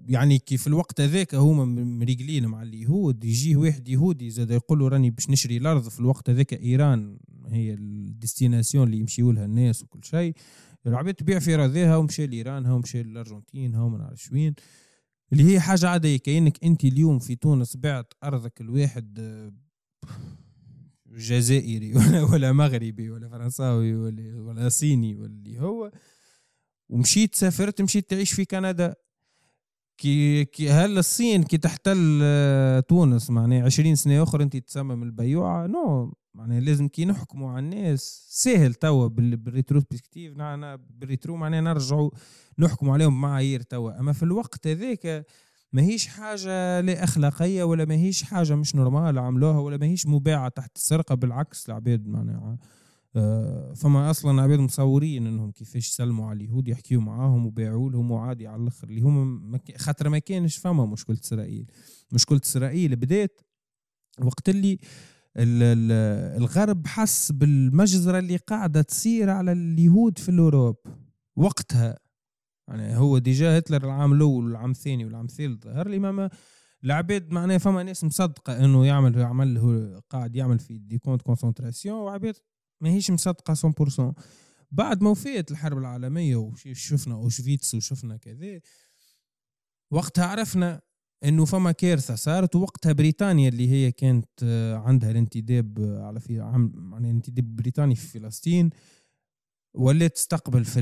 يعني 0.07 0.39
كي 0.39 0.57
في 0.57 0.68
الوقت 0.68 1.01
هذاك 1.01 1.36
هما 1.36 1.65
مريقلين 1.84 2.45
مع 2.45 2.61
اليهود 2.61 3.24
يجيه 3.24 3.55
واحد 3.55 3.88
يهودي 3.88 4.30
زاد 4.30 4.51
يقول 4.51 4.80
له 4.80 4.88
راني 4.88 5.09
باش 5.09 5.30
نشري 5.30 5.57
الأرض 5.57 5.89
في 5.89 5.99
الوقت 5.99 6.30
هذاك 6.30 6.53
إيران 6.53 7.18
هي 7.47 7.74
ال 7.74 7.83
destination 7.83 8.88
اللي 8.88 8.97
يمشيوا 8.97 9.34
لها 9.34 9.45
الناس 9.45 9.84
وكل 9.84 10.03
شيء. 10.03 10.34
العباد 10.88 11.13
تبيع 11.13 11.39
في 11.39 11.55
أراضيها 11.55 11.97
ومشى 11.97 12.28
لإيران 12.28 12.65
ومشى 12.65 13.03
للأرجنتين 13.03 13.76
ها 13.76 13.82
وما 13.82 13.97
نعرفش 13.97 14.32
وين 14.32 14.55
اللي 15.34 15.43
هي 15.53 15.59
حاجة 15.59 15.89
عادية 15.89 16.18
كأنك 16.18 16.63
أنت 16.63 16.84
اليوم 16.86 17.20
في 17.20 17.36
تونس 17.36 17.78
بعت 17.78 18.13
أرضك 18.24 18.61
لواحد 18.61 19.20
جزائري 21.07 21.93
ولا 21.97 22.24
ولا 22.24 22.51
مغربي 22.51 23.09
ولا 23.09 23.30
فرنساوي 23.30 23.95
ولا 23.95 24.41
ولا 24.41 24.70
صيني 24.70 25.15
واللي 25.15 25.59
هو 25.59 25.91
ومشيت 26.89 27.36
سافرت 27.36 27.82
مشيت 27.82 28.09
تعيش 28.09 28.34
في 28.34 28.45
كندا. 28.45 28.95
كي 29.98 30.45
كي 30.45 30.70
هل 30.70 30.98
الصين 30.98 31.43
كي 31.43 31.58
تحتل 31.58 32.20
آه، 32.24 32.80
تونس 32.80 33.30
معناها 33.30 33.66
20 33.66 33.95
سنة 33.95 34.24
أخرى 34.24 34.43
أنت 34.43 34.58
تسمى 34.57 35.03
بيوعة 35.03 35.68
non 35.68 36.13
معناها 36.34 36.60
لازم 36.60 36.88
كي 36.88 37.06
نحكموا 37.06 37.52
على 37.52 37.60
الناس. 37.60 38.28
سهل 38.30 38.74
توا 38.74 39.08
بال 39.07 39.24
rétrospective 39.24 40.34
بال 40.89 41.03
rétro 41.03 41.36
معناها 41.36 41.62
نرجعوا 41.62 42.10
نحكموا 42.60 42.93
عليهم 42.93 43.16
بمعايير 43.16 43.62
توا. 43.62 44.00
أما 44.00 44.14
في 44.14 44.24
الوقت 44.24 44.68
هذاك 44.68 45.26
ماهيش 45.74 46.08
حاجة 46.08 46.82
لا 46.82 47.04
أخلاقية 47.04 47.64
ولا 47.64 47.86
ماهيش 47.86 48.24
حاجة 48.24 48.56
مش 48.56 48.76
normal 48.76 49.20
عملوها 49.20 49.60
ولا 49.60 49.78
ماهيش 49.78 50.08
مباعة 50.08 50.50
تحت 50.50 50.76
السرقة 50.76 51.16
بالعكس 51.16 51.70
العباد 51.70 52.08
معناها 52.08 52.58
فما 53.76 54.10
أصلا 54.10 54.41
عباد 54.41 54.60
مصورين 54.60 55.28
إنهم 55.28 55.51
كيفاش 55.51 55.89
يسلموا 55.89 56.30
على 56.30 56.38
اليهود 56.38 56.68
يحكيوا 56.68 57.01
معاهم 57.01 57.45
وبيعوا 57.45 57.89
لهم 57.89 58.12
وعادي 58.12 58.47
على 58.47 58.62
الأخر. 58.62 58.88
اللي 58.88 59.01
هما 59.01 59.60
خاطر 59.78 60.10
ما 60.10 60.20
كانش 60.20 60.58
فما 60.58 60.86
مشكلة 60.86 61.18
إسرائيل. 61.24 61.72
مشكلة 62.12 62.41
إسرائيل 62.43 62.95
بدات 62.95 63.41
وقت 64.22 64.49
اللي 64.49 64.80
الغرب 66.38 66.88
حس 66.88 67.32
بالمجزرة 67.32 68.20
اللي 68.20 68.38
قاعدة 68.38 68.82
تصير 68.82 69.30
على 69.30 69.51
اليهود 69.51 70.18
في 70.18 70.30
ال 70.30 70.36
Europe 70.36 70.76
وقتها. 71.36 71.99
يعني 72.68 72.97
هو 72.97 73.18
déjà 73.18 73.57
هتلر 73.58 73.86
العام 73.86 74.14
الأول 74.14 74.45
والعام 74.45 74.72
الثاني 74.72 75.05
والعام 75.05 75.26
الثالث 75.26 75.64
ظهر 75.64 75.88
لي 75.88 75.99
ما 75.99 76.30
العباد 76.84 77.32
معناها 77.32 77.58
فما 77.58 77.84
ناس 77.84 78.03
مصدقة 78.03 78.66
إنه 78.66 78.86
يعمل 78.86 79.18
يعمل 79.18 80.01
قاعد 80.10 80.36
يعمل 80.36 80.60
في 80.60 80.78
des 80.78 80.97
camps 80.97 81.22
concentration 81.22 81.99
وعباد 81.99 82.36
ماهيش 82.82 83.11
مصدقة 83.11 83.53
100% 83.53 84.13
بعد 84.71 85.03
ما 85.03 85.09
وفيت 85.09 85.51
الحرب 85.51 85.78
العالمية 85.78 86.36
وشفنا 86.36 87.15
أوشفيتس 87.15 87.75
وشفنا 87.75 88.17
كذا 88.17 88.59
وقتها 89.91 90.25
عرفنا 90.25 90.82
إنه 91.23 91.45
فما 91.45 91.71
كارثة 91.71 92.15
صارت 92.15 92.55
وقتها 92.55 92.91
بريطانيا 92.91 93.49
اللي 93.49 93.69
هي 93.69 93.91
كانت 93.91 94.30
آه، 94.43 94.75
عندها 94.75 95.11
الانتداب 95.11 95.99
على 96.01 96.19
في 96.19 96.39
عم 96.39 96.89
يعني 96.93 97.09
الانتداب 97.09 97.55
بريطاني 97.55 97.95
في 97.95 98.19
فلسطين 98.19 98.69
ولات 99.73 100.15
تستقبل 100.15 100.65
في 100.65 100.82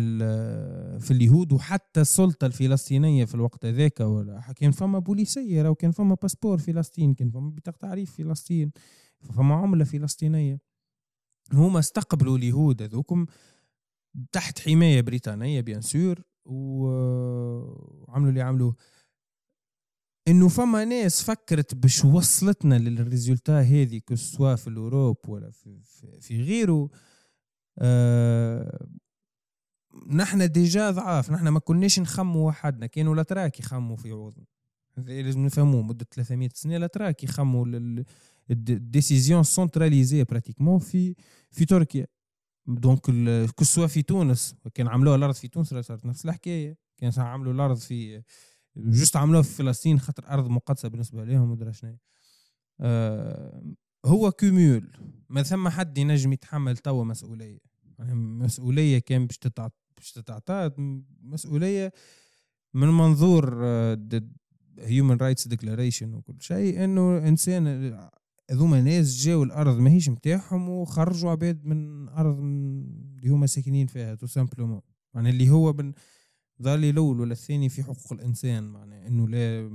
في 1.00 1.12
اليهود 1.12 1.54
وحتى 1.54 2.02
السلطة 2.02 2.48
الفلسطينية 2.48 3.26
في 3.26 3.36
الوقت 3.36 3.66
هذاك 3.66 4.00
ولا 4.00 4.54
كان 4.56 4.72
فما 4.72 5.00
بوليسية 5.00 5.70
وكان 5.70 5.92
فما 5.92 6.16
passeport 6.22 6.58
فلسطين 6.58 7.14
كان 7.14 7.30
فما 7.30 7.50
بطاقة 7.50 7.78
تعريف 7.78 8.18
فلسطين 8.18 8.72
فما 9.20 9.56
عملة 9.56 9.84
فلسطينية. 9.84 10.60
هما 11.54 11.80
استقبلوا 11.80 12.38
اليهود 12.38 12.82
هذوكم 12.82 13.26
تحت 14.32 14.60
حماية 14.60 15.02
بريطانية 15.02 15.62
bien 15.62 15.82
sûr 15.82 16.22
وعملوا 16.46 18.30
اللي 18.30 18.42
عملوه. 18.42 18.76
إنه 20.28 20.48
فما 20.48 20.86
ناس 20.86 21.24
فكرت 21.24 21.76
باش 21.76 22.06
وصلتنا 22.06 22.76
لل 22.76 22.93
résultat 22.93 23.62
هذه 23.62 24.02
que 24.08 24.24
ce 24.24 24.34
soit 24.34 24.56
في 24.56 24.68
ال 24.68 24.76
Europe 24.76 25.30
ولا 25.30 25.52
في, 25.52 25.80
في, 26.22 26.44
غيره 26.44 26.90
آه 27.80 28.88
نحن 30.10 30.52
déjà 30.52 30.92
ضعاف. 30.92 31.32
نحن 31.32 31.48
ما 31.48 31.60
كناش 31.60 32.00
نخموا 32.00 32.48
وحدنا. 32.48 32.86
كانوا 32.86 33.14
الاتراك 33.14 33.60
يخموا 33.60 33.96
في 33.96 34.12
عوضنا. 34.12 34.46
لازم 34.98 35.46
نفهموه. 35.46 35.82
مدة 35.82 36.06
300 36.12 36.50
سنة 36.54 36.78
الاتراك 36.78 37.24
يخموا 37.24 37.66
décision 38.50 39.44
centralisée 39.44 40.24
pratiquement 40.24 40.80
في 40.80 41.16
في 41.52 41.66
تركيا. 41.66 42.08
donc 42.68 43.02
que 43.58 43.68
ce 43.68 43.74
soit 43.74 43.88
في 43.88 44.02
تونس 44.02 44.56
كان 44.74 44.88
عملوها 44.88 45.16
الأرض 45.16 45.34
في 45.34 45.48
تونس 45.48 45.74
صارت 45.74 46.06
نفس 46.06 46.26
الحكاية. 46.26 46.78
كان 46.98 47.12
عملوا 47.18 47.54
الأرض 47.54 47.78
في 47.78 48.24
juste 48.78 49.16
عملوها 49.16 49.42
في 49.42 49.50
فلسطين 49.50 50.00
خاطر 50.00 50.28
أرض 50.28 50.48
مقدسة 50.48 50.90
بالنسبة 50.90 51.24
لهم 51.24 51.52
ودرا 51.52 51.72
شنو. 51.72 51.98
آه 52.80 53.64
هو 54.06 54.32
كوميول 54.32 54.92
ما 55.30 55.44
ثم 55.44 55.70
حد 55.70 55.98
ينجم 55.98 56.34
يتحمل 56.34 56.78
توا 56.78 57.04
مسؤولية. 57.04 57.60
يعني 58.00 58.16
مسؤولية 58.16 59.00
كان 59.00 59.28
باش 59.28 59.38
تتعطى 59.38 59.76
باش 59.98 60.12
تتعطى 60.12 60.72
مسؤولية 61.22 61.94
من 62.74 62.88
منظور 62.88 63.66
human 64.80 65.18
rights 65.18 65.48
declaration 65.48 66.14
وكل 66.14 66.42
شيء 66.42 66.84
إنه 66.84 67.18
إنسان 67.18 67.68
هذوما 68.52 68.82
ناس 68.82 69.18
جاوا 69.18 69.46
الأرض 69.46 69.78
ماهيش 69.78 70.10
نتاعهم 70.10 70.70
وخرجوا 70.70 71.32
عباد 71.32 71.66
من 71.66 72.10
أرض 72.10 72.40
اللي 72.40 73.30
هما 73.30 73.48
ساكنين 73.48 73.88
فيها 73.88 74.16
tout 74.16 74.28
simplement. 74.28 74.82
يعني 75.14 75.30
اللي 75.30 75.50
هو 75.50 75.74
من 75.74 75.94
الفصل 76.62 76.86
الأول 76.86 77.20
ولا 77.20 77.32
الثاني 77.32 77.70
في 77.70 77.84
حقوق 77.84 78.14
الإنسان. 78.14 78.64
معناه 78.64 79.08
إنه 79.08 79.28
لا 79.28 79.72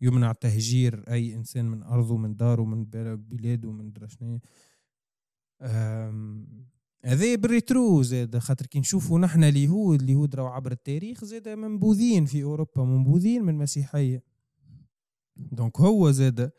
يمنع 0.00 0.32
تهجير 0.32 1.04
أي 1.08 1.34
إنسان 1.34 1.64
من 1.64 1.82
أرضه 1.82 2.16
من 2.16 2.36
داره 2.36 2.64
من 2.64 2.84
بلاده 3.16 3.72
من 3.72 3.92
درا 3.92 4.08
شنو 4.08 4.40
هذا 7.04 7.34
بال 7.34 7.53
rétro 7.53 8.02
زاد 8.02 8.38
خاطر 8.38 8.66
كي 8.66 8.80
نشوفوا 8.80 9.18
نحن 9.18 9.44
اليهود 9.44 10.02
اليهود 10.02 10.34
راهو 10.34 10.46
عبر 10.46 10.72
التاريخ 10.72 11.24
زاد 11.24 11.48
منبوذين 11.48 12.24
في 12.24 12.42
أوروبا 12.42 12.84
منبوذين 12.84 13.42
من 13.42 13.48
المسيحيه 13.48 14.22
donc 15.36 15.80
هو 15.80 16.10
زاد 16.10 16.50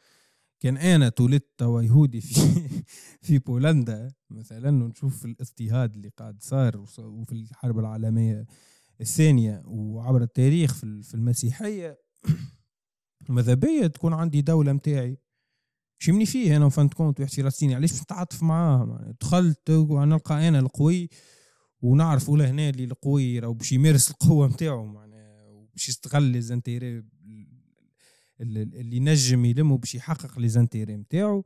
كان 0.62 0.78
أنا 0.78 1.10
تولدت 1.10 1.50
توا 1.58 1.82
يهودي 1.82 2.22
في 2.22 2.34
في 3.26 3.38
بولندا. 3.40 4.14
مثلا 4.30 4.84
ونشوف 4.84 5.26
الاضطهاد 5.26 5.96
اللي 5.96 6.10
قاعد 6.18 6.44
صار 6.44 6.78
وفي 7.00 7.32
الحرب 7.32 7.80
العالمية 7.80 8.46
الثانية 9.02 9.64
وعبر 9.66 10.22
التاريخ 10.22 10.74
في 10.74 11.14
المسيحية. 11.14 12.00
ماذا 13.30 13.54
بيا؟ 13.54 13.88
تكون 13.88 14.14
عندي 14.14 14.42
دولة 14.42 14.74
متاعي. 14.74 15.18
شمني 16.00 16.26
فيه 16.26 16.58
أنا؟ 16.58 16.66
و 16.66 16.71
fin 16.71 16.85
de 16.85 16.94
compte 16.94 17.20
واحد 17.20 17.32
فلسطيني 17.32 17.76
علاش 17.76 18.02
نتعاطف 18.02 18.44
معاه 18.44 19.14
دخلت 19.22 19.70
ونلقى 19.70 20.48
أنا 20.48 20.60
القوي 20.60 21.10
ونعرف 21.82 22.30
ولا 22.30 22.50
هنا 22.50 22.70
اللي 22.70 22.84
القوي 22.84 23.40
راهو 23.40 23.54
باش 23.54 23.72
يمارس 23.72 24.12
القوة 24.12 24.48
نتاعو 24.48 24.86
معناها 24.86 25.50
وباش 25.50 25.90
يستغل 25.90 26.24
لي 26.24 26.42
اللي 28.42 29.00
نجم 29.00 29.46
يلمو 29.46 29.78
باش 29.78 29.96
يحقق 29.96 30.40
les 30.40 30.50
intérêts 30.50 30.96
نتاعو 30.98 31.46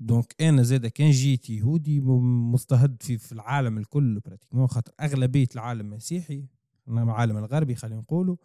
donc 0.00 0.34
أنا 0.40 0.62
زاد 0.62 0.86
كان 0.86 1.10
جيت 1.10 1.50
يهودي 1.50 2.00
مضطهد 2.00 3.02
في, 3.02 3.18
في 3.18 3.32
العالم 3.32 3.78
الكل 3.78 4.20
pratiquement 4.20 4.66
خاطر 4.66 4.92
أغلبية 5.00 5.48
العالم 5.54 5.90
مسيحي 5.90 6.46
العالم 6.88 7.36
الغربي 7.36 7.74
خلينا 7.74 8.00
نقولوا. 8.00 8.36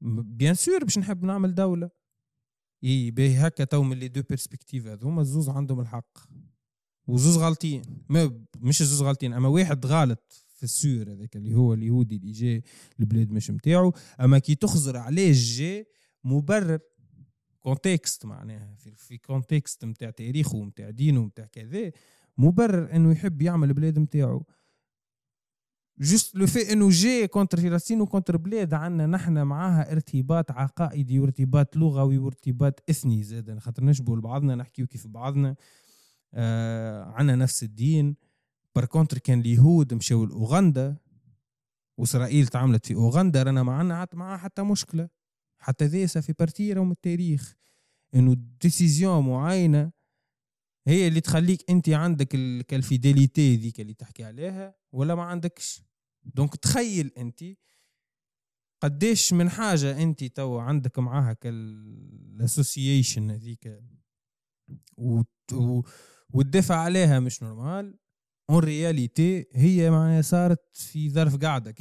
bien 0.00 0.54
sûr 0.54 0.84
باش 0.84 0.98
نحب 0.98 1.24
نعمل 1.24 1.54
دولة. 1.54 1.90
إي 2.84 3.10
باهي 3.10 3.46
هكا 3.46 3.64
تو 3.64 3.82
من 3.82 3.96
les 3.96 4.08
deux 4.08 4.22
perspectives 4.28 4.86
هذوما 4.86 5.20
الزوز 5.22 5.48
عندهم 5.48 5.80
الحق. 5.80 6.18
وزوز 7.06 7.36
غالطين. 7.36 7.82
ما 8.08 8.44
مش 8.56 8.82
زوز 8.82 9.02
غالطين 9.02 9.32
أما 9.32 9.48
واحد 9.48 9.86
غلط 9.86 10.44
في 10.56 10.62
السور 10.64 11.12
هذاك 11.12 11.36
اللي 11.36 11.54
هو 11.54 11.74
اليهودي 11.74 12.16
اللي 12.16 12.32
جاي 12.32 12.62
البلاد 13.00 13.30
مش 13.30 13.50
متاعه 13.50 13.92
أما 14.20 14.38
كي 14.38 14.54
تخزر 14.54 14.96
عليه 14.96 15.32
جاي 15.34 15.86
مبرر. 16.24 16.78
contexte 17.60 18.26
معناها 18.26 18.74
في, 18.74 18.94
في 18.94 19.18
contexte 19.18 19.84
متاع 19.84 20.10
تاريخه 20.10 20.56
ومتاع 20.56 20.90
دينه 20.90 21.20
ومتاع 21.20 21.46
كذا 21.46 21.90
مبرر 22.38 22.96
إنه 22.96 23.12
يحب 23.12 23.42
يعمل 23.42 23.74
بلاد 23.74 23.98
متاعه. 23.98 24.42
juste 26.00 26.36
le 26.36 26.46
fait 26.46 26.72
إنه 26.72 26.88
جاي 26.90 27.26
contre 27.26 27.60
فلسطين 27.60 28.00
و 28.00 28.05
contre 28.05 28.36
بلاد 28.36 28.74
عندنا 28.74 29.06
نحن 29.06 29.42
معاها 29.42 29.92
ارتباط 29.92 30.50
عقائدي 30.50 31.18
وارتباط 31.18 31.76
لغوي 31.76 32.18
وارتباط 32.18 32.90
إثني 32.90 33.22
زاد 33.22 33.58
خاطر 33.58 33.84
نشبه 33.84 34.16
لبعضنا 34.16 34.54
نحكيو 34.54 34.86
كيف 34.86 35.06
بعضنا. 35.06 35.56
آه 36.34 37.04
عندنا 37.04 37.36
نفس 37.36 37.62
الدين. 37.62 38.16
par 38.74 38.84
contre 38.84 39.18
كان 39.18 39.40
اليهود 39.40 39.94
مشاو 39.94 40.24
لأوغندا. 40.24 40.96
واسرائيل 41.96 42.46
تعاملت 42.46 42.86
في 42.86 42.94
أوغندا 42.94 43.42
رانا 43.42 43.62
ما 43.62 43.72
عندنا 43.72 44.08
معاها 44.12 44.38
حتى 44.38 44.62
مشكلة. 44.62 45.08
حتى 45.58 45.84
ذي 45.84 46.06
ça 46.06 46.20
fait 46.20 46.32
partie 46.32 46.74
من 46.74 46.90
التاريخ. 46.90 47.54
انه 48.14 48.36
décision 48.60 49.26
معينة 49.26 49.92
هي 50.86 51.08
اللي 51.08 51.20
تخليك 51.20 51.70
أنت 51.70 51.88
عندك 51.88 52.34
ال 52.72 52.81
fidélité 52.81 53.56
ذيك 53.56 53.80
اللي 53.80 53.94
تحكي 53.94 54.24
عليها 54.24 54.74
ولا 54.92 55.14
ما 55.14 55.22
عندكش؟ 55.22 55.82
donc 56.24 56.56
تخيل 56.56 57.12
أنت 57.18 57.44
قديش 58.82 59.32
من 59.32 59.50
حاجة 59.50 60.02
أنت 60.02 60.24
تو 60.24 60.58
عندك 60.58 60.98
معاها 60.98 61.32
كال 61.32 61.62
association 61.62 63.30
هذيك. 63.30 63.82
وتدافع 66.32 66.76
عليها 66.76 67.20
مش 67.20 67.42
normal 67.42 67.98
en 68.50 68.58
réalité 68.58 69.46
هي 69.52 69.90
معناها 69.90 70.22
صارت 70.22 70.76
في 70.76 71.10
ظرف 71.10 71.36
قاعدة 71.36 71.74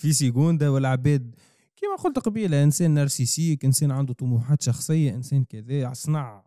في 0.00 0.12
سيكوندا 0.12 0.68
والعباد. 0.68 1.34
كما 1.76 1.96
قلت 1.96 2.18
قبيلة 2.18 2.62
إنسان 2.62 2.90
narcissique 2.90 3.64
إنسان 3.64 3.90
عنده 3.90 4.14
طموحات 4.14 4.62
شخصية 4.62 5.14
إنسان 5.14 5.44
كذا 5.44 5.92
صنع 5.92 6.44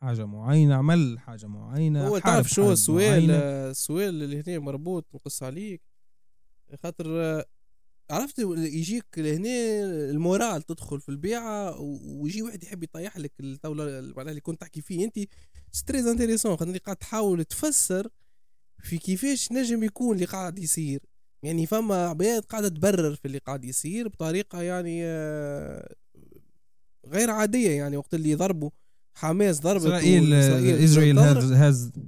حاجة 0.00 0.26
معينة 0.26 0.74
عمل 0.74 1.18
حاجة 1.18 1.46
معينة 1.46 2.08
هو 2.08 2.18
تعرف 2.18 2.50
شو 2.50 2.72
السؤال 2.72 3.30
السؤال 3.30 4.22
اللي 4.22 4.42
هنا 4.46 4.58
مربوط 4.58 5.06
نقص 5.14 5.42
عليك. 5.42 5.82
خاطر 6.82 7.44
عرفت 8.10 8.38
يجيك 8.56 9.06
لهنا 9.16 9.84
ال 10.10 10.17
morale 10.17 10.62
تدخل 10.62 11.00
في 11.00 11.08
البيعة 11.08 11.80
ويجي 11.80 12.42
واحد 12.42 12.62
يحب 12.64 12.82
يطيح 12.82 13.18
لك 13.18 13.32
الطاولة 13.40 13.84
معناها 14.16 14.30
اللي 14.30 14.40
كنت 14.40 14.60
تحكي 14.60 14.80
فيه. 14.80 15.04
أنت 15.04 15.18
c'est 15.72 15.91
très 15.91 16.06
intéressant 16.06 16.56
خاطر 16.56 16.78
قاعد 16.78 16.96
تحاول 16.96 17.44
تفسر 17.44 18.08
في 18.82 18.98
كيفاش 18.98 19.52
نجم 19.52 19.82
يكون 19.82 20.14
اللي 20.14 20.26
قاعد 20.26 20.58
يصير. 20.58 21.00
يعني 21.42 21.66
فما 21.66 22.06
عباد 22.06 22.44
قاعدة 22.44 22.68
تبرر 22.68 23.14
في 23.14 23.24
اللي 23.24 23.38
قاعد 23.38 23.64
يصير 23.64 24.08
بطريقة 24.08 24.62
يعني 24.62 25.00
آه، 25.04 25.94
غير 27.06 27.30
عادية 27.30 27.70
يعني 27.70 27.96
وقت 27.96 28.14
اللي 28.14 28.34
ضربوا 28.34 28.70
حماس 29.14 29.60
ضربت 29.60 29.82
إسرائيل 29.82 30.34
إسرائيل 30.34 31.18
has 31.18 31.52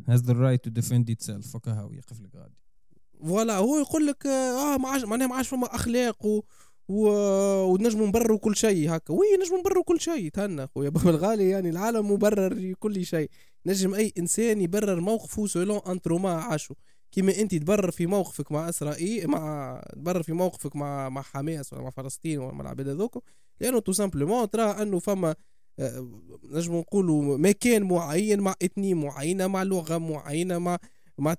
has 0.08 0.22
the 0.22 0.32
right 0.32 0.64
to 0.64 0.70
defend 0.70 1.10
it 1.10 1.22
self 1.22 1.54
يقف 1.54 2.20
لك 2.20 2.36
غادي. 2.36 2.54
voilà 3.28 3.56
هو 3.56 3.78
يقول 3.78 4.06
لك 4.06 4.26
آه 4.26 4.76
ما 4.76 4.88
عادش 4.88 5.04
معناها 5.04 5.28
ما 5.28 5.34
عادش 5.34 5.48
فما 5.48 5.74
أخلاق 5.74 6.26
و... 6.26 6.40
و... 6.88 7.08
ونجموا 7.72 8.06
نبرروا 8.06 8.38
كل 8.38 8.56
شيء 8.56 8.96
هكا. 8.96 9.14
oui 9.14 9.26
نجموا 9.40 9.58
نبرروا 9.58 9.84
كل 9.84 10.00
شيء. 10.00 10.28
تهنى 10.28 10.66
خويا 10.66 10.88
بابا 10.94 11.10
الغالي 11.10 11.48
يعني 11.48 11.68
العالم 11.70 12.12
مبرر 12.12 12.72
كل 12.72 13.06
شيء. 13.06 13.30
نجم 13.66 13.94
أي 13.94 14.12
إنسان 14.18 14.60
يبرر 14.60 15.00
موقفه 15.00 15.46
selon 15.46 15.80
un 15.88 16.00
trauma 16.00 16.32
عاشو 16.32 16.74
كيما 17.14 17.38
انت 17.40 17.54
تبرر 17.54 17.90
في 17.90 18.06
موقفك 18.06 18.52
مع 18.52 18.68
إسرائيل 18.68 19.28
مع 19.28 19.82
تبرر 19.92 20.22
في 20.22 20.32
موقفك 20.32 20.76
مع 20.76 21.08
مع 21.08 21.22
حماس 21.22 21.72
ولا 21.72 21.82
مع 21.82 21.90
فلسطين 21.90 22.38
ولا 22.38 22.54
مع 22.54 22.60
العباد 22.60 22.88
هذوك 22.88 23.24
لأنه 23.60 23.78
تو 23.78 23.92
سامبلومون 23.92 24.50
ترى 24.50 24.62
أنه 24.62 24.98
فما 24.98 25.34
آه، 25.78 26.08
نجم 26.44 26.76
نقولوا 26.76 27.38
مكان 27.38 27.82
معين 27.82 28.40
مع 28.40 28.54
اثنين 28.62 28.96
معينة 28.96 29.46
مع 29.46 29.62
لغة 29.62 29.98
معينة 29.98 30.58
مع 30.58 30.78
مع 31.18 31.34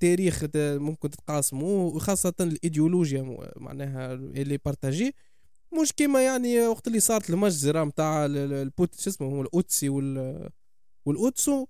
تاريخ 0.00 0.44
ممكن 0.56 1.10
تتقاسموا 1.10 1.90
وخاصة 1.90 2.34
الإيديولوجيا 2.40 3.38
معناها 3.56 4.12
اللي 4.14 4.58
بارتاجي 4.64 5.14
مش 5.82 5.92
كيما 5.92 6.24
يعني 6.24 6.66
وقت 6.66 6.86
اللي 6.86 7.00
صارت 7.00 7.30
المجزرة 7.30 7.84
متاع 7.84 8.26
البوت 8.26 9.00
شو 9.00 9.10
اسمه 9.10 9.42
الأوتسي 9.42 9.88
وال 9.88 10.48
والأوتسو. 11.06 11.66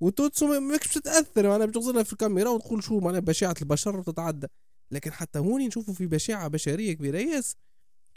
وتوتسو 0.00 0.60
ماكش 0.60 0.94
تتاثر 0.94 1.48
معناها 1.48 1.66
بتغزلها 1.66 2.02
في 2.02 2.12
الكاميرا 2.12 2.50
وتقول 2.50 2.82
شو 2.82 3.00
معناها 3.00 3.20
بشاعة 3.20 3.54
البشر 3.62 3.96
وتتعدى. 3.96 4.46
لكن 4.90 5.12
حتى 5.12 5.38
هوني 5.38 5.66
نشوفوا 5.66 5.94
في 5.94 6.06
بشاعة 6.06 6.48
بشرية 6.48 6.92
كبيرة 6.92 7.18
ياسر. 7.18 7.56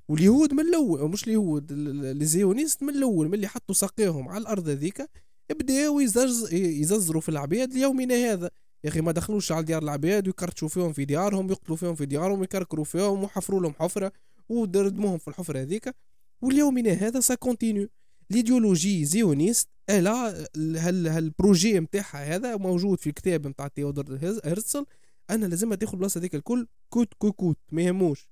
واليهود 0.08 0.54
من 0.54 0.60
الأول 0.60 1.10
مش 1.10 1.24
اليهود 1.24 1.68
ال 1.72 1.83
sionistes 1.83 2.84
من 2.84 2.90
الأول 2.90 3.28
من 3.28 3.34
اللي 3.34 3.48
حطوا 3.48 3.76
ساقيهم 3.76 4.30
على 4.30 4.42
الأرض 4.42 4.70
هذيك 4.70 5.10
بداوا 5.52 6.02
يجز 6.02 6.54
يجزروا 6.54 7.22
في 7.22 7.30
العباد 7.30 7.74
ليومنا 7.74 8.16
هذا. 8.16 8.50
يا 8.84 8.90
أخي 8.90 9.02
ما 9.02 9.12
دخلوش 9.12 9.52
على 9.52 9.66
ديار 9.66 9.84
العباد 9.84 10.28
ويكرتشوا 10.28 10.68
فيهم 10.68 10.94
في 10.94 11.06
ديارهم 11.06 11.50
يقتلوا 11.52 11.78
فيهم 11.78 11.96
في 11.96 12.06
ديارهم 12.06 12.40
ويكركروا 12.40 12.86
فيهم 12.86 13.24
وحفروا 13.24 13.62
لهم 13.62 13.74
حفرة 13.74 14.12
ودردموهم 14.50 15.18
في 15.18 15.28
الحفرة 15.28 15.60
هذيك. 15.60 15.96
واليومنا 16.42 16.92
هذا 16.92 17.20
ça 17.20 17.36
continue 17.36 17.90
l'idéologie 18.32 19.06
sioniste 19.06 19.70
إلا 19.90 20.48
هال 20.58 21.08
هال 21.08 21.26
projet 21.26 21.80
نتاعها 21.80 22.36
هذا 22.36 22.56
موجود 22.56 23.00
في 23.00 23.08
الكتاب 23.08 23.48
نتاع 23.48 23.68
تيودور 23.68 24.20
هرتزل 24.46 24.86
أنا 25.30 25.46
لازم 25.46 25.74
تاخذ 25.74 25.98
بلاصة 25.98 26.20
هذيك 26.20 26.36
الكل 26.36 26.68
كوت 26.90 27.14
كوت 27.14 27.58
ما 27.72 27.82
يهموش. 27.82 28.30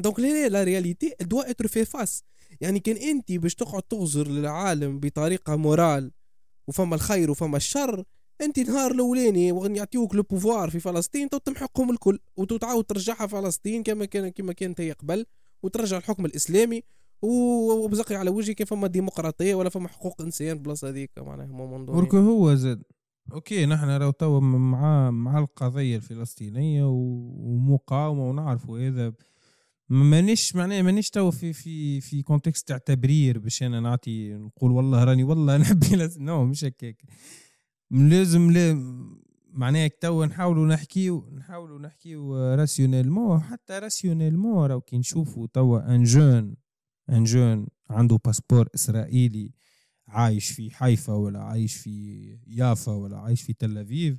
دونك 0.00 0.20
لا 0.20 0.48
لا 0.48 0.64
رياليتي 0.64 1.14
دوا 1.20 1.50
اتر 1.50 1.66
في 1.66 1.84
فاس 1.84 2.24
يعني 2.60 2.80
كان 2.80 2.96
أنت 2.96 3.32
باش 3.32 3.54
تقعد 3.54 3.82
تغزر 3.82 4.28
للعالم 4.28 5.00
بطريقة 5.00 5.56
مورال 5.56 6.12
وفما 6.68 6.94
الخير 6.94 7.30
وفما 7.30 7.56
الشر 7.56 8.04
أنت 8.40 8.58
نهار 8.58 8.90
الأولاني 8.90 9.52
وغن 9.52 9.76
يعطيوك 9.76 10.14
لو 10.14 10.22
بوفوار 10.22 10.70
في 10.70 10.80
فلسطين 10.80 11.28
تو 11.28 11.38
تمحقهم 11.38 11.90
الكل 11.90 12.18
وتعاود 12.36 12.84
ترجعها 12.84 13.26
فلسطين 13.26 13.82
كما 13.82 14.04
كان 14.04 14.28
كما 14.28 14.52
كانت 14.52 14.80
هي 14.80 14.92
قبل 14.92 15.26
وترجع 15.62 15.98
الحكم 15.98 16.26
الإسلامي 16.26 16.82
وبزقي 17.22 18.14
على 18.16 18.30
وجهي 18.30 18.54
كيف 18.54 18.70
فما 18.70 18.86
ديمقراطية 18.86 19.54
ولا 19.54 19.68
فما 19.68 19.88
حقوق 19.88 20.22
انسان 20.22 20.58
بلاصة 20.58 20.88
هذيك 20.88 21.10
معناها 21.18 21.46
مو 21.46 21.78
منظور 21.78 22.20
هو 22.20 22.54
زاد. 22.54 22.82
OK 23.32 23.66
نحن 23.66 23.88
راهو 23.88 24.10
توا 24.10 24.40
مع 24.40 25.10
مع 25.10 25.38
القضية 25.38 25.96
الفلسطينية 25.96 26.84
ومقاومة 26.84 28.28
ونعرفوا 28.28 28.88
هذا. 28.88 29.12
مانيش 29.88 30.56
معناها 30.56 30.82
مانيش 30.82 31.10
توا 31.10 31.30
في 31.30 31.52
في 31.52 32.00
في 32.00 32.22
contexte 32.22 32.68
تاع 32.68 32.78
تبرير 32.78 33.38
باش 33.38 33.62
أنا 33.62 33.80
نعطي 33.80 34.34
نقول 34.34 34.72
والله 34.72 35.04
راني 35.04 35.24
والله 35.24 35.56
نحب 35.62 35.82
non 36.18 36.44
مش 36.44 36.64
هكاك. 36.64 37.02
لازم 37.90 38.50
لا 38.50 38.74
معناها 39.52 39.88
توا 40.00 40.26
نحاولوا 40.26 40.66
نحكيو 40.66 41.28
نحاولوا 41.36 41.78
نحكيو 41.78 42.36
rationnellement 42.54 43.40
حتى 43.40 43.78
rationnellement 43.78 44.66
راهو 44.66 44.80
كي 44.80 44.98
نشوفوا 44.98 45.46
توا 45.52 45.94
un 45.94 46.04
jeune 46.04 46.54
un 47.10 47.24
jeune 47.24 47.66
عنده 47.90 48.18
passeport 48.24 48.68
إسرائيلي 48.74 49.52
عايش 50.08 50.50
في 50.50 50.70
حيفا 50.70 51.12
ولا 51.12 51.42
عايش 51.42 51.76
في 51.76 52.38
يافا 52.46 52.92
ولا 52.92 53.18
عايش 53.18 53.42
في 53.42 53.52
تل 53.52 53.78
ابيب 53.78 54.18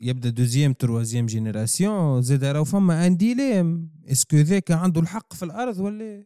يبدأ 0.00 0.30
deuxième 0.30 0.72
troisième 0.72 1.26
génération 1.26 2.22
زاد 2.22 2.44
راهو 2.44 2.64
فما 2.64 3.06
un 3.06 3.16
dilemme 3.16 3.90
est-ce 4.08 4.27
que 4.27 4.36
ذاك 4.36 4.70
عنده 4.70 5.00
الحق 5.00 5.34
في 5.34 5.44
الأرض 5.44 5.78
ولا؟ 5.78 6.24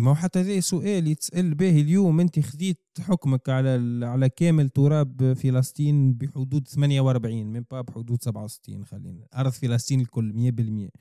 ما 0.00 0.14
حتى 0.14 0.40
هذا 0.40 0.60
سؤال 0.60 1.08
يتسأل 1.08 1.54
به 1.54 1.80
اليوم 1.80 2.20
أنت 2.20 2.40
خذيت 2.40 2.80
حكمك 3.00 3.48
على 3.48 4.00
على 4.06 4.28
كامل 4.28 4.68
تراب 4.68 5.32
فلسطين 5.32 6.14
بحدود 6.14 6.68
48 6.68 7.46
من 7.46 7.64
باب 7.70 7.90
حدود 7.90 8.22
67 8.22 8.84
خلينا 8.84 9.26
أرض 9.34 9.52
فلسطين 9.52 10.00
الكل 10.00 10.52
100% 10.92 10.98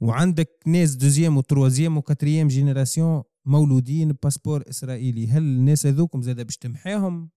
وعندك 0.00 0.50
ناس 0.66 0.94
deuxième 0.94 1.36
و 1.36 1.42
troisième 1.42 1.98
و 1.98 2.03
quatrième 2.03 2.48
génération 2.48 3.22
مولودين 3.44 4.12
passeport 4.22 4.62
إسرائيلي 4.70 5.26
هل 5.26 5.42
الناس 5.42 5.86
هذوكم 5.86 6.22
زاد 6.22 6.40
باش 6.40 6.56
تمحيهم؟ 6.56 7.30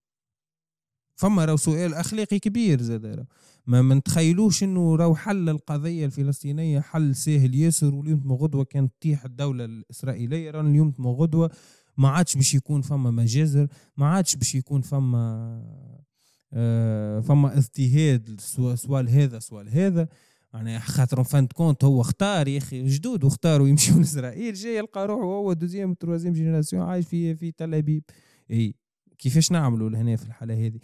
فما 1.16 1.45
راهو 1.45 1.57
سؤال 1.57 1.93
أخلاقي 1.93 2.39
كبير 2.39 2.82
زاد 2.82 3.26
ما 3.68 3.82
منتخيلوش 3.82 4.63
إنه 4.63 4.95
راهو 4.95 5.16
حل 5.16 5.49
القضية 5.49 6.05
الفلسطينية 6.05 6.80
حل 6.80 7.16
ساهل 7.16 7.55
ياسر 7.55 7.95
واليوم 7.95 8.34
غدوة 8.34 8.63
كانت 8.63 8.93
تطيح 8.99 9.26
الدولة 9.26 9.66
الإسرائيلية 9.66 10.51
رانا 10.51 10.70
اليوم 10.70 10.93
غدوة. 10.99 11.51
ما 11.97 12.09
عادش 12.09 12.36
باش 12.36 12.55
يكون 12.55 12.82
فما 12.82 13.11
مجازر 13.11 13.68
ما 13.97 14.07
عادش 14.07 14.36
باش 14.36 14.55
يكون 14.55 14.82
فما 14.82 15.61
آه 16.53 17.20
فما 17.20 17.57
اضطهاد 17.57 18.41
سؤال 18.76 19.09
هذا 19.09 19.39
سؤال 19.39 19.70
هذا. 19.70 20.07
يعني 20.53 20.80
خاطر 20.80 21.24
fin 21.24 21.41
de 21.41 21.53
compte 21.53 21.84
هو 21.84 22.01
اختار 22.01 22.47
ياخي 22.47 22.84
جدود 22.84 23.24
واختاروا 23.24 23.68
يمشيوا 23.68 23.97
لإسرائيل 24.01 24.53
جاي 24.53 24.78
يلقى 24.78 25.07
روحه 25.07 25.24
هو 25.24 25.53
deuxième 25.53 25.93
troisième 25.93 26.34
génération 26.34 26.82
عايش 26.82 27.07
في 27.07 27.36
في 27.36 27.51
تل 27.51 27.74
أبيب. 27.74 28.03
إي 28.51 28.76
كيفاش 29.18 29.51
نعملوا 29.51 29.89
لهنا 29.89 30.16
في 30.16 30.26
الحالة 30.26 30.68
هذه؟ 30.68 30.80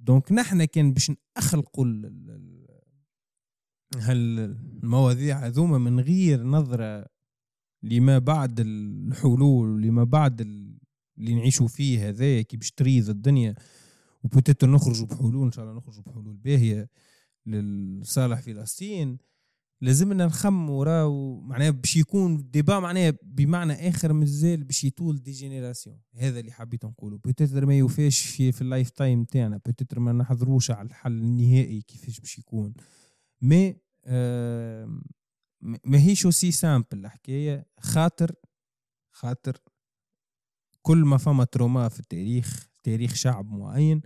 donc 0.00 0.32
نحن 0.32 0.64
كان 0.64 0.92
باش 0.92 1.12
نخلقوا 1.38 1.84
هالمواضيع 3.96 5.46
هذوما 5.46 5.78
من 5.78 6.00
غير 6.00 6.42
نظرة 6.42 7.06
لما 7.82 8.18
بعد 8.18 8.60
الحلول 8.60 9.82
لما 9.82 10.04
بعد 10.04 10.40
اللي 10.40 11.34
نعيشوا 11.34 11.68
فيه 11.68 12.08
هذا 12.08 12.42
كي 12.42 12.56
باش 12.56 12.70
تريض 12.70 13.08
الدنيا. 13.10 13.54
و 14.22 14.27
peut-être 14.27 14.70
نخرجوا 14.70 15.06
بحلول 15.06 15.46
إن 15.46 15.52
شاء 15.52 15.64
الله 15.64 15.76
نخرجوا 15.76 16.02
بحلول 16.02 16.36
باهية 16.36 16.90
لصالح 17.46 18.40
فلسطين. 18.40 19.18
لازمنا 19.82 20.26
نخمموا 20.26 20.84
راهو 20.84 21.40
معناها 21.40 21.70
باش 21.70 21.96
يكون 21.96 22.50
débat 22.50 22.80
معناها 22.80 23.12
بمعنى 23.22 23.88
آخر 23.88 24.12
مازال 24.12 24.64
باش 24.64 24.84
يطول 24.84 25.22
des 25.22 25.30
générations. 25.32 26.00
هذا 26.14 26.40
اللي 26.40 26.52
حبيت 26.52 26.84
نقوله. 26.84 27.18
peut-être 27.18 27.66
ما 27.66 27.78
يوفاش 27.78 28.20
في, 28.20 28.52
في 28.52 28.62
ال 28.62 28.90
lifetime 28.90 29.24
تاعنا. 29.24 29.60
peut-être 29.66 30.00
ما 30.00 30.12
نحضروش 30.12 30.70
على 30.70 30.88
الحل 30.88 31.12
النهائي 31.12 31.82
كيفاش 31.82 32.20
باش 32.20 32.38
يكون. 32.38 32.74
mais 33.42 33.76
آه 34.04 35.00
ماهيش 35.84 36.24
aussi 36.24 36.50
simple 36.50 36.86
الحكاية 36.92 37.66
خاطر 37.80 38.34
خاطر 39.10 39.58
كل 40.82 40.98
ما 40.98 41.16
فما 41.16 41.44
trauma 41.44 41.88
في 41.88 42.00
التاريخ 42.00 42.70
تاريخ 42.82 43.14
شعب 43.14 43.52
معين 43.52 44.02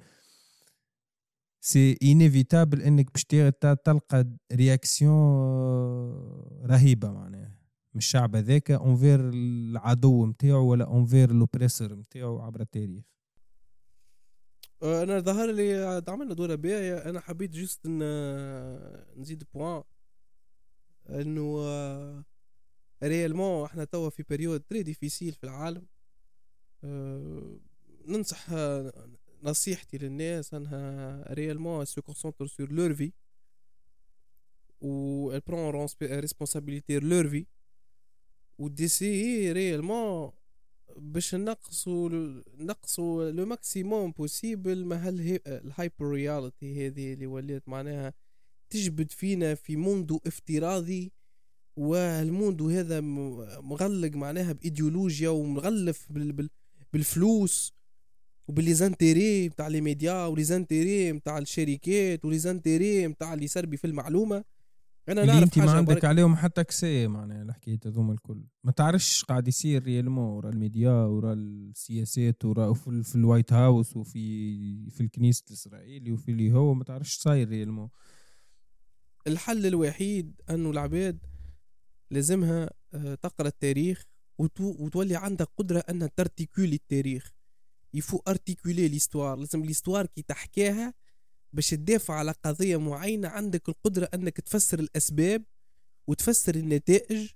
c'est 1.66 1.98
inévitable 2.02 2.82
إنك 2.82 3.12
باش 3.12 3.24
تلقى 3.84 4.36
réaction 4.52 5.14
رهيبة 6.66 7.10
معناها. 7.10 7.58
من 7.94 7.98
الشعب 7.98 8.36
هذاك 8.36 8.70
envers 8.70 9.20
العدو 9.28 10.26
نتاعو 10.26 10.70
ولا 10.70 10.84
envers 10.84 11.32
l'oppresseur 11.32 11.94
نتاعو 11.94 12.40
عبر 12.40 12.60
التاريخ. 12.60 13.04
أنا 14.82 15.20
ظهر 15.20 15.50
لي 15.50 16.02
عملنا 16.08 16.34
دورة 16.34 16.54
باهيه 16.54 16.98
أنا 16.98 17.20
حبيت 17.20 17.50
juste 17.50 17.86
نزيد 19.16 19.44
point 19.54 19.82
إنه 21.08 22.24
réellement 23.02 23.64
إحنا 23.64 23.84
توا 23.84 24.10
في 24.10 24.24
période 24.30 24.60
très 24.60 24.82
difficile 24.82 25.32
في 25.32 25.44
العالم. 25.44 25.86
ننصح 28.08 28.46
نصيحتي 29.44 29.98
للناس 29.98 30.54
إنها 30.54 31.24
réellement 31.32 31.84
se 31.84 32.02
concentrent 32.02 32.46
sur 32.46 32.72
leur 32.72 32.94
vie 32.94 33.12
et 34.80 35.40
prennent 35.46 35.86
responsabilité 36.02 36.98
leur 36.98 37.28
vie 37.28 37.46
et 38.58 38.68
d'essayer 38.68 39.52
réellement 39.52 40.32
باش 40.96 41.34
نقصوا 41.34 42.08
نقصوا 42.58 43.30
le 43.30 43.46
maximum 43.46 44.10
possible 44.12 44.84
ما 44.84 45.08
ال 45.46 45.56
hyper 45.56 46.06
reality 46.06 46.86
هذه 46.86 47.12
اللي 47.12 47.26
ولات 47.26 47.68
معناها 47.68 48.14
تجبد 48.70 49.10
فينا 49.10 49.54
في 49.54 49.76
monde 49.76 50.20
افتراضي 50.26 51.12
وال 51.76 52.03
monde 52.03 52.68
هذا 52.68 53.00
مغلق 53.60 54.10
معناها 54.16 54.52
بإيديولوجيا 54.52 55.28
ومغلف 55.28 56.12
بالفلوس 56.92 57.73
وبال 58.48 58.74
les 58.74 58.95
intérêts 58.95 59.48
نتاع 59.48 59.68
les 59.68 59.80
médias 59.80 60.44
و 60.44 60.50
les 60.50 60.67
intérêts 60.67 61.12
نتاع 61.12 61.38
الشركات 61.38 62.24
و 62.24 62.38
les 62.38 62.57
intérêts 62.57 63.06
نتاع 63.06 63.34
اللي 63.34 63.44
يسربي 63.44 63.76
في 63.76 63.86
المعلومة. 63.86 64.44
أنا 65.08 65.24
نعرف 65.24 65.42
أنت 65.42 65.58
ما 65.58 65.70
عندك. 65.70 66.04
عليهم 66.04 66.36
حتى 66.36 66.64
accès 66.64 67.06
معناها 67.06 67.42
الحكاية 67.42 67.80
هذوما 67.86 68.12
الكل. 68.12 68.44
ما 68.64 68.72
تعرفش 68.72 69.24
قاعد 69.24 69.48
يصير 69.48 69.82
réellement 69.82 70.24
ورا 70.24 70.50
الميديا 70.50 70.90
ورا 70.90 71.32
السياسات 71.32 72.44
ورا 72.44 72.72
في, 72.72 73.02
في 73.02 73.14
ال 73.14 73.21
White 73.21 73.52
House 73.52 73.96
وفي 73.96 74.90
في 74.90 75.00
الكنيسة 75.00 75.44
الإسرائيلي 75.48 76.12
وفي 76.12 76.30
اللي 76.30 76.52
هو 76.52 76.74
ما 76.74 76.84
تعرفش 76.84 77.16
صاير 77.16 77.48
réellement 77.48 77.88
الحل 79.26 79.66
الوحيد 79.66 80.40
أنه 80.50 80.70
العباد 80.70 81.18
لازمها 82.10 82.70
آه، 82.94 83.14
تقرأ 83.14 83.48
التاريخ 83.48 84.04
وتولي 84.38 85.16
عندها 85.16 85.46
قدرة 85.56 85.78
أنها 85.90 86.10
ت 86.16 86.22
articuler 86.22 86.74
التاريخ. 86.74 87.33
il 87.94 88.03
faut 88.03 88.20
articuler 88.28 88.88
l'histoire 88.88 89.38
لازم 89.38 89.64
l'histoire 89.64 90.06
كي 90.06 90.22
تحكيها 90.22 90.94
باش 91.52 91.70
تدافع 91.70 92.14
على 92.14 92.34
قضية 92.44 92.76
معينة. 92.76 93.28
عندك 93.28 93.68
القدرة 93.68 94.08
أنك 94.14 94.40
تفسر 94.40 94.78
الأسباب 94.78 95.42
وتفسر 96.06 96.54
النتائج 96.54 97.30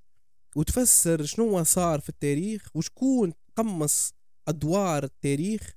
وتفسر 0.56 1.24
شنو 1.24 1.62
صار 1.64 2.00
في 2.00 2.08
التاريخ 2.08 2.70
وشكون 2.74 3.32
قمص 3.56 4.12
أدوار 4.48 5.04
التاريخ 5.04 5.74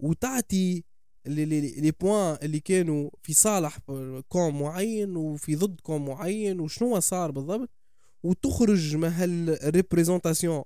وتعطي 0.00 0.84
les 1.26 1.92
points 2.00 2.38
اللي 2.42 2.60
كانوا 2.60 3.10
في 3.22 3.32
صالح 3.34 3.78
كون 4.28 4.58
معين 4.60 5.16
وفي 5.16 5.56
ضد 5.56 5.80
كون 5.80 6.04
معين 6.04 6.60
وشنو 6.60 7.00
صار 7.00 7.30
بالضبط. 7.30 7.70
وتخرج 8.22 8.96
من 8.96 9.08
هال 9.08 9.27
représentation 9.27 10.62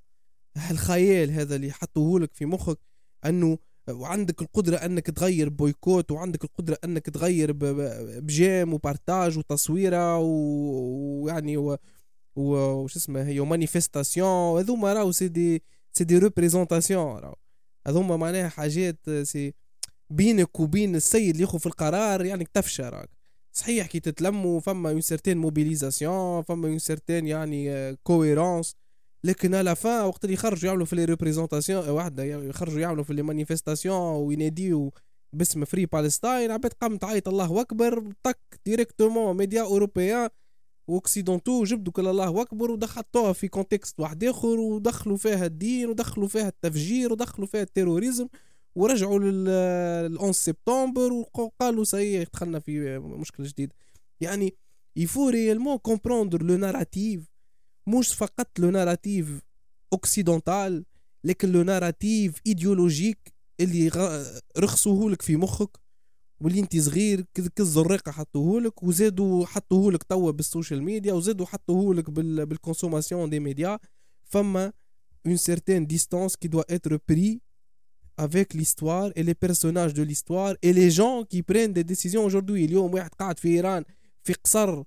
هالخيال 0.57 1.31
هذا 1.31 1.57
اللي 1.57 1.73
حطوه 1.73 2.21
لك 2.21 2.35
في 2.35 2.47
مخك. 2.47 2.79
أنه 3.27 3.59
وعندك 3.89 4.43
القدرة 4.43 4.77
أنك 4.77 5.07
تغير 5.07 5.49
boycott 5.49 6.11
وعندك 6.11 6.45
القدرة 6.45 6.79
أنك 6.85 7.07
تغير 7.11 7.53
ب 7.53 7.70
j'aime 7.70 8.75
و 8.75 8.83
partage 8.83 9.39
وتصويرة 9.39 10.19
ويعني 10.19 11.57
و... 11.57 11.77
وش 12.37 12.97
اسمه 12.97 13.23
هي 13.23 13.41
manifestation 13.41 14.59
هذوما 14.59 14.93
راهو 14.93 15.13
c'est 15.13 15.29
des 15.29 15.63
c'est 15.93 16.05
des 16.05 16.19
représentations 16.19 17.19
راهو. 17.19 17.35
هذوما 17.87 18.17
معناها 18.17 18.49
حاجات 18.49 19.11
c'est 19.23 19.55
بينك 20.11 20.61
وبين 20.61 20.97
السيد 20.97 21.31
اللي 21.31 21.43
ياخذ 21.43 21.59
في 21.59 21.67
القرار 21.67 22.25
يعني 22.25 22.47
تفشى 22.55 22.83
راك. 22.83 23.11
صحيح 23.53 23.87
كي 23.87 24.01
تتلموا 24.01 24.61
فما 24.61 24.91
une 24.91 25.01
certaine 25.01 25.39
mobilisation 25.39 26.43
فما 26.43 26.69
une 26.69 26.79
certaine 26.79 27.27
يعني 27.27 27.95
cohérence 27.97 28.77
لكن 29.25 29.55
على 29.55 29.77
فا 29.77 30.03
وقت 30.05 30.25
اللي 30.25 30.35
يخرجوا 30.35 30.69
يعملوا 30.69 30.87
في 30.87 30.97
les 30.97 31.05
représentations 31.05 31.89
واحدة 31.89 32.25
يخرجوا 32.25 32.81
يعملوا 32.81 33.05
في 33.05 33.15
les 33.15 33.23
manifestations 33.23 33.99
ويناديو 33.99 34.93
باسم 35.33 35.65
Free 35.65 35.87
Palestine 35.87 36.51
عباد 36.51 36.73
قام 36.73 36.97
تعيط 36.97 37.29
الله 37.29 37.61
أكبر 37.61 38.13
طك 38.23 38.61
directement 38.67 39.37
médias 39.37 39.63
européens 39.63 40.29
و 40.89 40.95
occidentaux 40.95 41.65
جبدوا 41.65 41.93
كل 41.93 42.07
الله 42.07 42.43
أكبر 42.43 42.71
ودخلتوها 42.71 43.33
في 43.33 43.49
contexte 43.49 44.01
واحد 44.01 44.25
آخر 44.25 44.61
ودخلوا 44.61 45.17
فيها 45.17 45.47
الدين 45.47 45.89
ودخلوا 45.89 46.29
فيها 46.29 46.49
التفجير 46.49 47.13
ودخلوا 47.13 47.47
فيها 47.47 47.63
ال 47.63 47.69
terrorisme 47.69 48.29
ورجعوا 48.75 49.19
لل 49.19 49.49
11 50.15 50.33
سبتمبر 50.33 51.13
وقالوا 51.13 51.85
c'est 51.85 52.25
دخلنا 52.25 52.59
في 52.59 52.99
مشكلة 52.99 53.47
جديدة. 53.47 53.75
يعني 54.21 54.55
il 54.97 55.07
faut 55.07 55.29
réellement 55.29 55.77
comprendre 55.77 56.43
le 56.43 56.57
narratif 56.57 57.34
مش 57.87 58.15
فقط 58.15 58.59
le 58.59 58.71
narratif 58.71 59.41
occidental 59.93 60.85
لكن 61.25 61.53
le 61.53 61.63
narratif 61.63 62.35
idéologique 62.47 63.33
اللي 63.61 63.89
رسخوه 64.59 65.11
لك 65.11 65.23
في 65.23 65.37
مخك 65.37 65.79
واللي 66.41 66.61
انت 66.61 66.77
صغير 66.77 67.25
كالزريقه 67.57 68.13
حطوه 68.13 68.61
لك 68.61 68.83
وزادوا 68.83 69.47
حطوه 69.47 69.93
لك 69.93 70.03
توا 70.03 70.31
بال 70.31 70.44
social 70.44 70.83
media 70.83 71.13
وزادوا 71.13 71.47
حطوه 71.47 71.95
لك 71.95 72.11
بال 72.11 72.28
consommation 72.28 73.31
des 73.31 73.41
médias 73.41 73.79
فما 74.25 74.73
une 75.29 75.39
certaine 75.39 75.87
distance 75.87 76.37
qui 76.37 76.49
doit 76.55 76.67
être 76.69 76.97
prise 77.11 77.39
avec 78.27 78.55
l'histoire 78.55 79.11
et 79.17 79.23
les 79.23 79.35
personnages 79.35 79.95
de 79.95 80.03
l'histoire 80.03 80.55
et 80.63 80.73
les 80.73 80.91
gens 80.91 81.25
qui 81.31 81.43
prennent 81.43 81.73
des 81.73 81.85
décisions 81.85 82.25
aujourd'hui. 82.25 82.65
اليوم 82.65 82.95
واحد 82.95 83.11
قاعد 83.15 83.39
في 83.39 83.49
إيران 83.49 83.85
في 84.25 84.33
قصر 84.33 84.85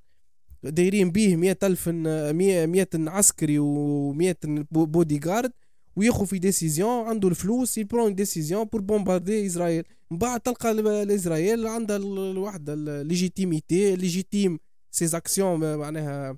دايرين 0.64 1.12
بيه 1.12 1.36
مئة 1.36 1.58
ألف 1.64 1.90
مئة 1.90 2.90
عسكري 3.10 3.60
ومئة 3.60 4.38
بودي 4.72 5.18
جارد 5.18 5.52
وياخذ 5.96 6.26
في 6.26 6.40
décisions 6.40 7.08
عنده 7.08 7.28
الفلوس 7.28 7.78
il 7.78 7.89
prend 7.89 8.16
décision 8.16 8.64
pour 8.64 8.82
bombarder 8.82 9.46
اسرائيل 9.46 9.84
من 10.12 10.18
بعد 10.18 10.40
تلقى 10.40 10.72
الإسرائيل 10.72 11.68
عندها 11.68 11.98
الوحدة 11.98 12.74
ال 12.74 12.85
légitimité 12.85 13.96
légitime 13.96 14.60
ses 14.92 15.18
actions 15.18 15.76
معناها 15.78 16.38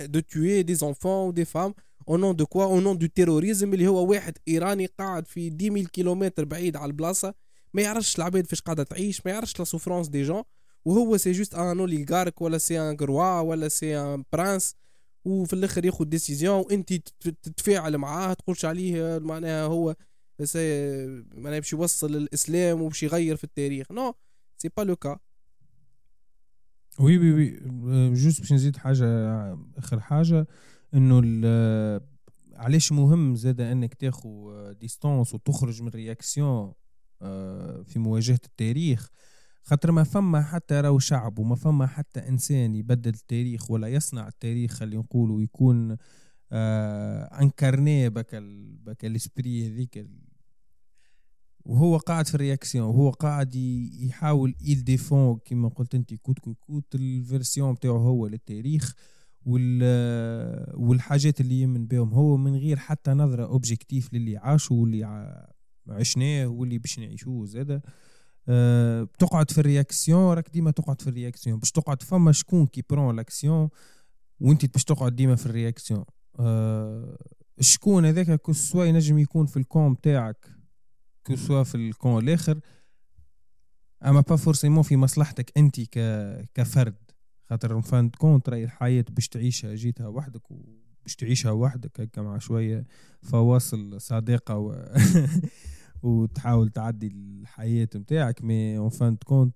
de 0.00 0.20
tuer 0.20 0.74
des 0.74 0.90
enfants 0.90 1.28
و 1.28 1.32
des 1.32 1.44
femmes 1.44 1.74
au 2.08 2.16
nom 2.16 2.36
de 2.36 2.46
quoi 2.46 2.64
au 2.64 2.80
nom 2.80 2.98
du 2.98 3.06
terrorisme 3.06 3.74
اللي 3.74 3.86
هو 3.86 4.10
واحد 4.10 4.38
إيراني 4.48 4.86
قاعد 4.86 5.26
في 5.26 5.50
10000 5.60 5.88
كيلومتر 5.88 6.44
بعيد 6.44 6.76
على 6.76 6.86
البلاصة. 6.86 7.34
ما 7.74 7.82
يعرفش 7.82 8.18
العباد 8.18 8.46
فاش 8.46 8.60
قاعدة 8.60 8.82
تعيش 8.82 9.26
ما 9.26 9.32
يعرفش 9.32 9.58
la 9.58 9.64
souffrance 9.64 10.08
des 10.08 10.22
gens 10.22 10.42
وهو 10.88 11.16
c'est 11.16 11.32
juste 11.32 11.54
un 11.54 11.80
oligarque 11.80 12.42
ولا 12.42 12.58
c'est 12.58 12.80
un 12.80 12.96
roi 12.96 13.40
ولا 13.40 13.68
c'est 13.68 13.98
un 13.98 14.24
prince 14.32 14.74
وفي 15.24 15.52
الآخر 15.52 15.84
ياخذ 15.84 16.04
décision 16.04 16.58
وانت 16.58 16.92
تتفاعل 17.42 17.98
معاه 17.98 18.34
تقولش 18.34 18.64
عليه 18.64 19.18
معناها 19.18 19.64
هو 19.64 19.94
معناها 21.34 21.58
باش 21.60 21.72
يوصل 21.72 22.16
الإسلام 22.16 22.82
وباش 22.82 23.02
يغير 23.02 23.36
في 23.36 23.44
التاريخ. 23.44 23.92
non 23.92 24.14
c'est 24.56 24.68
pas 24.76 24.82
le 24.82 24.96
cas. 24.96 25.18
oui 27.00 27.18
oui 27.18 27.32
oui. 27.32 28.14
juste 28.14 28.40
باش 28.40 28.52
نزيد 28.52 28.76
حاجة 28.76 29.06
آخر 29.78 30.00
حاجة 30.00 30.46
إنه 30.94 31.20
علاش 32.54 32.92
مهم 32.92 33.36
زاد 33.36 33.60
إنك 33.60 33.94
تاخو 33.94 34.52
distance 34.72 35.34
وتخرج 35.34 35.82
من 35.82 35.88
réaction 35.88 36.72
آه، 37.22 37.82
في 37.82 37.98
مواجهة 37.98 38.40
التاريخ. 38.44 39.10
خاطر 39.68 39.92
ما 39.92 40.04
فما 40.04 40.42
حتى 40.42 40.80
راهو 40.80 40.98
شعب 40.98 41.38
وما 41.38 41.54
فما 41.56 41.86
حتى 41.86 42.28
إنسان 42.28 42.74
يبدل 42.74 43.10
التاريخ 43.10 43.70
ولا 43.70 43.88
يصنع 43.88 44.28
التاريخ 44.28 44.72
خلينا 44.72 45.02
نقولوا 45.02 45.42
يكون 45.42 45.96
آه 46.52 47.22
incarné 47.42 48.08
بك 48.10 48.34
ال 48.34 48.76
بك 48.76 49.04
ال 49.04 49.13
esprit 49.13 49.66
هذيك 49.66 50.06
وهو 51.64 51.96
قاعد 51.96 52.26
في 52.26 52.34
ال 52.34 52.40
réaction 52.40 52.86
وهو 52.86 53.10
قاعد 53.10 53.54
يحاول 53.54 54.54
يل 54.60 54.84
défend 54.84 55.38
كيما 55.38 55.68
قلت 55.68 55.94
أنت 55.94 56.14
coûte 56.14 56.38
que 56.38 56.56
coûte 56.60 56.94
ال 56.94 57.04
version 57.04 57.74
بتاعه 57.74 57.92
هو 57.92 58.26
للتاريخ 58.26 58.94
وال 59.46 59.82
والحاجات 60.74 61.40
اللي 61.40 61.60
يمن 61.60 61.86
بهم 61.86 62.14
هو 62.14 62.36
من 62.36 62.56
غير 62.56 62.76
حتى 62.76 63.10
نظرة 63.10 63.44
objective 63.46 64.14
للي 64.14 64.36
عاشوا 64.36 64.76
واللي 64.76 65.04
عشناه 65.88 66.46
واللي 66.46 66.78
باش 66.78 66.98
نعيشوه 66.98 67.46
زاده. 67.46 67.82
أه 68.48 69.02
بتقعد 69.02 69.50
في 69.50 69.58
ال 69.58 69.66
réaction 69.66 70.34
راك 70.34 70.50
ديما 70.50 70.70
تقعد 70.70 71.02
في 71.02 71.08
ال 71.08 71.13
réaction. 71.13 71.58
باش 71.58 71.70
تقعد 71.70 72.02
فما 72.02 72.32
شكون 72.32 72.66
qui 72.66 72.82
prend 72.90 73.16
l'action 73.16 73.68
وانت 74.40 74.66
باش 74.72 74.84
تقعد 74.84 75.16
ديما 75.16 75.36
في 75.36 75.46
ال 75.46 75.52
réaction. 75.52 76.04
أه 76.40 77.18
شكون 77.60 78.04
هذاك 78.06 78.52
soit 78.52 78.84
ينجم 78.84 79.18
يكون 79.18 79.46
في 79.46 79.56
ال 79.56 79.65
camp 79.65 80.00
تاعك 80.00 80.50
soit 81.34 81.62
في 81.62 81.74
ال 81.74 81.84
camp 81.84 82.24
الآخر 82.24 82.60
أما 84.04 84.20
pas 84.20 84.36
forcément 84.36 84.82
في 84.82 84.96
مصلحتك 84.96 85.52
أنت 85.56 85.80
ك... 85.80 85.98
كفرد. 86.54 86.94
خاطر 87.50 87.82
fin 87.82 88.10
de 88.10 88.20
compte 88.20 88.48
راهي 88.48 88.64
الحياة 88.64 89.04
باش 89.10 89.28
تعيشها 89.28 89.74
جيتها 89.74 90.08
وحدك 90.08 90.50
وباش 90.50 91.16
تعيشها 91.18 91.50
وحدك 91.50 92.00
هكا 92.00 92.22
مع 92.22 92.38
شوية 92.38 92.86
فواصل 93.22 94.00
صديقة 94.00 94.56
و... 94.58 94.72
وتحاول 96.02 96.68
تعدي 96.68 97.06
الحياة 97.06 97.88
متاعك 97.94 98.44
mais 98.44 98.78
en 98.78 98.88
fin 98.88 99.16
de 99.16 99.26
compte 99.26 99.54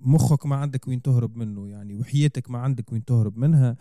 مخك 0.00 0.46
ما 0.46 0.56
عندك 0.56 0.88
وين 0.88 1.02
تهرب 1.02 1.36
منه 1.36 1.68
يعني 1.68 1.94
وحياتك 1.94 2.50
ما 2.50 2.58
عندك 2.58 2.92
وين 2.92 3.04
تهرب 3.04 3.36
منها 3.36 3.76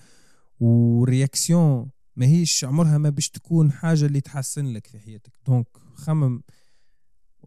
و 0.60 0.74
réaction 0.74 1.90
ماهيش 2.16 2.66
عمرها 2.66 2.98
ما 2.98 3.10
باش 3.10 3.30
تكون 3.30 3.72
حاجة 3.72 4.06
اللي 4.06 4.22
تحسن 4.22 4.66
لك 4.66 4.88
في 4.88 5.00
حياتك. 5.00 5.34
donc 5.48 5.68
خمم 5.94 6.42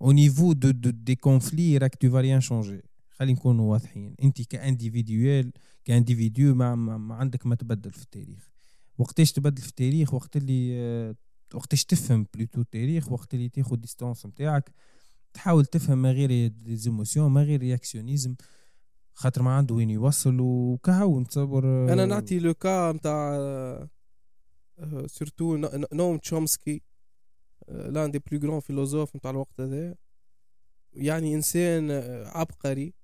au 0.00 0.12
niveau 0.12 0.54
de, 0.54 0.72
de, 0.72 0.90
des 0.90 1.16
conflits 1.16 1.78
راك 1.78 2.06
vas 2.06 2.22
rien 2.22 2.40
changer. 2.40 2.82
خلينا 3.10 3.38
نكونوا 3.38 3.72
واضحين. 3.72 4.14
أنت 4.22 4.42
ك 4.42 4.52
individuel 4.52 5.52
ك 5.84 5.92
individu 5.92 6.54
ما, 6.54 6.74
ما, 6.74 6.96
ما 6.96 7.14
عندك 7.14 7.46
ما 7.46 7.54
تبدل 7.54 7.90
في 7.92 8.02
التاريخ. 8.02 8.50
وقتاش 8.98 9.32
تبدل 9.32 9.62
في 9.62 9.68
التاريخ؟ 9.68 10.14
وقت 10.14 10.36
اللي 10.36 11.14
وقتاش 11.54 11.84
تفهم 11.84 12.26
plutôt 12.34 12.60
التاريخ 12.60 13.12
وقت 13.12 13.34
اللي 13.34 13.48
تاخد 13.48 13.80
distance 13.80 14.26
نتاعك 14.26 14.70
تحاول 15.34 15.66
تفهم 15.66 16.02
ما 16.02 16.12
غير 16.12 16.48
des 16.48 16.71
émotions 16.71 17.30
ما 17.30 17.42
غير 17.42 17.60
réactionnisme 17.60 18.34
خاطر 19.14 19.42
ما 19.42 19.50
عنده 19.50 19.74
وين 19.74 19.90
يوصل 19.90 20.40
وكهو 20.40 21.20
نتصور 21.20 21.64
أنا 21.92 22.06
نعطي 22.06 22.38
le 22.38 22.54
cas 22.54 22.92
نتاع 22.92 23.38
surtout 25.06 25.56
نوم 25.92 26.18
تشومسكي 26.18 26.82
l'un 27.68 28.10
des 28.10 28.18
plus 28.18 28.48
grands 28.48 28.60
philosophes 28.60 29.16
نتاع 29.16 29.30
الوقت 29.30 29.60
هذا. 29.60 29.94
يعني 30.92 31.34
إنسان 31.34 31.90
عبقري 32.26 32.94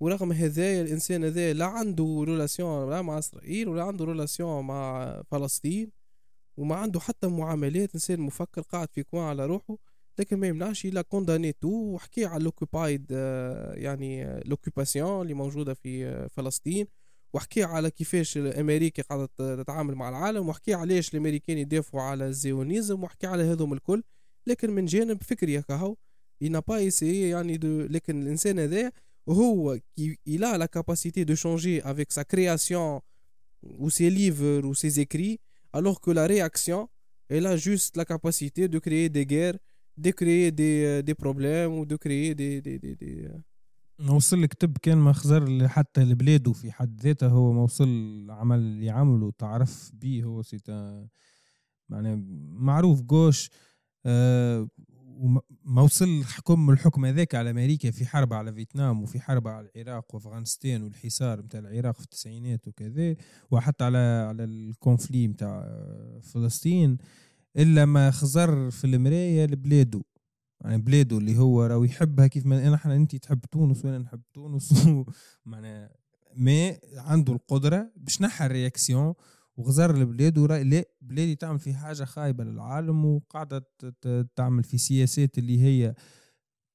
ورغم 0.00 0.32
هذايا 0.32 0.82
الإنسان 0.82 1.24
هذا 1.24 1.52
لا 1.52 1.64
عنده 1.64 2.24
relation 2.26 2.90
لا 2.90 3.02
مع 3.02 3.18
إسرائيل 3.18 3.68
ولا 3.68 3.82
عنده 3.82 4.04
relation 4.04 4.64
مع 4.64 5.22
فلسطين. 5.30 5.90
وما 6.56 6.74
عنده 6.74 7.00
حتى 7.00 7.26
معاملات 7.26 7.94
إنسان 7.94 8.20
مفكر 8.20 8.60
قاعد 8.60 8.88
في 8.92 9.02
coin 9.02 9.24
على 9.24 9.46
روحه 9.46 9.78
لكن 10.18 10.36
ما 10.36 10.46
يمنعش 10.46 10.86
l'a 10.86 11.02
condamné 11.02 11.52
tout 11.52 11.68
وحكي 11.68 12.24
على 12.24 12.44
l'apartheid 12.44 13.10
يعني 13.74 14.40
l'occupation 14.44 15.22
اللي 15.22 15.34
موجودة 15.34 15.74
في 15.74 16.28
فلسطين 16.28 16.86
وحكي 17.32 17.62
على 17.62 17.90
كيفاش 17.90 18.36
الامريكا 18.36 19.02
قاعدة 19.02 19.28
تتعامل 19.36 19.94
مع 19.94 20.08
العالم 20.08 20.48
وحكي 20.48 20.74
علاش 20.74 21.14
الامريكان 21.14 21.58
يدافعوا 21.58 22.02
على 22.02 22.26
ال 22.26 22.35
sionisme 22.35 23.04
وحكي 23.04 23.26
على 23.26 23.42
هذوم 23.42 23.72
الكل. 23.72 24.02
لكن 24.46 24.70
من 24.70 24.84
جانب 24.84 25.22
فكري 25.22 25.62
كهو 25.62 25.96
pas 26.44 26.80
essayé 26.80 27.02
يعني 27.02 27.58
de 27.58 27.92
لكن 27.92 28.22
الإنسان 28.22 28.58
هذا 28.58 28.92
هو 29.28 29.78
il 30.00 30.44
a 30.44 30.58
la 30.58 30.68
capacité 30.68 31.24
de 31.24 31.34
changer 31.34 31.82
avec 31.82 32.12
sa 32.12 32.24
création 32.24 33.00
ou 33.62 33.90
ses 33.90 34.10
livres 34.10 34.60
ou 34.64 34.74
ses 34.74 35.00
écrits 35.00 35.40
alors 35.78 35.98
que 36.04 36.10
la 36.20 36.26
réaction 36.34 36.80
elle 37.34 37.46
a 37.46 37.56
juste 37.68 37.92
la 38.00 38.06
capacité 38.12 38.62
de 38.74 38.78
créer 38.86 39.08
des 39.16 39.26
guerres 39.32 39.58
de 40.04 40.10
créer 40.20 40.48
des, 40.60 41.02
des 41.08 41.16
problèmes 41.24 41.72
ou 41.78 41.82
de 41.92 41.96
créer 42.04 42.30
des, 42.40 42.60
des, 42.66 42.78
des, 42.84 42.94
des 43.02 43.14
وصل 44.10 44.38
الكتب 44.38 44.78
كان 44.82 44.98
مخزر 44.98 45.68
حتى 45.68 46.04
لبلاده 46.04 46.52
في 46.52 46.72
حد 46.72 47.00
ذاته 47.00 47.28
هو 47.28 47.52
ما 47.52 47.62
وصل 47.62 48.26
عمل 48.30 48.58
اللي 48.58 48.90
عمله 48.90 49.32
تعرف 49.38 49.90
به 49.94 50.22
هو 50.24 50.42
سيتا 50.42 51.08
يعني 51.90 52.24
معروف 52.50 53.02
جوش 53.02 53.50
آه 54.06 54.68
وما 55.18 55.82
وصل 55.82 56.24
حكم 56.24 56.70
الحكم 56.70 57.04
هذاك 57.04 57.34
على 57.34 57.50
أمريكا 57.50 57.90
في 57.90 58.06
حرب 58.06 58.32
على 58.32 58.52
فيتنام 58.52 59.02
وفي 59.02 59.20
حرب 59.20 59.48
على 59.48 59.68
العراق 59.76 60.14
وأفغانستان 60.14 60.82
والحصار 60.82 61.40
نتاع 61.40 61.60
العراق 61.60 61.94
في 61.94 62.04
التسعينات 62.04 62.68
وكذا 62.68 63.16
وحتى 63.50 63.84
على 63.84 63.98
على 64.28 64.44
الكونفلي 64.44 65.26
نتاع 65.26 65.68
فلسطين 66.22 66.98
إلا 67.56 67.84
ما 67.84 68.10
خزر 68.10 68.70
في 68.70 68.84
المراية 68.84 69.46
لبلاده. 69.46 70.02
يعني 70.60 70.82
بلاده 70.82 71.18
اللي 71.18 71.38
هو 71.38 71.66
راهو 71.66 71.84
يحبها 71.84 72.26
كيف 72.26 72.46
ما 72.46 72.74
إحنا 72.74 72.96
أنت 72.96 73.16
تحب 73.16 73.40
تونس 73.40 73.84
وأنا 73.84 73.98
نحب 73.98 74.22
تونس. 74.34 74.86
معناها 75.46 75.90
ما 76.36 76.76
عنده 76.96 77.32
القدرة 77.32 77.90
باش 77.96 78.22
نحى 78.22 78.46
ال 78.46 78.54
réaction 78.54 79.14
وغزر 79.56 79.94
البلاد 79.94 80.38
ورا 80.38 80.58
لا 80.58 80.84
بلادي 81.00 81.34
تعمل 81.34 81.58
في 81.58 81.74
حاجة 81.74 82.04
خايبة 82.04 82.44
للعالم 82.44 83.04
وقاعدة 83.04 83.70
تعمل 84.36 84.64
في 84.64 84.78
سياسات 84.78 85.38
اللي 85.38 85.60
هي 85.62 85.94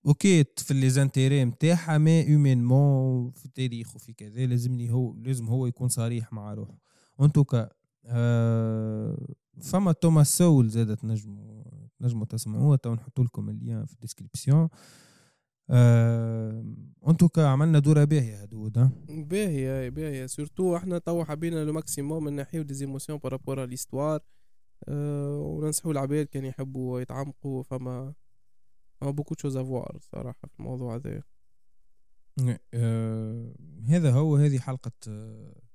okay 0.05 0.45
في 0.57 0.73
les 0.73 0.89
intérêts 0.89 1.45
نتاعها 1.45 1.97
mais 1.97 2.21
au 2.33 2.49
même 2.49 2.82
moment 2.82 3.31
في 3.31 3.45
التاريخ 3.45 3.95
وفي 3.95 4.13
كذا 4.13 4.45
لازمني 4.45 4.91
هو 4.91 5.15
لازم 5.17 5.47
هو 5.47 5.65
يكون 5.65 5.87
صريح 5.87 6.33
مع 6.33 6.53
روحه. 6.53 6.77
en 7.21 7.32
tout 7.32 7.53
cas 7.53 7.69
آه 8.05 9.35
فما 9.61 9.91
توماس 9.91 10.37
سول 10.37 10.69
زادة 10.69 11.05
نجموا 11.05 11.63
نجموا 12.01 12.25
تسمعوها 12.25 12.77
تو 12.77 12.93
نحط 12.93 13.19
لكم 13.19 13.49
ال 13.49 13.56
lien 13.56 13.85
في 13.85 13.93
ال 13.93 13.99
description 13.99 14.59
آه، 14.59 14.69
انتو 17.07 17.29
عملنا 17.37 17.79
دورة 17.79 18.03
باهية 18.03 18.41
هدود 18.41 18.89
باهية 19.09 19.89
باهية 19.89 20.25
surtout 20.25 20.75
إحنا 20.75 20.97
توا 20.97 21.23
حبينا 21.23 21.63
le 21.65 21.73
maximum 21.73 22.29
نحيو 22.29 22.63
des 22.63 22.73
émotions 22.73 23.19
par 23.19 23.33
rapport 23.33 23.65
l'histoire 23.65 24.19
أه 24.87 25.37
وننصحوا 25.39 25.91
العباد 25.91 26.25
كان 26.25 26.45
يحبوا 26.45 27.01
يتعمقوا 27.01 27.63
فما 27.63 28.13
فما 29.01 29.11
beaucoup 29.11 29.35
de 29.35 29.41
choses 29.41 29.57
à 29.57 29.65
voir 29.65 29.97
صراحة 30.01 30.47
في 30.47 30.59
الموضوع 30.59 30.95
هذا. 30.95 31.23
أه 32.73 33.53
هذا 33.87 34.11
هو 34.11 34.35
هذه 34.35 34.59
حلقة 34.59 34.91
أه 35.07 35.68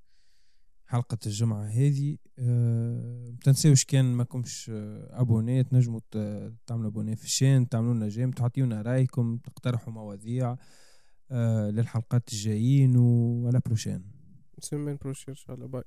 حلقة 0.87 1.17
الجمعة 1.25 1.65
هذه 1.65 2.17
أه 2.39 3.33
تنساوش 3.43 3.85
كان 3.85 4.05
ماكمش 4.05 4.69
آه، 4.73 5.21
abonnés 5.21 5.63
تنجموا 5.63 5.99
تعملوا 6.67 6.89
abonner 6.89 7.15
في 7.15 7.23
ال 7.23 7.30
chaîne 7.30 7.69
تعملوا 7.69 7.93
لنا 7.93 8.07
j'aime 8.07 8.31
تعطيونا 8.31 8.81
رايكم 8.81 9.37
تقترحوا 9.37 9.93
مواضيع 9.93 10.57
أه 11.31 11.69
للحلقات 11.69 12.33
الجايين 12.33 12.97
ولا 12.97 13.61
prochaine 13.65 14.11
semaine 14.59 14.95
prochaine 14.95 15.29
ان 15.29 15.35
شاء 15.35 15.55
الله 15.55 15.67
bye 15.67 15.83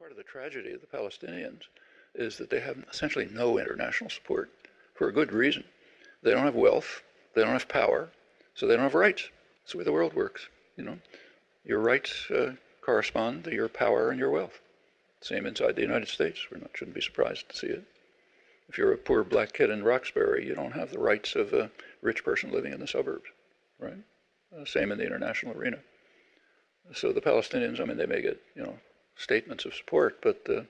Part 0.00 0.12
of 0.12 0.16
the 0.16 0.30
tragedy 0.36 0.72
of 0.76 0.80
the 0.80 0.96
Palestinians 0.98 1.62
is 2.14 2.36
that 2.38 2.50
they 2.50 2.60
have 2.60 2.76
essentially 2.92 3.28
no 3.42 3.58
international 3.58 4.10
support 4.10 4.50
for 4.96 5.08
a 5.08 5.12
good 5.12 5.32
reason. 5.32 5.64
They 6.22 6.32
don't 6.34 6.44
have 6.50 6.54
wealth, 6.68 6.90
they 7.34 7.42
don't 7.42 7.58
have 7.60 7.68
power, 7.68 8.00
so 8.54 8.60
they 8.66 8.74
don't 8.76 8.88
have 8.90 8.94
rights. 9.06 9.22
That's 9.60 9.72
the 9.72 9.78
way 9.78 9.84
the 9.84 9.96
world 9.98 10.14
works, 10.14 10.42
you 10.78 10.84
know. 10.84 10.98
Your 11.70 11.80
rights 11.92 12.12
uh, 12.30 12.52
correspond 12.84 13.44
to 13.44 13.54
your 13.54 13.68
power 13.68 14.10
and 14.10 14.18
your 14.18 14.30
wealth. 14.30 14.60
Same 15.20 15.46
inside 15.46 15.76
the 15.76 15.82
United 15.82 16.08
States. 16.08 16.46
We 16.50 16.60
shouldn't 16.74 16.94
be 16.94 17.00
surprised 17.00 17.48
to 17.48 17.56
see 17.56 17.68
it. 17.68 17.84
If 18.68 18.78
you're 18.78 18.92
a 18.92 18.98
poor 18.98 19.24
black 19.24 19.52
kid 19.52 19.70
in 19.70 19.82
Roxbury, 19.82 20.46
you 20.46 20.54
don't 20.54 20.72
have 20.72 20.90
the 20.90 20.98
rights 20.98 21.34
of 21.34 21.52
a 21.52 21.70
rich 22.02 22.24
person 22.24 22.50
living 22.50 22.72
in 22.72 22.80
the 22.80 22.86
suburbs, 22.86 23.26
right? 23.78 23.98
Uh, 24.54 24.64
same 24.64 24.92
in 24.92 24.98
the 24.98 25.06
international 25.06 25.56
arena. 25.56 25.78
So 26.92 27.12
the 27.12 27.20
Palestinians, 27.20 27.80
I 27.80 27.84
mean, 27.84 27.96
they 27.96 28.06
may 28.06 28.20
get 28.20 28.40
you 28.54 28.62
know 28.62 28.78
statements 29.16 29.64
of 29.64 29.74
support, 29.74 30.20
but 30.22 30.46
uh, 30.48 30.62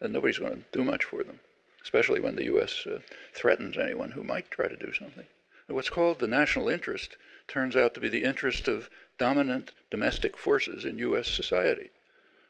nobody's 0.00 0.38
going 0.38 0.52
to 0.52 0.64
do 0.72 0.84
much 0.84 1.04
for 1.04 1.22
them, 1.22 1.38
especially 1.82 2.20
when 2.20 2.36
the 2.36 2.46
U.S. 2.46 2.86
Uh, 2.86 2.98
threatens 3.34 3.78
anyone 3.78 4.10
who 4.10 4.24
might 4.24 4.50
try 4.50 4.66
to 4.66 4.76
do 4.76 4.92
something. 4.92 5.26
And 5.68 5.76
what's 5.76 5.90
called 5.90 6.18
the 6.18 6.26
national 6.26 6.68
interest 6.68 7.16
turns 7.50 7.76
out 7.76 7.92
to 7.94 8.00
be 8.00 8.08
the 8.08 8.24
interest 8.24 8.68
of 8.68 8.88
dominant 9.18 9.72
domestic 9.90 10.38
forces 10.38 10.84
in 10.84 10.98
U.S. 10.98 11.28
society. 11.28 11.90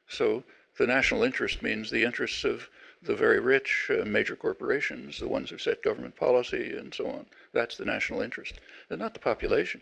So 0.07 0.45
the 0.77 0.87
national 0.87 1.25
interest 1.25 1.63
means 1.63 1.91
the 1.91 2.05
interests 2.05 2.45
of 2.45 2.69
the 3.03 3.15
very 3.15 3.41
rich, 3.41 3.91
uh, 3.91 4.05
major 4.05 4.37
corporations, 4.37 5.19
the 5.19 5.29
ones 5.29 5.51
who 5.51 5.59
set 5.59 5.83
government 5.83 6.17
policy 6.17 6.77
and 6.77 6.93
so 6.95 7.07
on. 7.07 7.27
That's 7.53 7.77
the 7.77 7.85
national 7.85 8.21
interest, 8.21 8.61
and 8.91 8.99
not 8.99 9.15
the 9.15 9.21
population. 9.21 9.81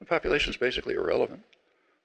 The 0.00 0.06
population 0.06 0.50
is 0.50 0.56
basically 0.56 0.94
irrelevant. 0.94 1.44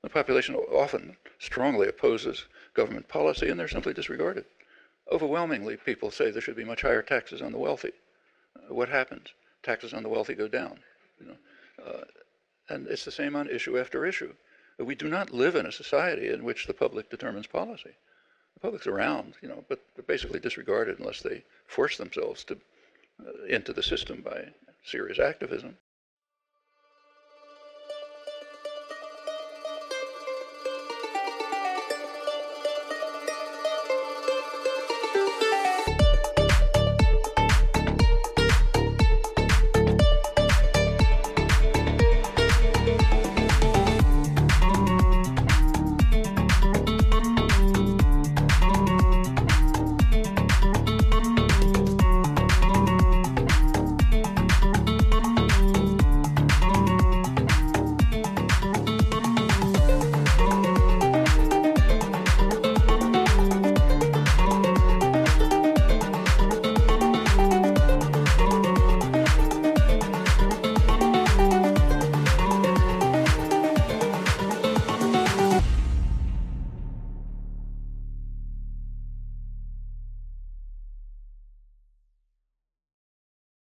The 0.04 0.10
population 0.10 0.56
often 0.56 1.18
strongly 1.40 1.88
opposes 1.88 2.46
government 2.74 3.08
policy, 3.08 3.50
and 3.50 3.60
they're 3.60 3.68
simply 3.68 3.94
disregarded. 3.94 4.46
Overwhelmingly, 5.12 5.78
people 5.78 6.12
say 6.12 6.30
there 6.30 6.42
should 6.42 6.56
be 6.56 6.64
much 6.64 6.82
higher 6.82 7.02
taxes 7.02 7.42
on 7.42 7.52
the 7.52 7.58
wealthy. 7.58 7.92
Uh, 8.56 8.74
what 8.74 8.90
happens? 8.90 9.34
Taxes 9.64 9.94
on 9.94 10.04
the 10.04 10.10
wealthy 10.10 10.34
go 10.34 10.48
down. 10.48 10.80
You 11.20 11.28
know, 11.28 11.38
uh, 11.86 12.04
and 12.69 12.88
it's 12.88 13.06
the 13.06 13.11
same 13.11 13.35
on 13.35 13.49
issue 13.49 13.77
after 13.77 14.06
issue. 14.06 14.34
We 14.80 14.95
do 14.95 15.07
not 15.07 15.31
live 15.31 15.56
in 15.56 15.65
a 15.65 15.72
society 15.72 16.30
in 16.30 16.44
which 16.44 16.65
the 16.65 16.73
public 16.73 17.10
determines 17.10 17.48
policy. 17.48 17.95
The 18.56 18.60
public's 18.60 18.88
around, 18.88 19.35
you 19.41 19.48
know, 19.48 19.64
but 19.68 19.84
they're 19.95 20.03
basically 20.03 20.40
disregarded 20.40 20.99
unless 20.99 21.22
they 21.22 21.44
force 21.68 21.98
themselves 21.98 22.44
to 22.45 22.57
uh, 23.26 23.45
into 23.45 23.73
the 23.73 23.84
system 23.84 24.22
by 24.22 24.48
serious 24.84 25.19
activism. 25.19 25.77